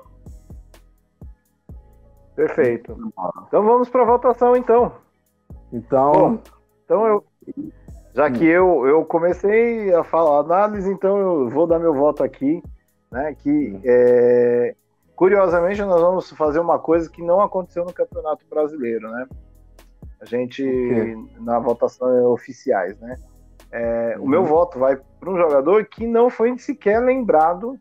Perfeito. 2.37 2.97
Então 3.49 3.63
vamos 3.65 3.89
para 3.89 4.03
a 4.03 4.07
votação 4.07 4.57
então. 4.57 4.93
Então, 5.73 6.13
Bom, 6.13 6.39
então 6.85 7.07
eu 7.07 7.25
já 8.21 8.31
que 8.31 8.45
eu, 8.45 8.87
eu 8.87 9.03
comecei 9.03 9.95
a 9.95 10.05
falar 10.05 10.41
análise, 10.41 10.93
então 10.93 11.17
eu 11.19 11.49
vou 11.49 11.67
dar 11.67 11.79
meu 11.79 11.95
voto 11.95 12.23
aqui, 12.23 12.63
né? 13.11 13.35
Que 13.35 13.81
é, 13.83 14.75
curiosamente 15.17 15.81
nós 15.81 16.03
vamos 16.03 16.31
fazer 16.33 16.59
uma 16.59 16.79
coisa 16.79 17.09
que 17.09 17.23
não 17.23 17.41
aconteceu 17.41 17.83
no 17.83 17.95
Campeonato 17.95 18.45
Brasileiro, 18.47 19.11
né? 19.11 19.27
A 20.21 20.27
gente 20.27 20.63
na 21.39 21.59
votação 21.59 22.27
oficiais, 22.27 22.99
né? 23.01 23.17
É, 23.73 24.17
uhum. 24.19 24.25
O 24.25 24.29
meu 24.29 24.45
voto 24.45 24.79
vai 24.79 25.01
para 25.19 25.31
um 25.31 25.39
jogador 25.39 25.87
que 25.87 26.07
não 26.07 26.29
foi 26.29 26.59
sequer 26.59 27.01
lembrado 27.01 27.81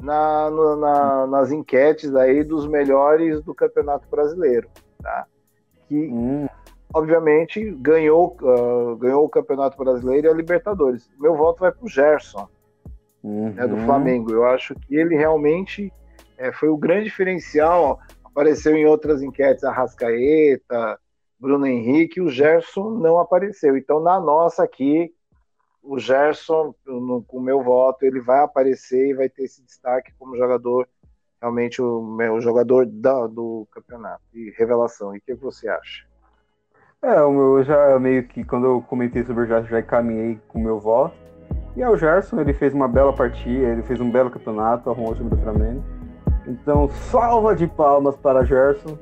na, 0.00 0.48
no, 0.48 0.76
na, 0.76 1.26
nas 1.26 1.52
enquetes 1.52 2.14
aí 2.14 2.42
dos 2.42 2.66
melhores 2.66 3.42
do 3.42 3.54
Campeonato 3.54 4.08
Brasileiro, 4.08 4.66
tá? 5.02 5.26
Que 5.86 6.06
uhum 6.06 6.46
obviamente, 6.94 7.72
ganhou, 7.72 8.36
uh, 8.40 8.96
ganhou 8.96 9.24
o 9.24 9.28
Campeonato 9.28 9.76
Brasileiro 9.76 10.28
e 10.28 10.30
a 10.30 10.34
Libertadores. 10.34 11.10
Meu 11.18 11.36
voto 11.36 11.60
vai 11.60 11.72
para 11.72 11.84
o 11.84 11.88
Gerson, 11.88 12.48
uhum. 13.22 13.52
né, 13.52 13.66
do 13.66 13.76
Flamengo. 13.78 14.30
Eu 14.30 14.46
acho 14.46 14.76
que 14.76 14.94
ele 14.94 15.16
realmente 15.16 15.92
é, 16.38 16.52
foi 16.52 16.68
o 16.68 16.76
grande 16.76 17.04
diferencial. 17.04 17.98
Apareceu 18.24 18.76
em 18.76 18.86
outras 18.86 19.22
enquetes 19.22 19.64
a 19.64 19.72
Rascaeta, 19.72 20.98
Bruno 21.38 21.66
Henrique, 21.66 22.20
o 22.20 22.30
Gerson 22.30 22.90
não 22.90 23.18
apareceu. 23.18 23.76
Então, 23.76 24.00
na 24.00 24.20
nossa 24.20 24.62
aqui, 24.62 25.12
o 25.82 25.98
Gerson, 25.98 26.74
no, 26.86 27.22
com 27.22 27.38
o 27.38 27.42
meu 27.42 27.62
voto, 27.62 28.04
ele 28.04 28.20
vai 28.20 28.40
aparecer 28.40 29.08
e 29.08 29.14
vai 29.14 29.28
ter 29.28 29.42
esse 29.42 29.62
destaque 29.62 30.12
como 30.16 30.36
jogador, 30.36 30.88
realmente 31.40 31.82
o, 31.82 32.16
o 32.16 32.40
jogador 32.40 32.86
da, 32.86 33.26
do 33.26 33.66
campeonato. 33.72 34.22
E 34.32 34.50
revelação. 34.56 35.14
E 35.14 35.18
o 35.18 35.20
que 35.20 35.34
você 35.34 35.68
acha? 35.68 36.13
É, 37.04 37.20
o 37.20 37.30
meu 37.30 37.62
já 37.62 37.98
meio 38.00 38.26
que, 38.26 38.42
quando 38.42 38.66
eu 38.66 38.80
comentei 38.80 39.22
sobre 39.24 39.42
o 39.42 39.46
Gerson, 39.46 39.68
já 39.68 39.80
encaminhei 39.80 40.40
com 40.48 40.58
o 40.58 40.62
meu 40.62 40.80
voto. 40.80 41.14
E 41.76 41.82
é 41.82 41.90
o 41.90 41.98
Gerson, 41.98 42.40
ele 42.40 42.54
fez 42.54 42.72
uma 42.72 42.88
bela 42.88 43.12
partida, 43.12 43.66
ele 43.66 43.82
fez 43.82 44.00
um 44.00 44.10
belo 44.10 44.30
campeonato, 44.30 44.88
arrumou 44.88 45.12
o 45.12 45.14
time 45.14 45.28
do 45.28 45.36
Flamengo. 45.36 45.84
Então, 46.46 46.88
salva 46.88 47.54
de 47.54 47.66
palmas 47.66 48.16
para 48.16 48.42
Gerson, 48.42 48.98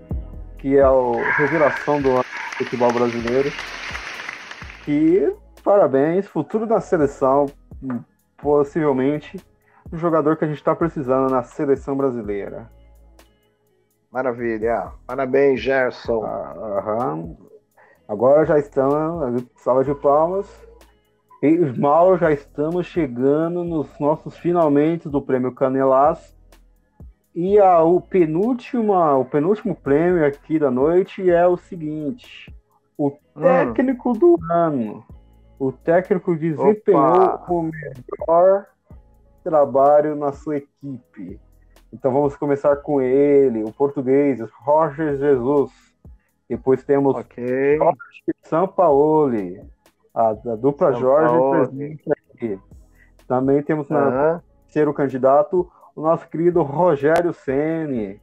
que 0.59 0.77
é 0.77 0.83
a 0.83 0.91
revelação 1.37 2.03
do 2.03 2.25
futebol 2.59 2.93
brasileiro. 2.93 3.53
E 4.89 5.33
parabéns, 5.63 6.27
futuro 6.27 6.67
da 6.67 6.81
seleção, 6.81 7.47
possivelmente 8.37 9.41
o 9.93 9.97
jogador 9.97 10.37
que 10.37 10.45
a 10.45 10.49
gente 10.49 10.57
está 10.57 10.75
precisando 10.75 11.31
na 11.31 11.45
seleção 11.45 11.97
brasileira. 11.97 12.69
Maravilha, 14.11 14.91
parabéns, 15.07 15.61
Gerson. 15.61 16.25
Ah, 16.25 17.15
Agora 18.09 18.45
já 18.45 18.59
estamos, 18.59 19.45
salva 19.57 19.85
de 19.85 19.95
palmas. 19.95 20.47
E 21.43 21.57
mal 21.79 22.17
já 22.17 22.31
estamos 22.31 22.87
chegando 22.87 23.65
nos 23.65 23.89
nossos 23.99 24.37
finalmente 24.37 25.09
do 25.09 25.21
prêmio 25.21 25.53
Canelaço. 25.53 26.37
E 27.35 27.59
a, 27.59 27.83
o, 27.83 28.01
penúltima, 28.01 29.17
o 29.17 29.25
penúltimo 29.25 29.75
prêmio 29.75 30.25
aqui 30.25 30.59
da 30.59 30.71
noite 30.71 31.29
é 31.31 31.47
o 31.47 31.57
seguinte: 31.57 32.55
o 32.97 33.09
hum. 33.09 33.41
técnico 33.41 34.11
hum. 34.11 34.13
do 34.13 34.39
ano. 34.51 35.05
O 35.59 35.73
técnico 35.73 36.37
desempenhou 36.37 37.25
Opa. 37.25 37.53
o 37.53 37.63
melhor 37.63 38.67
trabalho 39.43 40.15
na 40.17 40.33
sua 40.33 40.57
equipe. 40.57 41.41
Então 41.93 42.13
vamos 42.13 42.37
começar 42.37 42.77
com 42.77 43.01
ele, 43.01 43.63
o 43.63 43.73
português, 43.73 44.41
Roger 44.65 45.17
Jesus. 45.17 45.92
Depois 46.53 46.85
temos 46.85 47.17
okay. 47.17 47.79
São 48.43 48.69
Paulo, 48.69 49.33
a, 50.15 50.29
a 50.29 50.35
dupla 50.35 50.93
São 50.93 51.01
Jorge 51.01 51.35
presente 51.51 52.03
aqui. 52.35 52.61
Também 53.27 53.63
temos 53.63 53.89
na 53.89 54.35
uhum. 54.35 54.41
terceiro 54.65 54.93
candidato 54.93 55.67
o 55.97 56.03
nosso 56.03 56.29
querido 56.29 56.61
Rogério 56.61 57.33
Ceni 57.33 58.21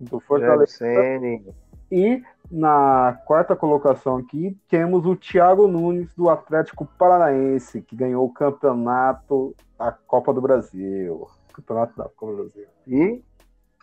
do 0.00 0.18
Fortaleza. 0.18 0.78
Ceni. 0.78 1.44
E 1.92 2.22
na 2.50 3.20
quarta 3.26 3.54
colocação 3.54 4.16
aqui 4.16 4.56
temos 4.66 5.04
o 5.04 5.14
Thiago 5.14 5.68
Nunes 5.68 6.08
do 6.14 6.30
Atlético 6.30 6.86
Paranaense, 6.98 7.82
que 7.82 7.94
ganhou 7.94 8.24
o 8.24 8.32
campeonato 8.32 9.54
da 9.78 9.92
Copa 9.92 10.32
do 10.32 10.40
Brasil. 10.40 11.28
Campeonato 11.52 11.94
da 11.98 12.04
Copa 12.04 12.32
do 12.32 12.36
Brasil. 12.44 12.66
E 12.86 13.22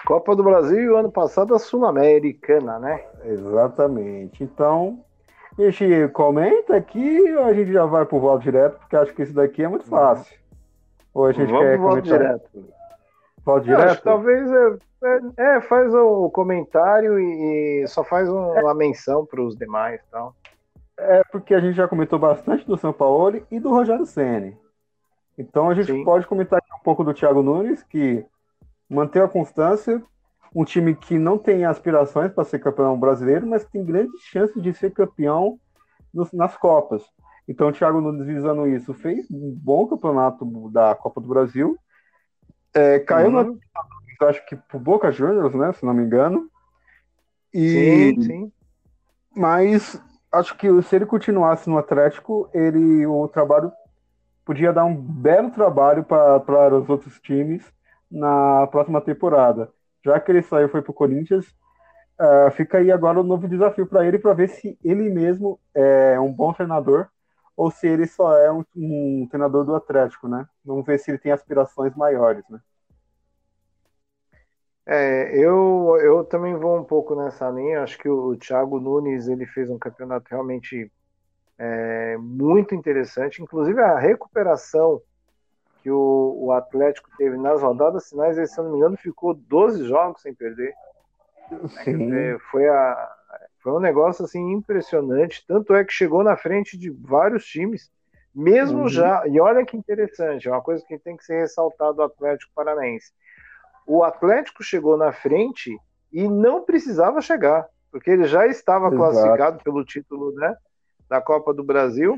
Copa 0.05 0.35
do 0.35 0.43
Brasil 0.43 0.93
e 0.93 0.99
ano 0.99 1.11
passado 1.11 1.55
a 1.55 1.59
Sul-Americana, 1.59 2.79
né? 2.79 3.03
Exatamente. 3.25 4.43
Então, 4.43 5.03
a 5.57 5.61
gente 5.63 6.07
comenta 6.09 6.75
aqui 6.75 7.33
ou 7.33 7.45
a 7.45 7.53
gente 7.53 7.73
já 7.73 7.85
vai 7.85 8.05
pro 8.05 8.19
voto 8.19 8.43
direto, 8.43 8.77
porque 8.79 8.95
acho 8.95 9.13
que 9.13 9.23
isso 9.23 9.33
daqui 9.33 9.63
é 9.63 9.67
muito 9.67 9.85
fácil. 9.85 10.37
Ou 11.13 11.25
a 11.25 11.31
gente 11.31 11.51
Vamos 11.51 11.65
quer 11.65 11.77
voto 11.77 12.01
direto. 12.01 12.65
Voto 13.43 13.63
direto? 13.63 14.03
Talvez 14.03 14.51
é, 14.51 14.77
é, 15.03 15.55
é, 15.57 15.61
faz 15.61 15.93
o 15.93 16.29
comentário 16.29 17.19
e, 17.19 17.85
só 17.87 18.03
faz 18.03 18.29
uma 18.29 18.73
menção 18.73 19.25
para 19.25 19.41
os 19.41 19.55
demais 19.55 20.01
tal. 20.11 20.35
É 20.97 21.23
porque 21.31 21.53
a 21.53 21.59
gente 21.59 21.75
já 21.75 21.87
comentou 21.87 22.19
bastante 22.19 22.65
do 22.65 22.77
São 22.77 22.93
Paulo 22.93 23.41
e 23.49 23.59
do 23.59 23.69
Rogério 23.69 24.05
Ceni. 24.05 24.57
Então 25.37 25.69
a 25.69 25.73
gente 25.73 25.91
Sim. 25.91 26.03
pode 26.03 26.25
comentar 26.27 26.61
um 26.73 26.83
pouco 26.83 27.03
do 27.03 27.13
Thiago 27.13 27.41
Nunes, 27.41 27.83
que 27.83 28.25
manter 28.89 29.23
a 29.23 29.27
constância. 29.27 30.01
Um 30.53 30.63
time 30.63 30.95
que 30.95 31.17
não 31.19 31.37
tem 31.37 31.65
aspirações 31.65 32.31
para 32.31 32.45
ser 32.45 32.59
campeão 32.59 32.97
brasileiro, 32.97 33.45
mas 33.45 33.65
tem 33.65 33.83
grandes 33.83 34.21
chances 34.21 34.61
de 34.61 34.73
ser 34.73 34.91
campeão 34.91 35.59
nos, 36.13 36.31
nas 36.31 36.55
Copas. 36.55 37.03
Então, 37.47 37.67
o 37.67 37.71
Thiago 37.73 38.01
Nunes, 38.01 38.25
visando 38.25 38.67
isso, 38.67 38.93
fez 38.93 39.29
um 39.29 39.51
bom 39.53 39.85
campeonato 39.85 40.45
da 40.71 40.95
Copa 40.95 41.19
do 41.21 41.27
Brasil. 41.27 41.77
É, 42.73 42.99
caiu 42.99 43.27
uhum. 43.27 43.59
na, 44.19 44.27
acho 44.27 44.45
que 44.45 44.55
por 44.55 44.79
Boca 44.79 45.11
Juniors, 45.11 45.53
né? 45.53 45.73
Se 45.73 45.85
não 45.85 45.93
me 45.93 46.03
engano. 46.03 46.49
E, 47.53 48.13
sim, 48.15 48.21
sim. 48.21 48.51
Mas 49.35 50.01
acho 50.31 50.57
que 50.57 50.81
se 50.83 50.95
ele 50.95 51.05
continuasse 51.05 51.69
no 51.69 51.77
Atlético, 51.77 52.49
ele 52.53 53.05
o 53.05 53.27
trabalho 53.27 53.71
podia 54.43 54.71
dar 54.71 54.85
um 54.85 54.95
belo 54.95 55.51
trabalho 55.51 56.03
para 56.03 56.75
os 56.75 56.89
outros 56.89 57.19
times 57.19 57.63
na 58.15 58.67
próxima 58.67 59.01
temporada. 59.01 59.71
Já 60.03 60.19
que 60.19 60.31
ele 60.31 60.41
saiu 60.41 60.69
foi 60.69 60.81
para 60.81 60.91
o 60.91 60.93
Corinthians, 60.93 61.45
uh, 62.19 62.51
fica 62.51 62.77
aí 62.77 62.91
agora 62.91 63.19
um 63.19 63.23
novo 63.23 63.47
desafio 63.47 63.85
para 63.85 64.05
ele 64.05 64.17
para 64.17 64.33
ver 64.33 64.49
se 64.49 64.77
ele 64.83 65.09
mesmo 65.09 65.59
é 65.73 66.19
um 66.19 66.31
bom 66.31 66.53
treinador 66.53 67.07
ou 67.57 67.69
se 67.69 67.87
ele 67.87 68.07
só 68.07 68.37
é 68.37 68.51
um, 68.51 68.63
um, 68.75 69.27
treinador 69.29 69.65
do 69.65 69.75
Atlético, 69.75 70.27
né? 70.27 70.47
Vamos 70.63 70.85
ver 70.85 70.99
se 70.99 71.11
ele 71.11 71.17
tem 71.17 71.31
aspirações 71.31 71.95
maiores, 71.95 72.43
né? 72.49 72.59
É, 74.87 75.35
eu, 75.35 75.97
eu 76.01 76.23
também 76.23 76.55
vou 76.55 76.79
um 76.79 76.83
pouco 76.83 77.15
nessa 77.15 77.49
linha. 77.49 77.81
Acho 77.81 77.97
que 77.97 78.07
o, 78.09 78.35
Thiago 78.35 78.79
Nunes 78.79 79.27
ele 79.27 79.45
fez 79.45 79.69
um 79.69 79.79
campeonato 79.79 80.27
realmente 80.29 80.91
é, 81.57 82.17
muito 82.17 82.75
interessante. 82.75 83.41
Inclusive 83.41 83.81
a 83.81 83.97
recuperação 83.97 85.01
que 85.85 85.91
o, 85.91 86.35
o, 86.39 86.51
Atlético 86.51 87.11
teve 87.15 87.37
nas 87.37 87.61
rodadas 87.61 88.09
finais, 88.09 88.37
ele, 88.37 88.47
se 88.47 88.57
não 88.57 88.71
me 88.71 88.77
engano, 88.77 88.97
ficou 88.97 89.35
12 89.35 89.85
jogos 89.85 90.21
sem 90.21 90.33
perder. 90.33 90.73
Dizer, 91.85 92.39
foi, 92.49 92.67
a, 92.67 93.11
foi 93.61 93.71
um 93.71 93.79
negócio 93.79 94.25
assim 94.25 94.51
impressionante. 94.51 95.45
Tanto 95.47 95.75
é 95.75 95.85
que 95.85 95.93
chegou 95.93 96.23
na 96.23 96.35
frente 96.35 96.75
de 96.75 96.89
vários 96.89 97.45
times, 97.45 97.91
mesmo 98.33 98.81
uhum. 98.81 98.89
já. 98.89 99.27
E 99.27 99.39
olha 99.39 99.63
que 99.63 99.77
interessante, 99.77 100.47
é 100.47 100.51
uma 100.51 100.61
coisa 100.61 100.83
que 100.87 100.97
tem 100.97 101.15
que 101.15 101.23
ser 101.23 101.41
ressaltado 101.41 101.97
do 101.97 102.03
Atlético 102.03 102.51
Paranaense 102.55 103.13
o 103.85 104.03
Atlético 104.03 104.63
chegou 104.63 104.97
na 104.97 105.11
frente 105.11 105.77
e 106.11 106.27
não 106.27 106.63
precisava 106.63 107.21
chegar, 107.21 107.67
porque 107.91 108.09
ele 108.09 108.25
já 108.25 108.47
estava 108.47 108.87
Exato. 108.87 108.97
classificado 108.97 109.63
pelo 109.63 109.85
título 109.85 110.33
né, 110.33 110.55
da 111.07 111.21
Copa 111.21 111.53
do 111.53 111.63
Brasil. 111.63 112.17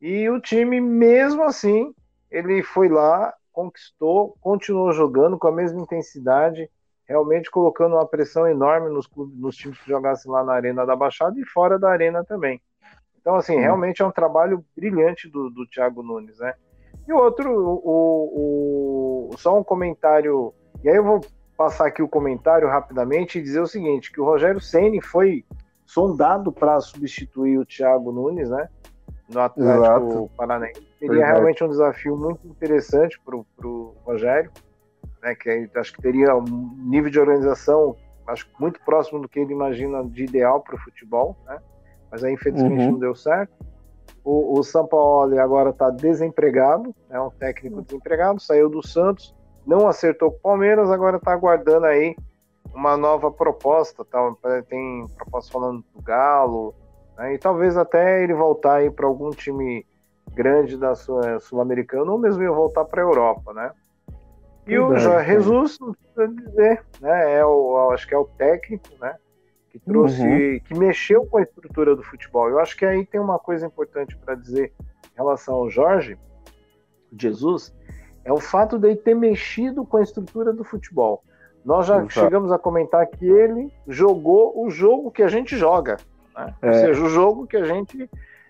E 0.00 0.28
o 0.28 0.40
time, 0.40 0.80
mesmo 0.80 1.42
assim, 1.42 1.92
ele 2.32 2.62
foi 2.62 2.88
lá, 2.88 3.32
conquistou, 3.52 4.36
continuou 4.40 4.92
jogando 4.92 5.38
com 5.38 5.48
a 5.48 5.52
mesma 5.52 5.80
intensidade, 5.80 6.68
realmente 7.06 7.50
colocando 7.50 7.94
uma 7.94 8.06
pressão 8.06 8.48
enorme 8.48 8.88
nos, 8.90 9.06
clubes, 9.06 9.38
nos 9.38 9.56
times 9.56 9.78
que 9.78 9.90
jogassem 9.90 10.30
lá 10.30 10.42
na 10.42 10.54
Arena 10.54 10.86
da 10.86 10.96
Baixada 10.96 11.38
e 11.38 11.44
fora 11.44 11.78
da 11.78 11.90
Arena 11.90 12.24
também. 12.24 12.60
Então, 13.20 13.36
assim, 13.36 13.56
realmente 13.56 14.02
é 14.02 14.04
um 14.04 14.10
trabalho 14.10 14.64
brilhante 14.74 15.28
do, 15.28 15.48
do 15.50 15.66
Thiago 15.66 16.02
Nunes, 16.02 16.38
né? 16.38 16.54
E 17.06 17.12
outro, 17.12 17.52
o, 17.52 19.30
o, 19.30 19.36
só 19.36 19.58
um 19.58 19.62
comentário 19.62 20.52
e 20.82 20.88
aí 20.88 20.96
eu 20.96 21.04
vou 21.04 21.20
passar 21.56 21.86
aqui 21.86 22.02
o 22.02 22.08
comentário 22.08 22.68
rapidamente 22.68 23.38
e 23.38 23.42
dizer 23.42 23.60
o 23.60 23.66
seguinte, 23.66 24.10
que 24.10 24.20
o 24.20 24.24
Rogério 24.24 24.60
Ceni 24.60 25.00
foi 25.00 25.44
sondado 25.86 26.50
para 26.50 26.80
substituir 26.80 27.58
o 27.58 27.64
Thiago 27.64 28.10
Nunes, 28.10 28.50
né? 28.50 28.68
No 29.28 29.40
Atlético 29.40 29.84
Exato. 29.84 30.30
Paranaense. 30.36 30.91
Seria 31.06 31.26
realmente 31.26 31.64
um 31.64 31.68
desafio 31.68 32.16
muito 32.16 32.46
interessante 32.46 33.20
para 33.24 33.36
o 33.36 33.94
Rogério, 34.04 34.50
né? 35.22 35.34
Que 35.34 35.68
acho 35.74 35.92
que 35.92 36.02
teria 36.02 36.34
um 36.36 36.76
nível 36.84 37.10
de 37.10 37.18
organização 37.18 37.96
acho 38.26 38.48
muito 38.58 38.80
próximo 38.84 39.20
do 39.20 39.28
que 39.28 39.40
ele 39.40 39.52
imagina 39.52 40.04
de 40.04 40.24
ideal 40.24 40.60
para 40.60 40.76
o 40.76 40.78
futebol, 40.78 41.36
né? 41.44 41.58
Mas 42.10 42.22
aí 42.22 42.32
infelizmente 42.32 42.84
uhum. 42.84 42.92
não 42.92 42.98
deu 42.98 43.14
certo. 43.14 43.52
O, 44.24 44.58
o 44.58 44.62
São 44.62 44.86
Paulo 44.86 45.38
agora 45.40 45.70
está 45.70 45.90
desempregado, 45.90 46.94
é 47.10 47.20
um 47.20 47.30
técnico 47.30 47.76
uhum. 47.76 47.82
desempregado, 47.82 48.40
saiu 48.40 48.68
do 48.68 48.86
Santos 48.86 49.34
não 49.66 49.86
acertou 49.88 50.30
com 50.30 50.36
o 50.36 50.40
Palmeiras, 50.40 50.90
agora 50.90 51.16
está 51.16 51.32
aguardando 51.32 51.86
aí 51.86 52.16
uma 52.74 52.96
nova 52.96 53.30
proposta, 53.30 54.04
tá? 54.04 54.18
tem 54.68 55.06
proposta 55.16 55.52
falando 55.52 55.84
do 55.94 56.02
Galo, 56.02 56.74
né? 57.16 57.34
e 57.34 57.38
talvez 57.38 57.76
até 57.76 58.22
ele 58.22 58.34
voltar 58.34 58.76
aí 58.76 58.90
para 58.90 59.06
algum 59.06 59.30
time 59.30 59.86
grande 60.34 60.76
da 60.76 60.94
Sul-Americana, 60.94 62.10
ou 62.10 62.18
mesmo 62.18 62.42
ele 62.42 62.50
voltar 62.50 62.84
para 62.84 63.02
a 63.02 63.04
Europa, 63.04 63.52
né? 63.52 63.70
E 64.66 64.70
Verdade, 64.70 64.92
o 64.92 64.98
Jorge 64.98 65.26
Jesus, 65.32 65.78
não 65.80 65.94
precisa 65.94 66.28
dizer, 66.28 66.84
né? 67.00 67.34
É 67.38 67.44
o, 67.44 67.90
acho 67.90 68.06
que 68.06 68.14
é 68.14 68.18
o 68.18 68.24
técnico, 68.24 68.88
né? 69.00 69.16
Que 69.70 69.78
trouxe, 69.78 70.22
uhum. 70.22 70.60
que 70.60 70.78
mexeu 70.78 71.26
com 71.26 71.38
a 71.38 71.42
estrutura 71.42 71.96
do 71.96 72.02
futebol. 72.02 72.48
Eu 72.48 72.58
acho 72.58 72.76
que 72.76 72.84
aí 72.84 73.04
tem 73.06 73.20
uma 73.20 73.38
coisa 73.38 73.66
importante 73.66 74.16
para 74.16 74.34
dizer 74.34 74.72
em 74.80 75.16
relação 75.16 75.54
ao 75.54 75.70
Jorge 75.70 76.18
Jesus, 77.18 77.74
é 78.24 78.32
o 78.32 78.38
fato 78.38 78.78
de 78.78 78.88
ele 78.88 78.96
ter 78.96 79.14
mexido 79.14 79.84
com 79.84 79.96
a 79.96 80.02
estrutura 80.02 80.52
do 80.52 80.64
futebol. 80.64 81.22
Nós 81.64 81.86
já 81.86 81.96
Exato. 81.96 82.12
chegamos 82.12 82.50
a 82.50 82.58
comentar 82.58 83.06
que 83.06 83.26
ele 83.26 83.72
jogou 83.86 84.64
o 84.64 84.70
jogo 84.70 85.10
que 85.10 85.22
a 85.22 85.28
gente 85.28 85.56
joga. 85.56 85.96
Né? 86.36 86.54
É. 86.62 86.66
Ou 86.68 86.74
seja, 86.74 87.02
o 87.02 87.08
jogo 87.08 87.46
que 87.46 87.56
a 87.56 87.64
gente 87.64 88.08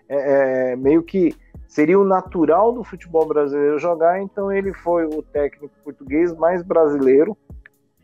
é, 0.09 0.71
é, 0.71 0.75
meio 0.75 1.03
que 1.03 1.35
seria 1.67 1.99
o 1.99 2.03
natural 2.03 2.71
do 2.71 2.83
futebol 2.83 3.25
brasileiro 3.25 3.79
jogar, 3.79 4.21
então 4.21 4.51
ele 4.51 4.73
foi 4.73 5.05
o 5.05 5.21
técnico 5.21 5.73
português 5.83 6.33
mais 6.35 6.61
brasileiro 6.63 7.37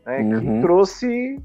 né, 0.04 0.20
uhum. 0.20 0.40
que 0.40 0.60
trouxe 0.60 1.42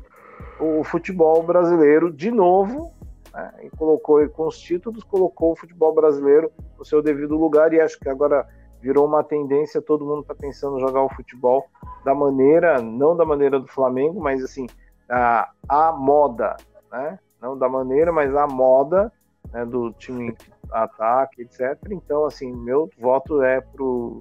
o 0.60 0.84
futebol 0.84 1.44
brasileiro 1.44 2.12
de 2.12 2.32
novo 2.32 2.92
né, 3.34 3.54
e 3.64 3.70
colocou 3.78 4.28
com 4.30 4.48
os 4.48 4.58
títulos, 4.58 5.04
colocou 5.04 5.52
o 5.52 5.56
futebol 5.56 5.94
brasileiro 5.94 6.52
no 6.78 6.86
seu 6.86 7.02
devido 7.02 7.36
lugar 7.38 7.74
e 7.74 7.80
acho 7.80 8.00
que 8.00 8.10
agora 8.10 8.48
virou 8.82 9.08
uma 9.08 9.24
tendência, 9.24 9.82
todo 9.82 10.06
mundo 10.06 10.22
está 10.22 10.36
pensando 10.36 10.80
jogar 10.80 11.02
o 11.02 11.10
futebol 11.10 11.66
da 12.04 12.14
maneira, 12.14 12.82
não 12.82 13.16
da 13.16 13.26
maneira 13.26 13.60
do 13.60 13.68
Flamengo, 13.68 14.22
mas 14.22 14.44
assim, 14.44 14.68
a, 15.10 15.50
a 15.68 15.92
moda, 15.92 16.56
né? 16.92 17.20
Não 17.42 17.58
da 17.58 17.68
maneira, 17.68 18.12
mas 18.12 18.36
a 18.36 18.48
moda 18.48 19.12
né, 19.52 19.66
do 19.66 19.92
time 19.94 20.36
ataque, 20.72 21.42
etc. 21.42 21.78
Então, 21.92 22.26
assim, 22.26 22.52
meu 22.52 22.90
voto 22.98 23.42
é 23.42 23.62
pro 23.62 24.20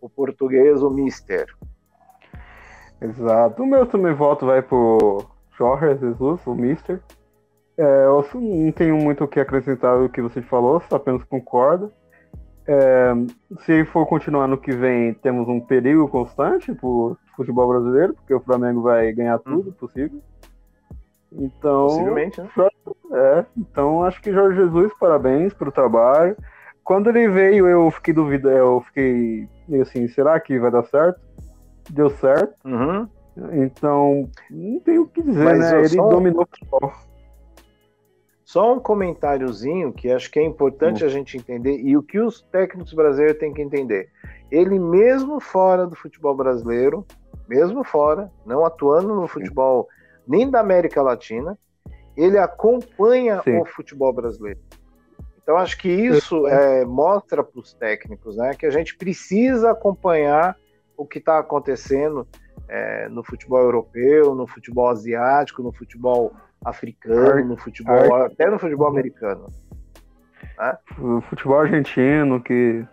o 0.00 0.08
português, 0.08 0.82
o 0.82 0.90
Mister. 0.90 1.46
Exato. 3.00 3.62
O 3.62 3.66
meu 3.66 3.86
também 3.86 4.12
voto 4.12 4.46
vai 4.46 4.60
pro 4.60 5.24
Jorge 5.56 5.98
Jesus, 5.98 6.40
o 6.46 6.54
Mister. 6.54 7.00
É, 7.76 8.04
eu 8.04 8.26
não 8.34 8.72
tenho 8.72 8.96
muito 8.96 9.24
o 9.24 9.28
que 9.28 9.40
acrescentar 9.40 9.98
do 9.98 10.08
que 10.08 10.20
você 10.20 10.42
falou, 10.42 10.80
só 10.88 10.96
apenas 10.96 11.22
concordo. 11.24 11.90
É, 12.66 13.12
se 13.64 13.84
for 13.86 14.06
continuar 14.06 14.46
no 14.46 14.58
que 14.58 14.72
vem, 14.72 15.14
temos 15.14 15.48
um 15.48 15.60
perigo 15.60 16.08
constante 16.08 16.72
pro 16.74 17.16
futebol 17.36 17.68
brasileiro, 17.68 18.14
porque 18.14 18.34
o 18.34 18.40
Flamengo 18.40 18.82
vai 18.82 19.12
ganhar 19.12 19.38
tudo 19.38 19.70
hum. 19.70 19.74
possível. 19.74 20.20
Então, 21.38 21.86
Possivelmente, 21.86 22.40
né? 22.40 22.48
É, 23.12 23.44
então 23.56 24.04
acho 24.04 24.20
que 24.20 24.32
Jorge 24.32 24.56
Jesus, 24.56 24.92
parabéns 24.98 25.54
pelo 25.54 25.72
trabalho. 25.72 26.36
Quando 26.84 27.08
ele 27.08 27.28
veio, 27.28 27.66
eu 27.68 27.90
fiquei 27.90 28.12
duvidando, 28.12 28.56
eu 28.56 28.80
fiquei 28.80 29.48
assim, 29.80 30.08
será 30.08 30.38
que 30.40 30.58
vai 30.58 30.70
dar 30.70 30.84
certo? 30.84 31.20
Deu 31.90 32.10
certo. 32.10 32.54
Uhum. 32.64 33.08
Então, 33.52 34.28
não 34.50 34.80
tem 34.80 34.98
o 34.98 35.06
que 35.06 35.22
dizer, 35.22 35.44
Mas 35.44 35.58
né? 35.58 35.78
Ele 35.78 35.88
só... 35.88 36.08
dominou 36.08 36.42
o 36.42 36.46
futebol. 36.46 36.92
Só 38.44 38.74
um 38.74 38.80
comentáriozinho 38.80 39.92
que 39.92 40.10
acho 40.10 40.30
que 40.30 40.38
é 40.38 40.44
importante 40.44 41.02
uhum. 41.02 41.08
a 41.08 41.12
gente 41.12 41.38
entender 41.38 41.80
e 41.80 41.96
o 41.96 42.02
que 42.02 42.18
os 42.18 42.42
técnicos 42.42 42.92
brasileiros 42.92 43.38
têm 43.38 43.54
que 43.54 43.62
entender. 43.62 44.10
Ele 44.50 44.78
mesmo 44.78 45.40
fora 45.40 45.86
do 45.86 45.96
futebol 45.96 46.34
brasileiro, 46.34 47.06
mesmo 47.48 47.82
fora, 47.82 48.30
não 48.44 48.66
atuando 48.66 49.14
no 49.14 49.26
futebol 49.26 49.88
nem 50.26 50.50
da 50.50 50.60
América 50.60 51.02
Latina, 51.02 51.58
ele 52.16 52.38
acompanha 52.38 53.40
Sim. 53.42 53.58
o 53.58 53.64
futebol 53.64 54.12
brasileiro. 54.12 54.60
Então 55.42 55.56
acho 55.56 55.76
que 55.78 55.88
isso 55.88 56.46
é, 56.46 56.84
mostra 56.84 57.42
para 57.42 57.58
os 57.58 57.74
técnicos, 57.74 58.36
né, 58.36 58.54
que 58.54 58.64
a 58.64 58.70
gente 58.70 58.96
precisa 58.96 59.72
acompanhar 59.72 60.56
o 60.96 61.04
que 61.04 61.18
está 61.18 61.38
acontecendo 61.38 62.26
é, 62.68 63.08
no 63.08 63.24
futebol 63.24 63.60
europeu, 63.60 64.34
no 64.34 64.46
futebol 64.46 64.88
asiático, 64.88 65.62
no 65.62 65.72
futebol 65.72 66.32
africano, 66.64 67.44
no 67.44 67.56
futebol, 67.56 68.14
até 68.22 68.48
no 68.48 68.58
futebol 68.58 68.86
americano. 68.86 69.46
Né? 70.58 70.78
O 70.98 71.20
futebol 71.22 71.58
argentino, 71.58 72.40
que. 72.40 72.86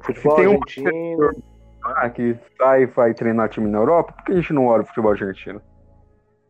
Futebol 0.00 0.36
tem 0.36 0.46
argentino. 0.46 1.30
Um... 1.30 1.56
Ah, 1.82 2.10
que 2.10 2.36
sai 2.58 2.82
e 2.82 2.86
vai 2.86 3.14
treinar 3.14 3.48
time 3.48 3.70
na 3.70 3.78
Europa, 3.78 4.12
por 4.12 4.24
que 4.24 4.32
a 4.32 4.34
gente 4.34 4.52
não 4.52 4.66
olha 4.66 4.82
o 4.82 4.86
futebol 4.86 5.12
argentino? 5.12 5.62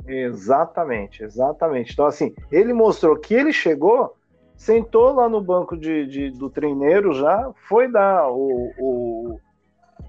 Exatamente, 0.06 1.24
exatamente. 1.24 1.92
Então, 1.92 2.06
assim, 2.06 2.34
ele 2.50 2.72
mostrou 2.72 3.16
que 3.16 3.34
ele 3.34 3.52
chegou, 3.52 4.16
sentou 4.56 5.12
lá 5.12 5.28
no 5.28 5.40
banco 5.40 5.76
de, 5.76 6.06
de 6.06 6.30
do 6.30 6.48
treineiro 6.48 7.12
já, 7.12 7.50
foi 7.68 7.90
dar 7.90 8.28
o, 8.28 8.72
o 8.78 9.40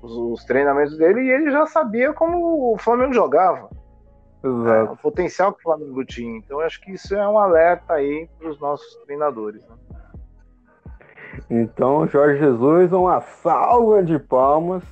os, 0.01 0.11
os, 0.11 0.45
treinamentos 0.45 0.97
dele 0.97 1.21
e 1.21 1.31
ele 1.31 1.51
já 1.51 1.65
sabia 1.65 2.13
como 2.13 2.73
o 2.73 2.77
Flamengo 2.77 3.13
jogava. 3.13 3.69
É, 4.43 4.83
o 4.83 4.95
potencial 4.95 5.51
que 5.51 5.59
o 5.59 5.63
Flamengo 5.63 6.05
tinha. 6.05 6.37
Então, 6.37 6.59
acho 6.59 6.79
que 6.81 6.91
isso 6.91 7.15
é 7.15 7.27
um 7.27 7.39
alerta 7.39 7.93
aí 7.93 8.29
para 8.37 8.49
os 8.49 8.59
nossos 8.59 8.95
treinadores. 9.05 9.67
Né? 9.67 9.75
Então, 11.49 12.07
Jorge 12.07 12.39
Jesus, 12.39 12.91
uma 12.93 13.19
salva 13.21 14.03
de 14.03 14.19
palmas. 14.19 14.83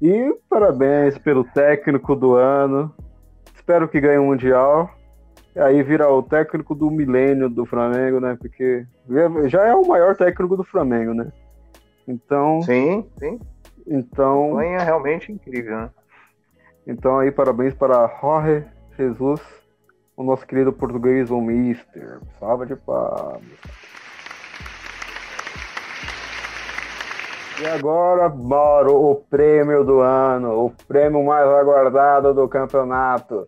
E 0.00 0.36
parabéns 0.48 1.16
pelo 1.18 1.44
técnico 1.44 2.16
do 2.16 2.34
ano. 2.34 2.92
Espero 3.62 3.88
que 3.88 4.00
ganhe 4.00 4.18
o 4.18 4.24
Mundial. 4.24 4.90
E 5.54 5.60
aí 5.60 5.84
vira 5.84 6.10
o 6.10 6.20
técnico 6.20 6.74
do 6.74 6.90
milênio 6.90 7.48
do 7.48 7.64
Flamengo, 7.64 8.18
né? 8.18 8.36
Porque 8.36 8.84
já 9.46 9.64
é 9.64 9.72
o 9.72 9.86
maior 9.86 10.16
técnico 10.16 10.56
do 10.56 10.64
Flamengo, 10.64 11.14
né? 11.14 11.30
Então. 12.08 12.60
Sim, 12.62 13.08
sim. 13.20 13.38
Então. 13.86 14.58
A 14.58 14.64
é 14.64 14.78
realmente 14.82 15.30
incrível, 15.30 15.76
né? 15.76 15.90
Então 16.84 17.20
aí 17.20 17.30
parabéns 17.30 17.72
para 17.72 18.08
Jorge 18.20 18.66
Jesus, 18.98 19.40
o 20.16 20.24
nosso 20.24 20.44
querido 20.44 20.72
português, 20.72 21.30
o 21.30 21.40
Mister. 21.40 22.18
Salva 22.40 22.66
de 22.66 22.74
palmas. 22.74 23.42
E 27.62 27.66
agora, 27.68 28.28
Mauro, 28.28 28.92
o 28.92 29.14
prêmio 29.14 29.84
do 29.84 30.00
ano, 30.00 30.64
o 30.64 30.70
prêmio 30.88 31.24
mais 31.24 31.46
aguardado 31.46 32.34
do 32.34 32.48
campeonato. 32.48 33.46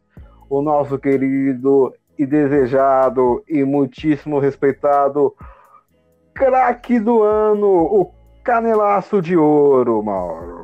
O 0.49 0.63
nosso 0.63 0.97
querido 1.01 1.93
e 2.17 2.25
desejado 2.25 3.43
e 3.49 3.65
muitíssimo 3.65 4.39
respeitado 4.39 5.35
craque 6.33 7.01
do 7.01 7.25
ano, 7.25 7.67
o 7.67 8.15
canelaço 8.45 9.21
de 9.21 9.37
ouro, 9.37 10.01
Mauro. 10.01 10.63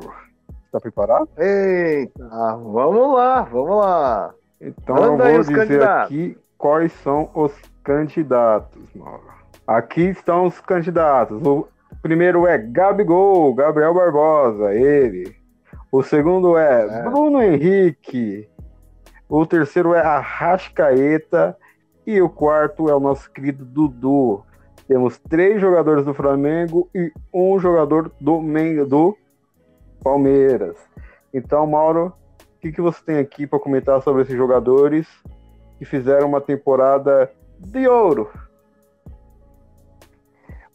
Tá 0.71 0.79
preparado? 0.79 1.27
Eita, 1.37 2.23
vamos 2.55 3.15
lá, 3.15 3.41
vamos 3.41 3.77
lá. 3.77 4.33
Então 4.61 4.95
Manda 4.95 5.29
eu 5.29 5.33
vou 5.33 5.39
dizer 5.41 5.55
candidatos. 5.67 6.05
aqui 6.05 6.37
quais 6.57 6.93
são 7.03 7.29
os 7.33 7.51
candidatos, 7.83 8.81
Mauro. 8.95 9.29
Aqui 9.67 10.03
estão 10.03 10.45
os 10.45 10.61
candidatos. 10.61 11.45
O 11.45 11.67
primeiro 12.01 12.47
é 12.47 12.57
Gabigol, 12.57 13.53
Gabriel 13.53 13.93
Barbosa, 13.93 14.73
ele. 14.73 15.35
O 15.91 16.01
segundo 16.01 16.57
é, 16.57 16.85
é. 16.85 17.03
Bruno 17.03 17.41
Henrique. 17.41 18.49
O 19.27 19.45
terceiro 19.45 19.93
é 19.93 20.01
Arrascaeta. 20.01 21.57
E 22.05 22.21
o 22.21 22.29
quarto 22.29 22.89
é 22.89 22.95
o 22.95 22.99
nosso 22.99 23.31
querido 23.31 23.63
Dudu. 23.63 24.43
Temos 24.87 25.19
três 25.19 25.61
jogadores 25.61 26.03
do 26.03 26.13
Flamengo 26.13 26.89
e 26.93 27.11
um 27.33 27.59
jogador 27.59 28.11
do, 28.19 28.41
do 28.85 29.17
Palmeiras. 30.03 30.75
Então, 31.33 31.65
Mauro, 31.67 32.13
o 32.57 32.59
que, 32.59 32.71
que 32.71 32.81
você 32.81 33.01
tem 33.05 33.17
aqui 33.17 33.45
para 33.45 33.59
comentar 33.59 34.01
sobre 34.01 34.23
esses 34.23 34.35
jogadores 34.35 35.07
que 35.77 35.85
fizeram 35.85 36.27
uma 36.27 36.41
temporada 36.41 37.31
de 37.59 37.87
ouro? 37.87 38.29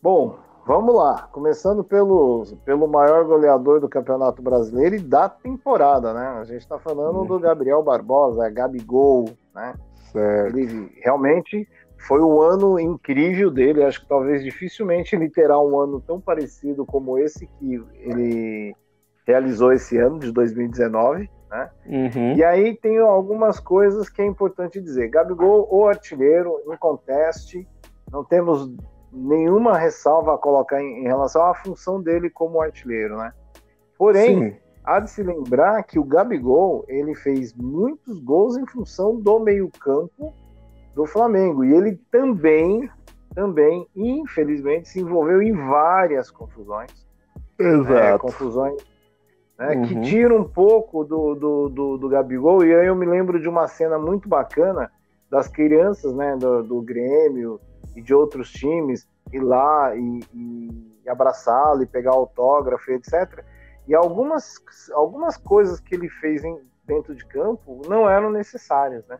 Bom, 0.00 0.38
vamos 0.66 0.94
lá. 0.94 1.28
Começando 1.32 1.84
pelo, 1.84 2.44
pelo 2.64 2.88
maior 2.88 3.24
goleador 3.24 3.80
do 3.80 3.88
Campeonato 3.88 4.42
Brasileiro 4.42 4.96
e 4.96 5.00
da 5.00 5.28
temporada, 5.28 6.12
né? 6.12 6.26
A 6.40 6.44
gente 6.44 6.60
está 6.60 6.78
falando 6.78 7.24
do 7.24 7.38
Gabriel 7.38 7.82
Barbosa, 7.82 8.50
Gabigol, 8.50 9.30
né? 9.54 9.74
Certo. 10.12 10.56
Ele 10.56 10.90
realmente 11.02 11.68
foi 12.06 12.20
um 12.20 12.40
ano 12.40 12.78
incrível 12.78 13.50
dele. 13.50 13.84
Acho 13.84 14.00
que 14.00 14.08
talvez 14.08 14.42
dificilmente 14.42 15.14
ele 15.14 15.30
terá 15.30 15.58
um 15.60 15.78
ano 15.78 16.00
tão 16.00 16.20
parecido 16.20 16.84
como 16.84 17.18
esse 17.18 17.46
que 17.46 17.82
ele 18.00 18.74
realizou 19.26 19.72
esse 19.72 19.96
ano 19.96 20.18
de 20.18 20.32
2019. 20.32 21.30
Né? 21.50 21.70
Uhum. 21.86 22.32
E 22.34 22.44
aí 22.44 22.76
tem 22.76 22.98
algumas 22.98 23.60
coisas 23.60 24.08
que 24.08 24.20
é 24.20 24.26
importante 24.26 24.80
dizer. 24.80 25.08
Gabigol, 25.08 25.68
o 25.70 25.86
artilheiro, 25.86 26.60
inconteste, 26.66 27.66
não 28.10 28.24
temos 28.24 28.68
nenhuma 29.16 29.78
ressalva 29.78 30.34
a 30.34 30.38
colocar 30.38 30.80
em, 30.80 31.00
em 31.00 31.02
relação 31.04 31.42
à 31.46 31.54
função 31.54 32.02
dele 32.02 32.28
como 32.28 32.60
artilheiro, 32.60 33.16
né? 33.16 33.32
Porém, 33.96 34.50
Sim. 34.50 34.56
há 34.84 35.00
de 35.00 35.10
se 35.10 35.22
lembrar 35.22 35.82
que 35.84 35.98
o 35.98 36.04
Gabigol 36.04 36.84
ele 36.86 37.14
fez 37.14 37.54
muitos 37.54 38.20
gols 38.20 38.56
em 38.58 38.66
função 38.66 39.16
do 39.16 39.38
meio-campo 39.40 40.34
do 40.94 41.06
Flamengo 41.06 41.64
e 41.64 41.72
ele 41.72 41.98
também, 42.10 42.90
também, 43.34 43.86
infelizmente, 43.96 44.88
se 44.88 45.00
envolveu 45.00 45.40
em 45.40 45.52
várias 45.52 46.30
confusões. 46.30 46.90
Né? 47.58 47.70
Exato. 47.70 47.92
É, 47.94 48.18
confusões 48.18 48.84
né, 49.58 49.76
uhum. 49.76 49.82
que 49.82 50.00
tiram 50.02 50.36
um 50.36 50.44
pouco 50.44 51.04
do, 51.04 51.34
do, 51.34 51.68
do, 51.70 51.96
do, 51.96 52.08
Gabigol. 52.08 52.64
E 52.64 52.74
aí 52.74 52.86
eu 52.86 52.94
me 52.94 53.06
lembro 53.06 53.40
de 53.40 53.48
uma 53.48 53.66
cena 53.66 53.98
muito 53.98 54.28
bacana 54.28 54.90
das 55.30 55.48
crianças 55.48 56.14
né, 56.14 56.36
do, 56.36 56.62
do 56.62 56.82
Grêmio 56.82 57.58
e 57.96 58.02
de 58.02 58.14
outros 58.14 58.52
times 58.52 59.08
ir 59.32 59.40
lá 59.40 59.96
e, 59.96 60.20
e 60.34 61.08
abraçá-lo 61.08 61.82
e 61.82 61.86
pegar 61.86 62.12
autógrafo, 62.12 62.92
etc. 62.92 63.42
E 63.88 63.94
algumas, 63.94 64.62
algumas 64.92 65.36
coisas 65.36 65.80
que 65.80 65.94
ele 65.94 66.08
fez 66.08 66.44
em, 66.44 66.60
dentro 66.84 67.14
de 67.14 67.24
campo 67.26 67.82
não 67.88 68.08
eram 68.08 68.30
necessárias, 68.30 69.04
né? 69.08 69.18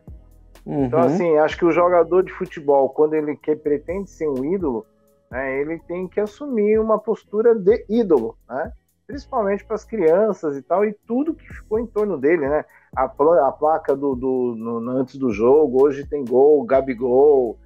Então, 0.65 0.73
uhum. 0.73 0.85
Então, 0.85 0.99
assim, 0.99 1.37
acho 1.37 1.57
que 1.57 1.65
o 1.65 1.71
jogador 1.71 2.23
de 2.23 2.31
futebol, 2.33 2.89
quando 2.89 3.13
ele 3.13 3.35
quer, 3.35 3.55
pretende 3.57 4.09
ser 4.09 4.27
um 4.27 4.43
ídolo, 4.45 4.85
né, 5.31 5.59
ele 5.59 5.79
tem 5.79 6.07
que 6.07 6.19
assumir 6.19 6.79
uma 6.79 6.99
postura 6.99 7.55
de 7.55 7.85
ídolo, 7.89 8.37
né? 8.47 8.71
principalmente 9.07 9.63
para 9.63 9.75
as 9.75 9.85
crianças 9.85 10.57
e 10.57 10.61
tal, 10.61 10.85
e 10.85 10.93
tudo 11.07 11.33
que 11.33 11.47
ficou 11.47 11.79
em 11.79 11.87
torno 11.87 12.17
dele, 12.17 12.47
né? 12.47 12.65
A, 12.93 13.05
a 13.05 13.51
placa 13.53 13.95
do, 13.95 14.15
do 14.15 14.53
no, 14.57 14.89
antes 14.91 15.15
do 15.15 15.31
jogo, 15.31 15.81
hoje 15.81 16.05
tem 16.05 16.25
gol, 16.25 16.65
Gabigol, 16.65 17.57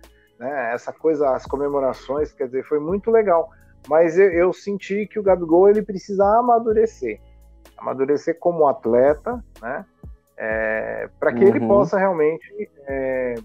né? 0.42 0.74
Essa 0.74 0.92
coisa, 0.92 1.30
as 1.36 1.46
comemorações, 1.46 2.34
quer 2.34 2.48
dizer, 2.48 2.64
foi 2.64 2.80
muito 2.80 3.12
legal. 3.12 3.52
Mas 3.88 4.18
eu, 4.18 4.32
eu 4.32 4.52
senti 4.52 5.06
que 5.06 5.20
o 5.20 5.24
Gabigol 5.24 5.70
ele 5.70 5.84
precisa 5.84 6.26
amadurecer, 6.40 7.22
amadurecer 7.78 8.38
como 8.40 8.68
atleta, 8.68 9.44
né? 9.62 9.86
É, 10.36 11.08
para 11.20 11.32
que 11.32 11.44
uhum. 11.44 11.50
ele 11.50 11.60
possa 11.68 12.00
realmente 12.00 12.68
é, 12.88 13.36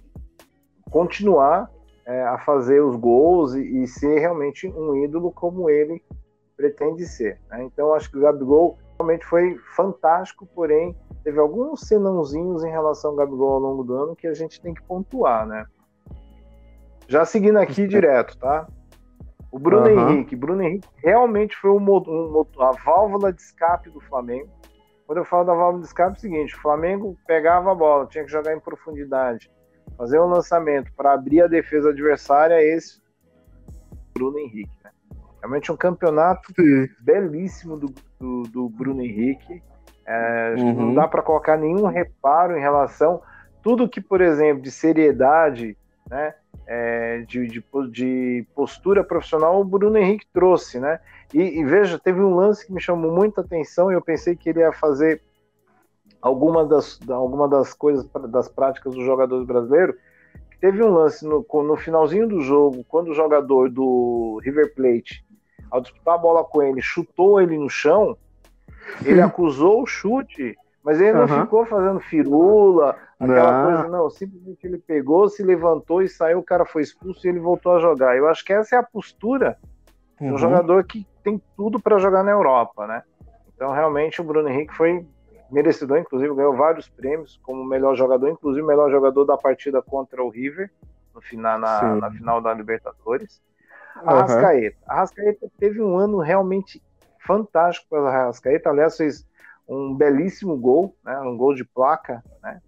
continuar 0.90 1.70
é, 2.06 2.22
a 2.22 2.38
fazer 2.38 2.80
os 2.80 2.96
gols 2.96 3.54
e, 3.54 3.82
e 3.82 3.86
ser 3.86 4.18
realmente 4.18 4.66
um 4.66 4.96
ídolo 5.04 5.30
como 5.30 5.68
ele 5.68 6.02
pretende 6.56 7.04
ser. 7.04 7.38
Né? 7.50 7.64
Então, 7.64 7.92
acho 7.92 8.10
que 8.10 8.16
o 8.16 8.22
Gabigol 8.22 8.78
realmente 8.98 9.26
foi 9.26 9.58
fantástico, 9.74 10.46
porém, 10.54 10.96
teve 11.22 11.38
alguns 11.38 11.80
senãozinhos 11.80 12.64
em 12.64 12.70
relação 12.70 13.10
ao 13.10 13.16
Gabigol 13.18 13.52
ao 13.52 13.60
longo 13.60 13.84
do 13.84 13.94
ano 13.94 14.16
que 14.16 14.26
a 14.26 14.32
gente 14.32 14.58
tem 14.58 14.72
que 14.72 14.82
pontuar, 14.82 15.46
né? 15.46 15.66
Já 17.08 17.24
seguindo 17.24 17.58
aqui 17.58 17.86
direto, 17.86 18.36
tá? 18.38 18.66
O 19.50 19.58
Bruno 19.58 19.88
uhum. 19.88 20.10
Henrique. 20.10 20.36
Bruno 20.36 20.62
Henrique 20.62 20.88
realmente 20.96 21.56
foi 21.56 21.70
um, 21.70 21.78
um, 21.78 22.46
a 22.60 22.72
válvula 22.72 23.32
de 23.32 23.40
escape 23.40 23.90
do 23.90 24.00
Flamengo. 24.00 24.50
Quando 25.06 25.18
eu 25.18 25.24
falo 25.24 25.44
da 25.44 25.54
válvula 25.54 25.80
de 25.80 25.86
escape, 25.86 26.16
é 26.16 26.18
o 26.18 26.20
seguinte: 26.20 26.54
o 26.54 26.60
Flamengo 26.60 27.16
pegava 27.26 27.72
a 27.72 27.74
bola, 27.74 28.06
tinha 28.06 28.24
que 28.24 28.30
jogar 28.30 28.54
em 28.54 28.60
profundidade, 28.60 29.50
fazer 29.96 30.20
um 30.20 30.26
lançamento 30.26 30.92
para 30.94 31.12
abrir 31.12 31.42
a 31.42 31.46
defesa 31.46 31.90
adversária. 31.90 32.60
Esse 32.60 33.00
Bruno 34.12 34.38
Henrique. 34.38 34.70
Realmente 35.40 35.70
um 35.70 35.76
campeonato 35.76 36.52
Sim. 36.54 36.88
belíssimo 37.00 37.76
do, 37.76 37.94
do, 38.18 38.42
do, 38.44 38.68
Bruno 38.68 39.02
Henrique. 39.02 39.62
É, 40.04 40.54
uhum. 40.58 40.86
Não 40.86 40.94
dá 40.94 41.06
para 41.06 41.22
colocar 41.22 41.56
nenhum 41.56 41.86
reparo 41.86 42.56
em 42.56 42.60
relação 42.60 43.22
tudo 43.62 43.88
que, 43.88 44.00
por 44.00 44.20
exemplo, 44.20 44.62
de 44.62 44.70
seriedade, 44.70 45.76
né, 46.08 46.34
é, 46.66 47.18
de, 47.20 47.46
de, 47.46 47.64
de, 47.90 48.46
postura 48.54 49.04
profissional, 49.04 49.60
o 49.60 49.64
Bruno 49.64 49.96
Henrique 49.96 50.26
trouxe, 50.32 50.80
né? 50.80 51.00
E, 51.32 51.40
e, 51.40 51.64
veja, 51.64 51.98
teve 51.98 52.20
um 52.20 52.34
lance 52.34 52.66
que 52.66 52.72
me 52.72 52.80
chamou 52.80 53.12
muita 53.12 53.40
atenção 53.40 53.90
e 53.90 53.94
eu 53.94 54.02
pensei 54.02 54.34
que 54.34 54.48
ele 54.48 54.60
ia 54.60 54.72
fazer 54.72 55.22
alguma 56.20 56.64
das, 56.64 56.98
alguma 57.08 57.48
das 57.48 57.72
coisas, 57.72 58.08
das 58.28 58.48
práticas 58.48 58.94
dos 58.94 59.04
jogadores 59.04 59.46
brasileiros. 59.46 59.94
Teve 60.60 60.82
um 60.82 60.90
lance 60.90 61.24
no, 61.24 61.46
no 61.62 61.76
finalzinho 61.76 62.26
do 62.26 62.40
jogo, 62.40 62.84
quando 62.88 63.08
o 63.08 63.14
jogador 63.14 63.70
do 63.70 64.40
River 64.42 64.74
Plate 64.74 65.24
ao 65.70 65.80
disputar 65.80 66.14
a 66.14 66.18
bola 66.18 66.44
com 66.44 66.62
ele, 66.62 66.80
chutou 66.80 67.40
ele 67.40 67.58
no 67.58 67.68
chão, 67.68 68.16
ele 69.04 69.20
acusou 69.20 69.82
o 69.82 69.86
chute, 69.86 70.56
mas 70.82 71.00
ele 71.00 71.12
não 71.12 71.22
uhum. 71.22 71.42
ficou 71.42 71.66
fazendo 71.66 72.00
firula, 72.00 72.96
aquela 73.18 73.52
não. 73.52 73.64
coisa, 73.64 73.88
não. 73.88 74.10
Simplesmente 74.10 74.66
ele 74.66 74.78
pegou, 74.78 75.28
se 75.28 75.42
levantou 75.42 76.02
e 76.02 76.08
saiu, 76.08 76.38
o 76.38 76.44
cara 76.44 76.64
foi 76.64 76.82
expulso 76.82 77.26
e 77.26 77.30
ele 77.30 77.40
voltou 77.40 77.72
a 77.72 77.80
jogar. 77.80 78.16
Eu 78.16 78.28
acho 78.28 78.44
que 78.44 78.52
essa 78.52 78.76
é 78.76 78.78
a 78.78 78.82
postura 78.82 79.56
uhum. 80.20 80.26
de 80.26 80.32
um 80.32 80.32
uhum. 80.32 80.38
jogador 80.38 80.84
que 80.84 81.06
tem 81.22 81.40
tudo 81.56 81.80
para 81.80 81.98
jogar 81.98 82.22
na 82.22 82.30
Europa, 82.30 82.86
né? 82.86 83.02
Então, 83.54 83.72
realmente, 83.72 84.20
o 84.20 84.24
Bruno 84.24 84.48
Henrique 84.48 84.74
foi 84.74 85.06
merecedor, 85.50 85.98
inclusive 85.98 86.34
ganhou 86.34 86.54
vários 86.54 86.88
prêmios 86.88 87.40
como 87.42 87.64
melhor 87.64 87.94
jogador, 87.96 88.28
inclusive 88.28 88.66
melhor 88.66 88.90
jogador 88.90 89.24
da 89.24 89.36
partida 89.36 89.80
contra 89.80 90.22
o 90.22 90.28
River, 90.28 90.70
no 91.14 91.20
final, 91.20 91.58
na, 91.58 91.96
na 91.96 92.10
final 92.10 92.40
da 92.40 92.52
Libertadores. 92.52 93.40
Arrascaeta. 94.04 94.76
Uhum. 94.76 94.92
Arrascaeta 94.92 95.50
teve 95.58 95.80
um 95.80 95.96
ano 95.96 96.18
realmente 96.18 96.82
fantástico 97.26 97.86
para 97.88 98.08
Arrascaeta. 98.08 98.68
Aliás, 98.68 98.96
fez 98.96 99.26
um 99.66 99.94
belíssimo 99.94 100.56
gol, 100.56 100.94
né? 101.04 101.18
um 101.20 101.36
gol 101.36 101.54
de 101.54 101.64
placa 101.64 102.22
né? 102.42 102.60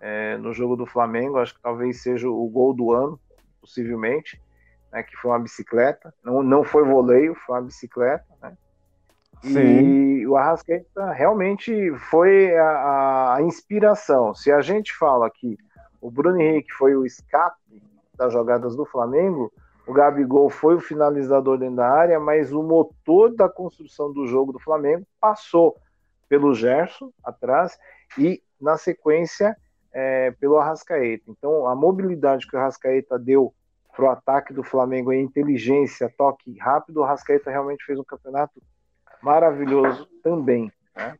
É, 0.00 0.36
no 0.38 0.52
jogo 0.52 0.76
do 0.76 0.86
Flamengo. 0.86 1.38
Acho 1.38 1.54
que 1.54 1.62
talvez 1.62 2.02
seja 2.02 2.28
o 2.28 2.48
gol 2.48 2.72
do 2.72 2.92
ano, 2.92 3.20
possivelmente, 3.60 4.40
né? 4.90 5.02
que 5.02 5.16
foi 5.16 5.30
uma 5.30 5.38
bicicleta. 5.38 6.14
Não, 6.24 6.42
não 6.42 6.64
foi 6.64 6.84
voleio, 6.84 7.34
foi 7.34 7.56
uma 7.56 7.62
bicicleta. 7.62 8.24
Né? 8.40 8.56
Sim. 9.42 9.60
E 9.60 10.26
o 10.26 10.36
Arrascaeta 10.36 11.12
realmente 11.12 11.92
foi 12.10 12.56
a, 12.56 13.34
a, 13.36 13.42
inspiração. 13.42 14.34
Se 14.34 14.52
a 14.52 14.60
gente 14.60 14.94
fala 14.96 15.30
que 15.30 15.56
o 16.00 16.10
Bruno 16.10 16.40
Henrique 16.40 16.72
foi 16.72 16.94
o 16.94 17.06
escape 17.06 17.82
das 18.14 18.32
jogadas 18.32 18.76
do 18.76 18.84
Flamengo, 18.84 19.52
o 19.86 19.92
Gabigol 19.92 20.50
foi 20.50 20.76
o 20.76 20.80
finalizador 20.80 21.58
dentro 21.58 21.76
da 21.76 21.88
área, 21.88 22.20
mas 22.20 22.52
o 22.52 22.62
motor 22.62 23.34
da 23.34 23.48
construção 23.48 24.12
do 24.12 24.26
jogo 24.26 24.52
do 24.52 24.58
Flamengo 24.58 25.06
passou 25.20 25.76
pelo 26.28 26.54
Gerson 26.54 27.10
atrás 27.24 27.78
e, 28.16 28.42
na 28.60 28.76
sequência, 28.76 29.56
é, 29.92 30.30
pelo 30.32 30.58
Arrascaeta. 30.58 31.24
Então, 31.28 31.66
a 31.66 31.74
mobilidade 31.74 32.46
que 32.46 32.56
o 32.56 32.58
Arrascaeta 32.58 33.18
deu 33.18 33.54
para 33.94 34.04
o 34.04 34.10
ataque 34.10 34.52
do 34.52 34.62
Flamengo, 34.62 35.10
a 35.10 35.16
inteligência, 35.16 36.12
toque 36.16 36.56
rápido, 36.58 36.98
o 36.98 37.04
Arrascaeta 37.04 37.50
realmente 37.50 37.84
fez 37.84 37.98
um 37.98 38.04
campeonato 38.04 38.62
maravilhoso 39.22 40.08
também. 40.22 40.72
Né? 40.96 41.18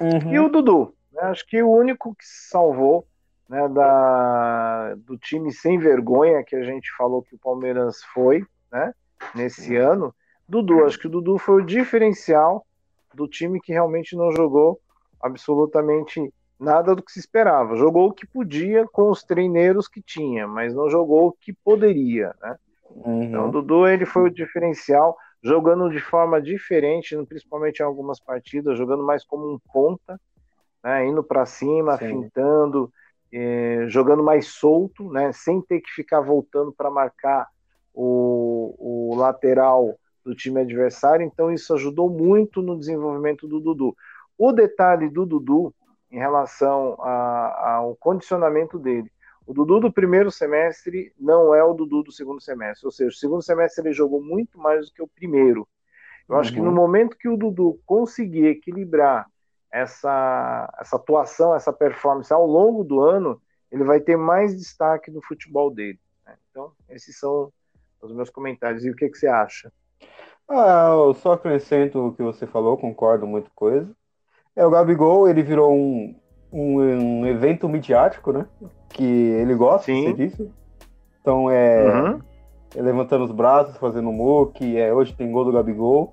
Uhum. 0.00 0.32
E 0.32 0.40
o 0.40 0.48
Dudu, 0.48 0.94
né? 1.12 1.22
acho 1.22 1.46
que 1.46 1.62
o 1.62 1.70
único 1.70 2.14
que 2.14 2.24
se 2.24 2.48
salvou 2.48 3.06
né, 3.48 3.68
da, 3.68 4.94
do 4.96 5.16
time 5.16 5.52
sem 5.52 5.78
vergonha 5.78 6.44
que 6.44 6.56
a 6.56 6.62
gente 6.62 6.90
falou 6.96 7.22
que 7.22 7.34
o 7.34 7.38
Palmeiras 7.38 8.02
foi 8.12 8.44
né, 8.70 8.92
nesse 9.34 9.76
ano, 9.76 10.14
Dudu. 10.48 10.84
Acho 10.84 10.98
que 10.98 11.06
o 11.06 11.10
Dudu 11.10 11.38
foi 11.38 11.62
o 11.62 11.66
diferencial 11.66 12.66
do 13.14 13.28
time 13.28 13.60
que 13.60 13.72
realmente 13.72 14.16
não 14.16 14.32
jogou 14.32 14.80
absolutamente 15.20 16.32
nada 16.58 16.94
do 16.94 17.02
que 17.02 17.12
se 17.12 17.20
esperava. 17.20 17.76
Jogou 17.76 18.08
o 18.08 18.12
que 18.12 18.26
podia 18.26 18.86
com 18.86 19.10
os 19.10 19.22
treineiros 19.22 19.86
que 19.86 20.02
tinha, 20.02 20.46
mas 20.46 20.74
não 20.74 20.90
jogou 20.90 21.28
o 21.28 21.32
que 21.32 21.52
poderia. 21.52 22.34
Né? 22.40 22.56
Uhum. 22.90 23.22
Então, 23.22 23.48
o 23.48 23.52
Dudu 23.52 23.86
ele 23.86 24.04
foi 24.04 24.24
o 24.24 24.30
diferencial, 24.30 25.16
jogando 25.42 25.88
de 25.90 26.00
forma 26.00 26.40
diferente, 26.42 27.16
principalmente 27.26 27.80
em 27.80 27.84
algumas 27.84 28.18
partidas, 28.18 28.76
jogando 28.76 29.04
mais 29.04 29.24
como 29.24 29.52
um 29.52 29.58
ponta, 29.72 30.20
né? 30.82 31.06
indo 31.06 31.22
para 31.22 31.46
cima, 31.46 31.96
Sim. 31.96 32.08
fintando, 32.08 32.92
eh, 33.32 33.84
jogando 33.88 34.22
mais 34.22 34.48
solto, 34.48 35.10
né? 35.12 35.32
sem 35.32 35.60
ter 35.62 35.80
que 35.80 35.90
ficar 35.90 36.20
voltando 36.20 36.72
para 36.72 36.90
marcar 36.90 37.46
o, 37.94 38.74
o 38.78 39.16
lateral 39.16 39.96
do 40.24 40.34
time 40.34 40.60
adversário. 40.60 41.24
Então, 41.24 41.52
isso 41.52 41.72
ajudou 41.74 42.10
muito 42.10 42.60
no 42.60 42.76
desenvolvimento 42.76 43.46
do 43.46 43.60
Dudu. 43.60 43.96
O 44.36 44.52
detalhe 44.52 45.08
do 45.08 45.24
Dudu 45.24 45.74
em 46.10 46.18
relação 46.18 46.96
a, 47.00 47.76
ao 47.76 47.96
condicionamento 47.96 48.78
dele. 48.78 49.10
O 49.46 49.54
Dudu 49.54 49.80
do 49.80 49.92
primeiro 49.92 50.30
semestre 50.30 51.12
não 51.18 51.54
é 51.54 51.64
o 51.64 51.72
Dudu 51.72 52.02
do 52.02 52.12
segundo 52.12 52.40
semestre, 52.40 52.86
ou 52.86 52.92
seja, 52.92 53.10
o 53.10 53.18
segundo 53.18 53.42
semestre 53.42 53.82
ele 53.82 53.94
jogou 53.94 54.22
muito 54.22 54.58
mais 54.58 54.86
do 54.86 54.92
que 54.92 55.02
o 55.02 55.08
primeiro. 55.08 55.66
Eu 56.28 56.34
uhum. 56.34 56.40
acho 56.40 56.52
que 56.52 56.60
no 56.60 56.68
uhum. 56.68 56.74
momento 56.74 57.16
que 57.16 57.28
o 57.28 57.36
Dudu 57.36 57.80
conseguir 57.86 58.46
equilibrar 58.46 59.26
essa, 59.70 60.74
essa 60.78 60.96
atuação, 60.96 61.54
essa 61.54 61.72
performance 61.72 62.32
ao 62.32 62.46
longo 62.46 62.84
do 62.84 63.00
ano, 63.00 63.40
ele 63.70 63.84
vai 63.84 64.00
ter 64.00 64.16
mais 64.16 64.56
destaque 64.56 65.10
no 65.10 65.22
futebol 65.22 65.70
dele. 65.70 65.98
Né? 66.26 66.36
Então, 66.50 66.72
esses 66.88 67.18
são 67.18 67.52
os 68.02 68.12
meus 68.12 68.30
comentários. 68.30 68.84
E 68.84 68.90
o 68.90 68.94
que, 68.96 69.08
que 69.08 69.18
você 69.18 69.26
acha? 69.26 69.72
Ah, 70.48 70.90
eu 70.92 71.14
só 71.14 71.32
acrescento 71.32 71.98
o 71.98 72.14
que 72.14 72.22
você 72.22 72.46
falou, 72.46 72.78
concordo 72.78 73.26
muito 73.26 73.50
com 73.50 73.56
coisa. 73.56 73.94
É, 74.58 74.66
o 74.66 74.70
Gabigol, 74.70 75.28
ele 75.28 75.40
virou 75.40 75.72
um, 75.72 76.16
um, 76.52 76.80
um 76.80 77.26
evento 77.26 77.68
midiático, 77.68 78.32
né? 78.32 78.44
Que 78.88 79.04
ele 79.04 79.54
gosta 79.54 79.84
Sim. 79.84 80.12
disso. 80.14 80.50
Então 81.20 81.48
é, 81.48 81.84
uhum. 81.84 82.20
é, 82.74 82.82
levantando 82.82 83.22
os 83.22 83.30
braços, 83.30 83.76
fazendo 83.76 84.10
muque, 84.10 84.76
é, 84.76 84.92
hoje 84.92 85.14
tem 85.14 85.30
gol 85.30 85.44
do 85.44 85.52
Gabigol. 85.52 86.12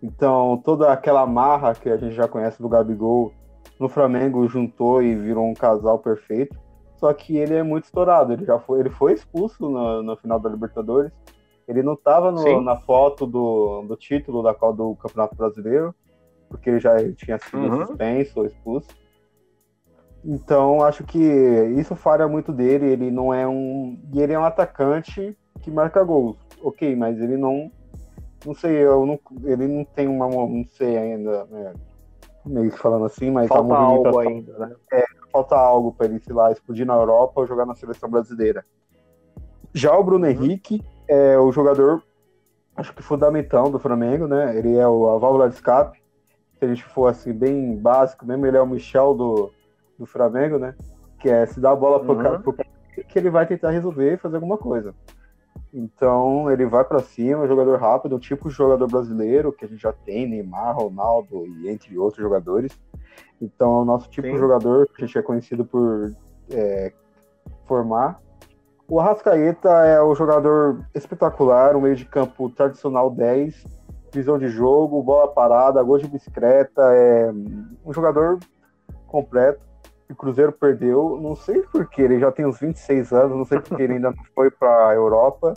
Então 0.00 0.62
toda 0.64 0.92
aquela 0.92 1.26
marra 1.26 1.74
que 1.74 1.88
a 1.88 1.96
gente 1.96 2.14
já 2.14 2.28
conhece 2.28 2.62
do 2.62 2.68
Gabigol 2.68 3.32
no 3.76 3.88
Flamengo 3.88 4.46
juntou 4.46 5.02
e 5.02 5.16
virou 5.16 5.44
um 5.44 5.54
casal 5.54 5.98
perfeito. 5.98 6.56
Só 6.94 7.12
que 7.12 7.38
ele 7.38 7.56
é 7.56 7.62
muito 7.64 7.86
estourado, 7.86 8.32
ele 8.32 8.44
já 8.44 8.60
foi, 8.60 8.78
ele 8.78 8.90
foi 8.90 9.14
expulso 9.14 9.68
no, 9.68 10.00
no 10.00 10.16
final 10.16 10.38
da 10.38 10.48
Libertadores. 10.48 11.10
Ele 11.66 11.82
não 11.82 11.94
estava 11.94 12.30
na 12.30 12.76
foto 12.76 13.26
do, 13.26 13.82
do 13.82 13.96
título 13.96 14.44
da 14.44 14.52
do 14.52 14.94
Campeonato 14.94 15.34
Brasileiro 15.34 15.92
porque 16.50 16.68
ele 16.68 16.80
já 16.80 16.96
tinha 17.14 17.38
sido 17.38 17.58
uhum. 17.58 17.86
suspenso 17.86 18.40
ou 18.40 18.46
expulso. 18.46 18.88
Então, 20.22 20.82
acho 20.82 21.04
que 21.04 21.18
isso 21.78 21.96
falha 21.96 22.28
muito 22.28 22.52
dele. 22.52 22.86
Ele 22.86 23.10
não 23.10 23.32
é 23.32 23.48
um. 23.48 23.98
E 24.12 24.20
ele 24.20 24.34
é 24.34 24.38
um 24.38 24.44
atacante 24.44 25.38
que 25.62 25.70
marca 25.70 26.02
gols. 26.02 26.36
Ok, 26.60 26.94
mas 26.96 27.18
ele 27.18 27.36
não. 27.36 27.70
Não 28.44 28.54
sei, 28.54 28.72
eu 28.72 29.06
não, 29.06 29.18
ele 29.44 29.66
não 29.66 29.84
tem 29.84 30.08
uma. 30.08 30.28
Não 30.28 30.64
sei 30.68 30.98
ainda, 30.98 31.44
né, 31.46 31.72
meio 32.44 32.70
que 32.70 32.78
falando 32.78 33.04
assim, 33.04 33.30
mas 33.30 33.48
falta 33.48 33.74
algo 33.74 34.18
ainda, 34.18 34.58
né? 34.58 34.74
É, 34.92 35.04
falta 35.30 35.56
algo 35.56 35.92
para 35.92 36.06
ele, 36.06 36.20
sei 36.20 36.34
lá, 36.34 36.50
explodir 36.50 36.86
na 36.86 36.94
Europa 36.94 37.40
ou 37.40 37.46
jogar 37.46 37.66
na 37.66 37.74
seleção 37.74 38.10
brasileira. 38.10 38.64
Já 39.72 39.96
o 39.96 40.02
Bruno 40.02 40.24
uhum. 40.24 40.30
Henrique 40.30 40.82
é 41.06 41.38
o 41.38 41.52
jogador, 41.52 42.02
acho 42.76 42.94
que 42.94 43.02
fundamental 43.02 43.70
do 43.70 43.78
Flamengo, 43.78 44.26
né? 44.26 44.56
Ele 44.56 44.76
é 44.76 44.88
o, 44.88 45.10
a 45.10 45.18
válvula 45.18 45.48
de 45.48 45.54
escape 45.54 45.99
se 46.60 46.64
a 46.66 46.68
gente 46.68 46.84
for 46.84 47.06
assim, 47.06 47.32
bem 47.32 47.74
básico 47.74 48.26
mesmo, 48.26 48.46
ele 48.46 48.58
é 48.58 48.60
o 48.60 48.66
Michel 48.66 49.14
do, 49.14 49.50
do 49.98 50.04
Flamengo, 50.04 50.58
né? 50.58 50.74
Que 51.18 51.30
é 51.30 51.46
se 51.46 51.58
dar 51.58 51.70
a 51.70 51.76
bola 51.76 52.00
pro, 52.00 52.12
uhum. 52.12 52.42
pro 52.42 52.52
cara 52.52 52.68
que 53.08 53.18
ele 53.18 53.30
vai 53.30 53.46
tentar 53.46 53.70
resolver 53.70 54.12
e 54.12 54.18
fazer 54.18 54.36
alguma 54.36 54.58
coisa. 54.58 54.94
Então 55.72 56.50
ele 56.50 56.66
vai 56.66 56.84
para 56.84 57.00
cima, 57.00 57.48
jogador 57.48 57.78
rápido, 57.78 58.18
tipo 58.18 58.50
jogador 58.50 58.86
brasileiro 58.86 59.52
que 59.52 59.64
a 59.64 59.68
gente 59.68 59.80
já 59.80 59.92
tem, 59.92 60.28
Neymar, 60.28 60.76
Ronaldo 60.76 61.46
e 61.46 61.68
entre 61.70 61.96
outros 61.96 62.22
jogadores. 62.22 62.78
Então 63.40 63.78
é 63.78 63.82
o 63.82 63.84
nosso 63.86 64.10
tipo 64.10 64.26
Sim. 64.26 64.34
de 64.34 64.38
jogador 64.38 64.86
que 64.88 65.02
a 65.02 65.06
gente 65.06 65.16
é 65.16 65.22
conhecido 65.22 65.64
por 65.64 66.12
é, 66.50 66.92
formar. 67.64 68.20
O 68.86 69.00
Arrascaeta 69.00 69.70
é 69.86 70.02
o 70.02 70.14
jogador 70.14 70.84
espetacular, 70.94 71.74
um 71.74 71.80
meio 71.80 71.96
de 71.96 72.04
campo 72.04 72.50
tradicional 72.50 73.08
10, 73.08 73.64
visão 74.12 74.38
de 74.38 74.48
jogo, 74.48 75.02
bola 75.02 75.28
parada, 75.28 75.82
gol 75.82 75.98
de 75.98 76.08
bicicleta, 76.08 76.82
é 76.94 77.30
um 77.84 77.92
jogador 77.92 78.38
completo. 79.06 79.60
O 80.10 80.14
Cruzeiro 80.14 80.52
perdeu, 80.52 81.18
não 81.20 81.36
sei 81.36 81.62
porquê, 81.62 82.02
ele 82.02 82.18
já 82.18 82.32
tem 82.32 82.44
uns 82.44 82.58
26 82.58 83.12
anos, 83.12 83.36
não 83.36 83.44
sei 83.44 83.60
porque 83.60 83.80
ele 83.80 83.94
ainda 83.94 84.10
não 84.10 84.24
foi 84.34 84.50
para 84.50 84.88
a 84.88 84.94
Europa, 84.94 85.54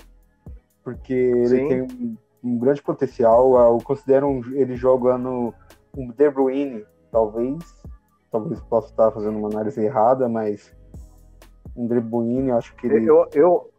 porque 0.83 1.13
ele 1.13 1.47
Sim. 1.47 1.67
tem 1.67 1.81
um, 1.81 2.17
um, 2.43 2.59
grande 2.59 2.81
potencial. 2.81 3.55
Eu 3.55 3.79
considero 3.83 4.27
um, 4.27 4.41
ele 4.53 4.75
jogando 4.75 5.53
um 5.97 6.11
De 6.11 6.29
Bruyne, 6.29 6.85
talvez, 7.11 7.83
talvez 8.31 8.61
possa 8.61 8.89
estar 8.89 9.11
fazendo 9.11 9.39
uma 9.39 9.49
análise 9.49 9.81
errada, 9.81 10.29
mas 10.29 10.71
um 11.75 11.87
De 11.87 11.99
Bruyne, 11.99 12.51
acho 12.51 12.75
que 12.75 12.85
ele... 12.85 13.09
Eu, 13.09 13.27
eu. 13.33 13.71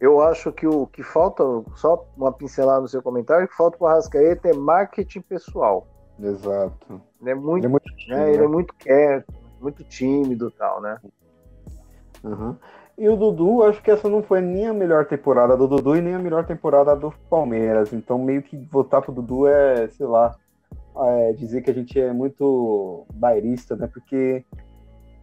Eu 0.00 0.20
acho 0.20 0.52
que 0.52 0.66
o 0.66 0.86
que 0.86 1.02
falta, 1.02 1.42
só 1.76 2.06
uma 2.16 2.32
pincelada 2.32 2.80
no 2.80 2.88
seu 2.88 3.02
comentário, 3.02 3.48
que 3.48 3.56
falta 3.56 3.78
para 3.78 3.84
o 3.84 3.88
Arrascaeta 3.88 4.48
é 4.48 4.54
marketing 4.54 5.20
pessoal. 5.20 5.86
Exato. 6.20 7.00
Ele 7.20 7.30
é 7.30 7.34
muito, 7.34 7.64
ele 7.64 7.66
é 7.66 7.68
muito, 7.68 7.92
né, 8.08 8.34
ele 8.34 8.44
é 8.44 8.48
muito 8.48 8.74
quieto, 8.74 9.32
muito 9.60 9.84
tímido 9.84 10.48
e 10.48 10.58
tal, 10.58 10.80
né? 10.80 10.98
Uhum. 12.22 12.56
E 12.98 13.08
o 13.08 13.16
Dudu, 13.16 13.62
acho 13.62 13.82
que 13.82 13.90
essa 13.90 14.08
não 14.08 14.22
foi 14.22 14.40
nem 14.40 14.66
a 14.66 14.74
melhor 14.74 15.06
temporada 15.06 15.56
do 15.56 15.66
Dudu 15.66 15.96
e 15.96 16.00
nem 16.00 16.14
a 16.14 16.18
melhor 16.18 16.46
temporada 16.46 16.94
do 16.94 17.12
Palmeiras. 17.30 17.92
Então, 17.92 18.18
meio 18.18 18.42
que 18.42 18.56
votar 18.70 19.00
pro 19.00 19.12
Dudu 19.12 19.46
é, 19.46 19.88
sei 19.88 20.06
lá, 20.06 20.36
é 20.96 21.32
dizer 21.32 21.62
que 21.62 21.70
a 21.70 21.74
gente 21.74 21.98
é 21.98 22.12
muito 22.12 23.06
bairrista, 23.14 23.74
né? 23.74 23.88
Porque 23.92 24.44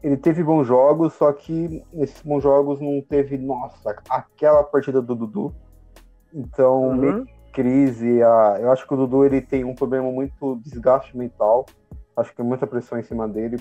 ele 0.01 0.17
teve 0.17 0.43
bons 0.43 0.65
jogos, 0.65 1.13
só 1.13 1.31
que 1.33 1.83
esses 1.93 2.21
bons 2.21 2.41
jogos 2.41 2.79
não 2.79 3.01
teve, 3.01 3.37
nossa, 3.37 3.95
aquela 4.09 4.63
partida 4.63 5.01
do 5.01 5.15
Dudu. 5.15 5.53
Então, 6.33 6.91
uhum. 6.91 7.25
crise. 7.51 8.21
A, 8.23 8.57
eu 8.61 8.71
acho 8.71 8.87
que 8.87 8.93
o 8.93 8.97
Dudu 8.97 9.25
ele 9.25 9.41
tem 9.41 9.63
um 9.63 9.75
problema 9.75 10.09
muito 10.09 10.59
desgaste 10.63 11.17
mental. 11.17 11.65
Acho 12.15 12.33
que 12.33 12.41
é 12.41 12.43
muita 12.43 12.65
pressão 12.65 12.97
em 12.97 13.03
cima 13.03 13.27
dele. 13.27 13.57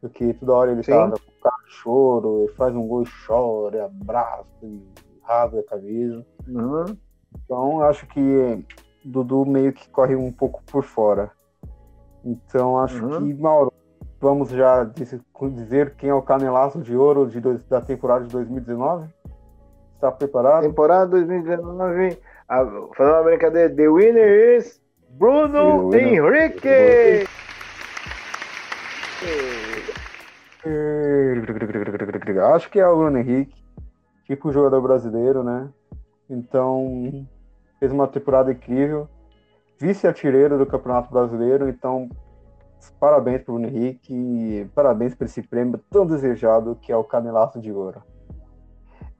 Porque 0.00 0.34
toda 0.34 0.52
hora 0.52 0.72
ele 0.72 0.82
Sim. 0.84 0.92
tá 0.92 1.50
com 1.50 1.68
choro, 1.68 2.42
ele 2.42 2.52
faz 2.52 2.74
um 2.74 2.86
gol 2.86 3.02
e 3.02 3.08
chora, 3.26 3.86
abraça, 3.86 4.46
e 4.62 4.80
rasga 5.22 5.60
a 5.60 5.64
camisa. 5.64 6.24
Uhum. 6.46 6.96
Então, 7.44 7.82
acho 7.82 8.06
que 8.06 8.64
Dudu 9.04 9.44
meio 9.44 9.72
que 9.72 9.88
corre 9.90 10.14
um 10.14 10.30
pouco 10.30 10.62
por 10.64 10.84
fora. 10.84 11.30
Então, 12.24 12.78
acho 12.78 13.04
uhum. 13.04 13.18
que, 13.18 13.34
Mauro, 13.34 13.72
Vamos 14.20 14.48
já 14.48 14.82
dizer 15.52 15.94
quem 15.96 16.08
é 16.08 16.14
o 16.14 16.22
canelaço 16.22 16.80
de 16.80 16.96
ouro 16.96 17.26
de 17.28 17.38
dois, 17.38 17.62
da 17.64 17.80
temporada 17.80 18.24
de 18.24 18.32
2019? 18.32 19.08
Está 19.94 20.10
preparado? 20.10 20.62
Temporada 20.62 21.06
2019. 21.06 22.18
A, 22.48 22.64
fazer 22.96 23.10
uma 23.10 23.22
brincadeira. 23.24 23.74
The 23.74 23.88
winner 23.88 24.58
is 24.58 24.80
Bruno 25.10 25.94
Henrique! 25.94 27.26
Acho 32.54 32.70
que 32.70 32.80
é 32.80 32.88
o 32.88 32.96
Bruno 32.96 33.18
Henrique, 33.18 33.54
tipo 34.24 34.50
jogador 34.50 34.80
brasileiro, 34.80 35.42
né? 35.42 35.68
Então, 36.28 37.26
fez 37.78 37.92
uma 37.92 38.08
temporada 38.08 38.50
incrível. 38.50 39.08
Vice-artilheiro 39.78 40.56
do 40.56 40.66
Campeonato 40.66 41.12
Brasileiro, 41.12 41.68
então 41.68 42.08
Parabéns 42.90 43.42
para 43.42 43.54
o 43.54 43.60
Henrique 43.60 44.14
e 44.14 44.64
parabéns 44.74 45.14
por 45.14 45.24
esse 45.24 45.42
prêmio 45.42 45.80
tão 45.90 46.06
desejado 46.06 46.76
que 46.80 46.92
é 46.92 46.96
o 46.96 47.04
Canelaço 47.04 47.60
de 47.60 47.72
Ouro. 47.72 48.02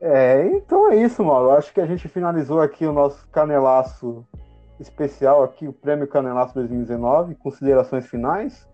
É, 0.00 0.46
então 0.48 0.90
é 0.90 0.96
isso, 0.96 1.24
Mauro. 1.24 1.50
Acho 1.50 1.72
que 1.72 1.80
a 1.80 1.86
gente 1.86 2.08
finalizou 2.08 2.60
aqui 2.60 2.86
o 2.86 2.92
nosso 2.92 3.26
Canelaço 3.28 4.24
especial 4.78 5.42
aqui, 5.42 5.66
o 5.66 5.72
Prêmio 5.72 6.06
Canelaço 6.06 6.54
2019. 6.54 7.34
Considerações 7.36 8.06
finais? 8.06 8.68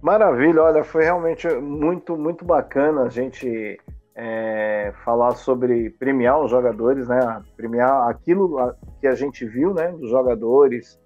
Maravilha, 0.00 0.62
olha, 0.62 0.84
foi 0.84 1.04
realmente 1.04 1.48
muito, 1.56 2.16
muito 2.16 2.44
bacana 2.44 3.02
a 3.02 3.08
gente 3.08 3.80
é, 4.14 4.92
falar 5.04 5.32
sobre 5.32 5.90
premiar 5.90 6.40
os 6.40 6.50
jogadores, 6.50 7.08
né? 7.08 7.42
Premiar 7.56 8.08
aquilo 8.08 8.74
que 9.00 9.06
a 9.06 9.14
gente 9.14 9.44
viu, 9.46 9.74
né? 9.74 9.88
Dos 9.92 10.10
jogadores, 10.10 11.00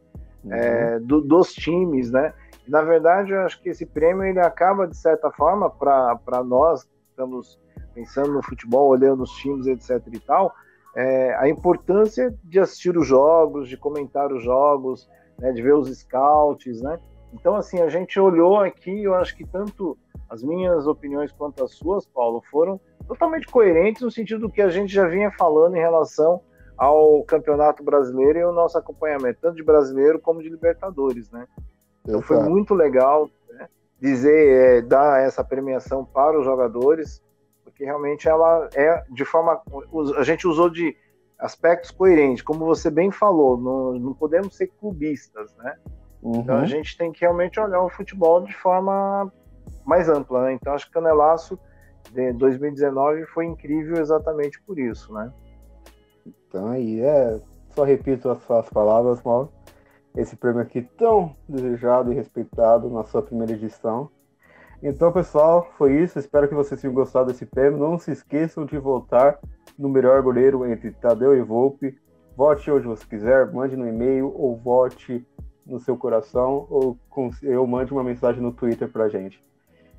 uhum. 0.45 0.53
é, 0.53 0.99
do, 1.01 1.20
dos 1.20 1.53
times, 1.53 2.11
né? 2.11 2.32
Na 2.66 2.82
verdade, 2.82 3.32
eu 3.32 3.41
acho 3.41 3.61
que 3.62 3.70
esse 3.70 3.86
prêmio 3.86 4.24
ele 4.24 4.41
acaba, 4.41 4.86
de 4.86 4.97
certa 4.97 5.30
forma, 5.30 5.70
para 5.70 6.45
nós 6.45 6.84
que 6.84 6.91
estamos 7.11 7.59
pensando 7.95 8.32
no 8.32 8.43
futebol, 8.43 8.89
olhando 8.89 9.22
os 9.22 9.32
times, 9.32 9.66
etc. 9.66 10.07
e 10.12 10.20
tal, 10.20 10.55
é, 10.95 11.34
a 11.36 11.49
importância 11.49 12.34
de 12.45 12.61
assistir 12.61 12.97
os 12.97 13.07
jogos, 13.07 13.68
de 13.68 13.76
comentar 13.76 14.32
os 14.32 14.43
jogos, 14.43 15.09
né, 15.39 15.53
de 15.53 15.62
ver 15.62 15.74
os 15.74 15.89
scouts, 15.97 16.82
né? 16.82 16.99
Então, 17.32 17.57
assim, 17.57 17.80
a 17.80 17.89
gente 17.89 18.18
olhou 18.18 18.59
aqui, 18.61 19.03
eu 19.03 19.14
acho 19.14 19.36
que 19.36 19.47
tanto 19.47 19.97
as 20.28 20.43
minhas 20.43 20.86
opiniões 20.86 21.32
quanto 21.32 21.64
as 21.64 21.72
suas, 21.72 22.07
Paulo, 22.07 22.43
foram 22.51 22.80
totalmente 23.07 23.47
coerentes 23.47 24.03
no 24.03 24.11
sentido 24.11 24.41
do 24.41 24.51
que 24.51 24.61
a 24.61 24.68
gente 24.68 24.93
já 24.93 25.07
vinha 25.07 25.30
falando 25.30 25.76
em 25.76 25.80
relação 25.80 26.41
ao 26.78 27.24
Campeonato 27.24 27.82
Brasileiro 27.82 28.38
e 28.38 28.44
o 28.44 28.52
nosso 28.52 28.78
acompanhamento, 28.78 29.40
tanto 29.42 29.56
de 29.56 29.64
brasileiro 29.64 30.20
como 30.20 30.40
de 30.40 30.48
Libertadores, 30.48 31.28
né? 31.30 31.46
Então 32.04 32.22
foi 32.22 32.38
muito 32.40 32.72
legal 32.72 33.28
né, 33.50 33.68
dizer, 34.00 34.78
é, 34.78 34.82
dar 34.82 35.20
essa 35.20 35.42
premiação 35.42 36.04
para 36.04 36.38
os 36.38 36.44
jogadores, 36.44 37.20
porque 37.64 37.84
realmente 37.84 38.28
ela 38.28 38.68
é 38.74 39.04
de 39.10 39.24
forma. 39.24 39.60
A 40.16 40.22
gente 40.22 40.46
usou 40.46 40.70
de 40.70 40.96
aspectos 41.38 41.90
coerentes, 41.90 42.42
como 42.42 42.64
você 42.64 42.90
bem 42.90 43.10
falou, 43.10 43.58
não, 43.58 43.92
não 43.94 44.14
podemos 44.14 44.56
ser 44.56 44.68
clubistas, 44.80 45.54
né? 45.56 45.76
Uhum. 46.22 46.40
Então 46.40 46.56
a 46.58 46.66
gente 46.66 46.96
tem 46.96 47.10
que 47.10 47.20
realmente 47.20 47.58
olhar 47.58 47.82
o 47.82 47.90
futebol 47.90 48.40
de 48.40 48.54
forma 48.54 49.30
mais 49.84 50.08
ampla, 50.08 50.44
né? 50.44 50.52
Então 50.52 50.72
acho 50.72 50.86
que 50.86 50.92
Canelaço 50.92 51.58
de 52.12 52.32
2019 52.34 53.26
foi 53.26 53.46
incrível 53.46 54.00
exatamente 54.00 54.60
por 54.62 54.78
isso, 54.78 55.12
né? 55.12 55.32
Então 56.49 56.68
aí, 56.68 57.01
é, 57.01 57.38
só 57.70 57.84
repito 57.84 58.30
as 58.30 58.42
suas 58.42 58.68
palavras, 58.70 59.22
Mauro. 59.22 59.51
Esse 60.16 60.34
prêmio 60.34 60.62
aqui 60.62 60.82
tão 60.82 61.36
desejado 61.49 62.11
e 62.11 62.14
respeitado 62.14 62.88
na 62.88 63.05
sua 63.05 63.22
primeira 63.22 63.53
edição. 63.53 64.11
Então, 64.82 65.12
pessoal, 65.12 65.68
foi 65.76 65.92
isso. 66.03 66.18
Espero 66.18 66.49
que 66.49 66.55
vocês 66.55 66.80
tenham 66.80 66.94
gostado 66.94 67.30
desse 67.30 67.44
prêmio. 67.44 67.78
Não 67.78 67.99
se 67.99 68.11
esqueçam 68.11 68.64
de 68.64 68.78
votar 68.78 69.38
no 69.78 69.88
melhor 69.88 70.22
goleiro 70.22 70.64
entre 70.66 70.90
Tadeu 70.92 71.36
e 71.36 71.42
Volpe. 71.42 71.96
Vote 72.36 72.70
onde 72.70 72.86
você 72.86 73.05
quiser, 73.05 73.53
mande 73.53 73.76
no 73.76 73.86
e-mail 73.86 74.32
ou 74.34 74.57
vote 74.57 75.26
no 75.66 75.78
seu 75.78 75.96
coração 75.96 76.66
ou, 76.70 76.96
ou 77.59 77.66
mande 77.66 77.92
uma 77.92 78.03
mensagem 78.03 78.40
no 78.40 78.53
Twitter 78.53 78.88
pra 78.90 79.09
gente. 79.09 79.44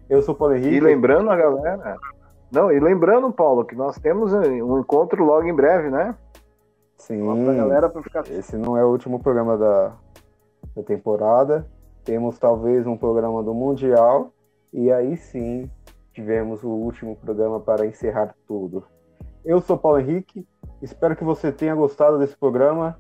Eu 0.10 0.22
sou 0.22 0.34
o 0.34 0.38
Paulo 0.38 0.56
Henrique. 0.56 0.76
E 0.76 0.80
lembrando 0.80 1.30
a 1.30 1.36
galera. 1.36 1.98
Não, 2.52 2.72
e 2.72 2.80
lembrando, 2.80 3.32
Paulo, 3.32 3.64
que 3.64 3.76
nós 3.76 4.00
temos 4.00 4.34
um 4.34 4.80
encontro 4.80 5.24
logo 5.24 5.46
em 5.46 5.54
breve, 5.54 5.90
né? 5.90 6.16
Sim. 7.00 7.26
Pra 7.46 7.54
galera 7.54 7.90
pra 7.90 8.04
ficar... 8.04 8.30
Esse 8.30 8.56
não 8.58 8.78
é 8.78 8.86
o 8.86 8.90
último 8.90 9.20
programa 9.20 9.58
da, 9.58 9.94
da 10.76 10.84
temporada. 10.84 11.66
Temos 12.04 12.38
talvez 12.38 12.86
um 12.86 12.96
programa 12.96 13.42
do 13.42 13.54
Mundial. 13.54 14.32
E 14.72 14.92
aí 14.92 15.18
sim 15.18 15.70
tivemos 16.14 16.64
o 16.64 16.70
último 16.70 17.16
programa 17.16 17.60
para 17.60 17.86
encerrar 17.86 18.36
tudo. 18.46 18.84
Eu 19.44 19.62
sou 19.62 19.78
Paulo 19.78 20.00
Henrique. 20.00 20.48
Espero 20.82 21.16
que 21.16 21.24
você 21.24 21.52
tenha 21.52 21.74
gostado 21.74 22.20
desse 22.20 22.38
programa. 22.38 22.98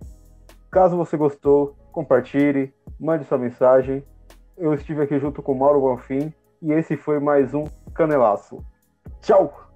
Caso 0.71 0.97
você 0.97 1.17
gostou, 1.17 1.75
compartilhe, 1.91 2.73
mande 2.99 3.25
sua 3.25 3.37
mensagem. 3.37 4.03
Eu 4.57 4.73
estive 4.73 5.01
aqui 5.01 5.19
junto 5.19 5.41
com 5.41 5.53
Mauro 5.53 5.81
Bonfim 5.81 6.33
e 6.61 6.71
esse 6.73 6.97
foi 6.97 7.19
mais 7.19 7.53
um 7.53 7.65
Canelaço. 7.93 8.63
Tchau! 9.21 9.68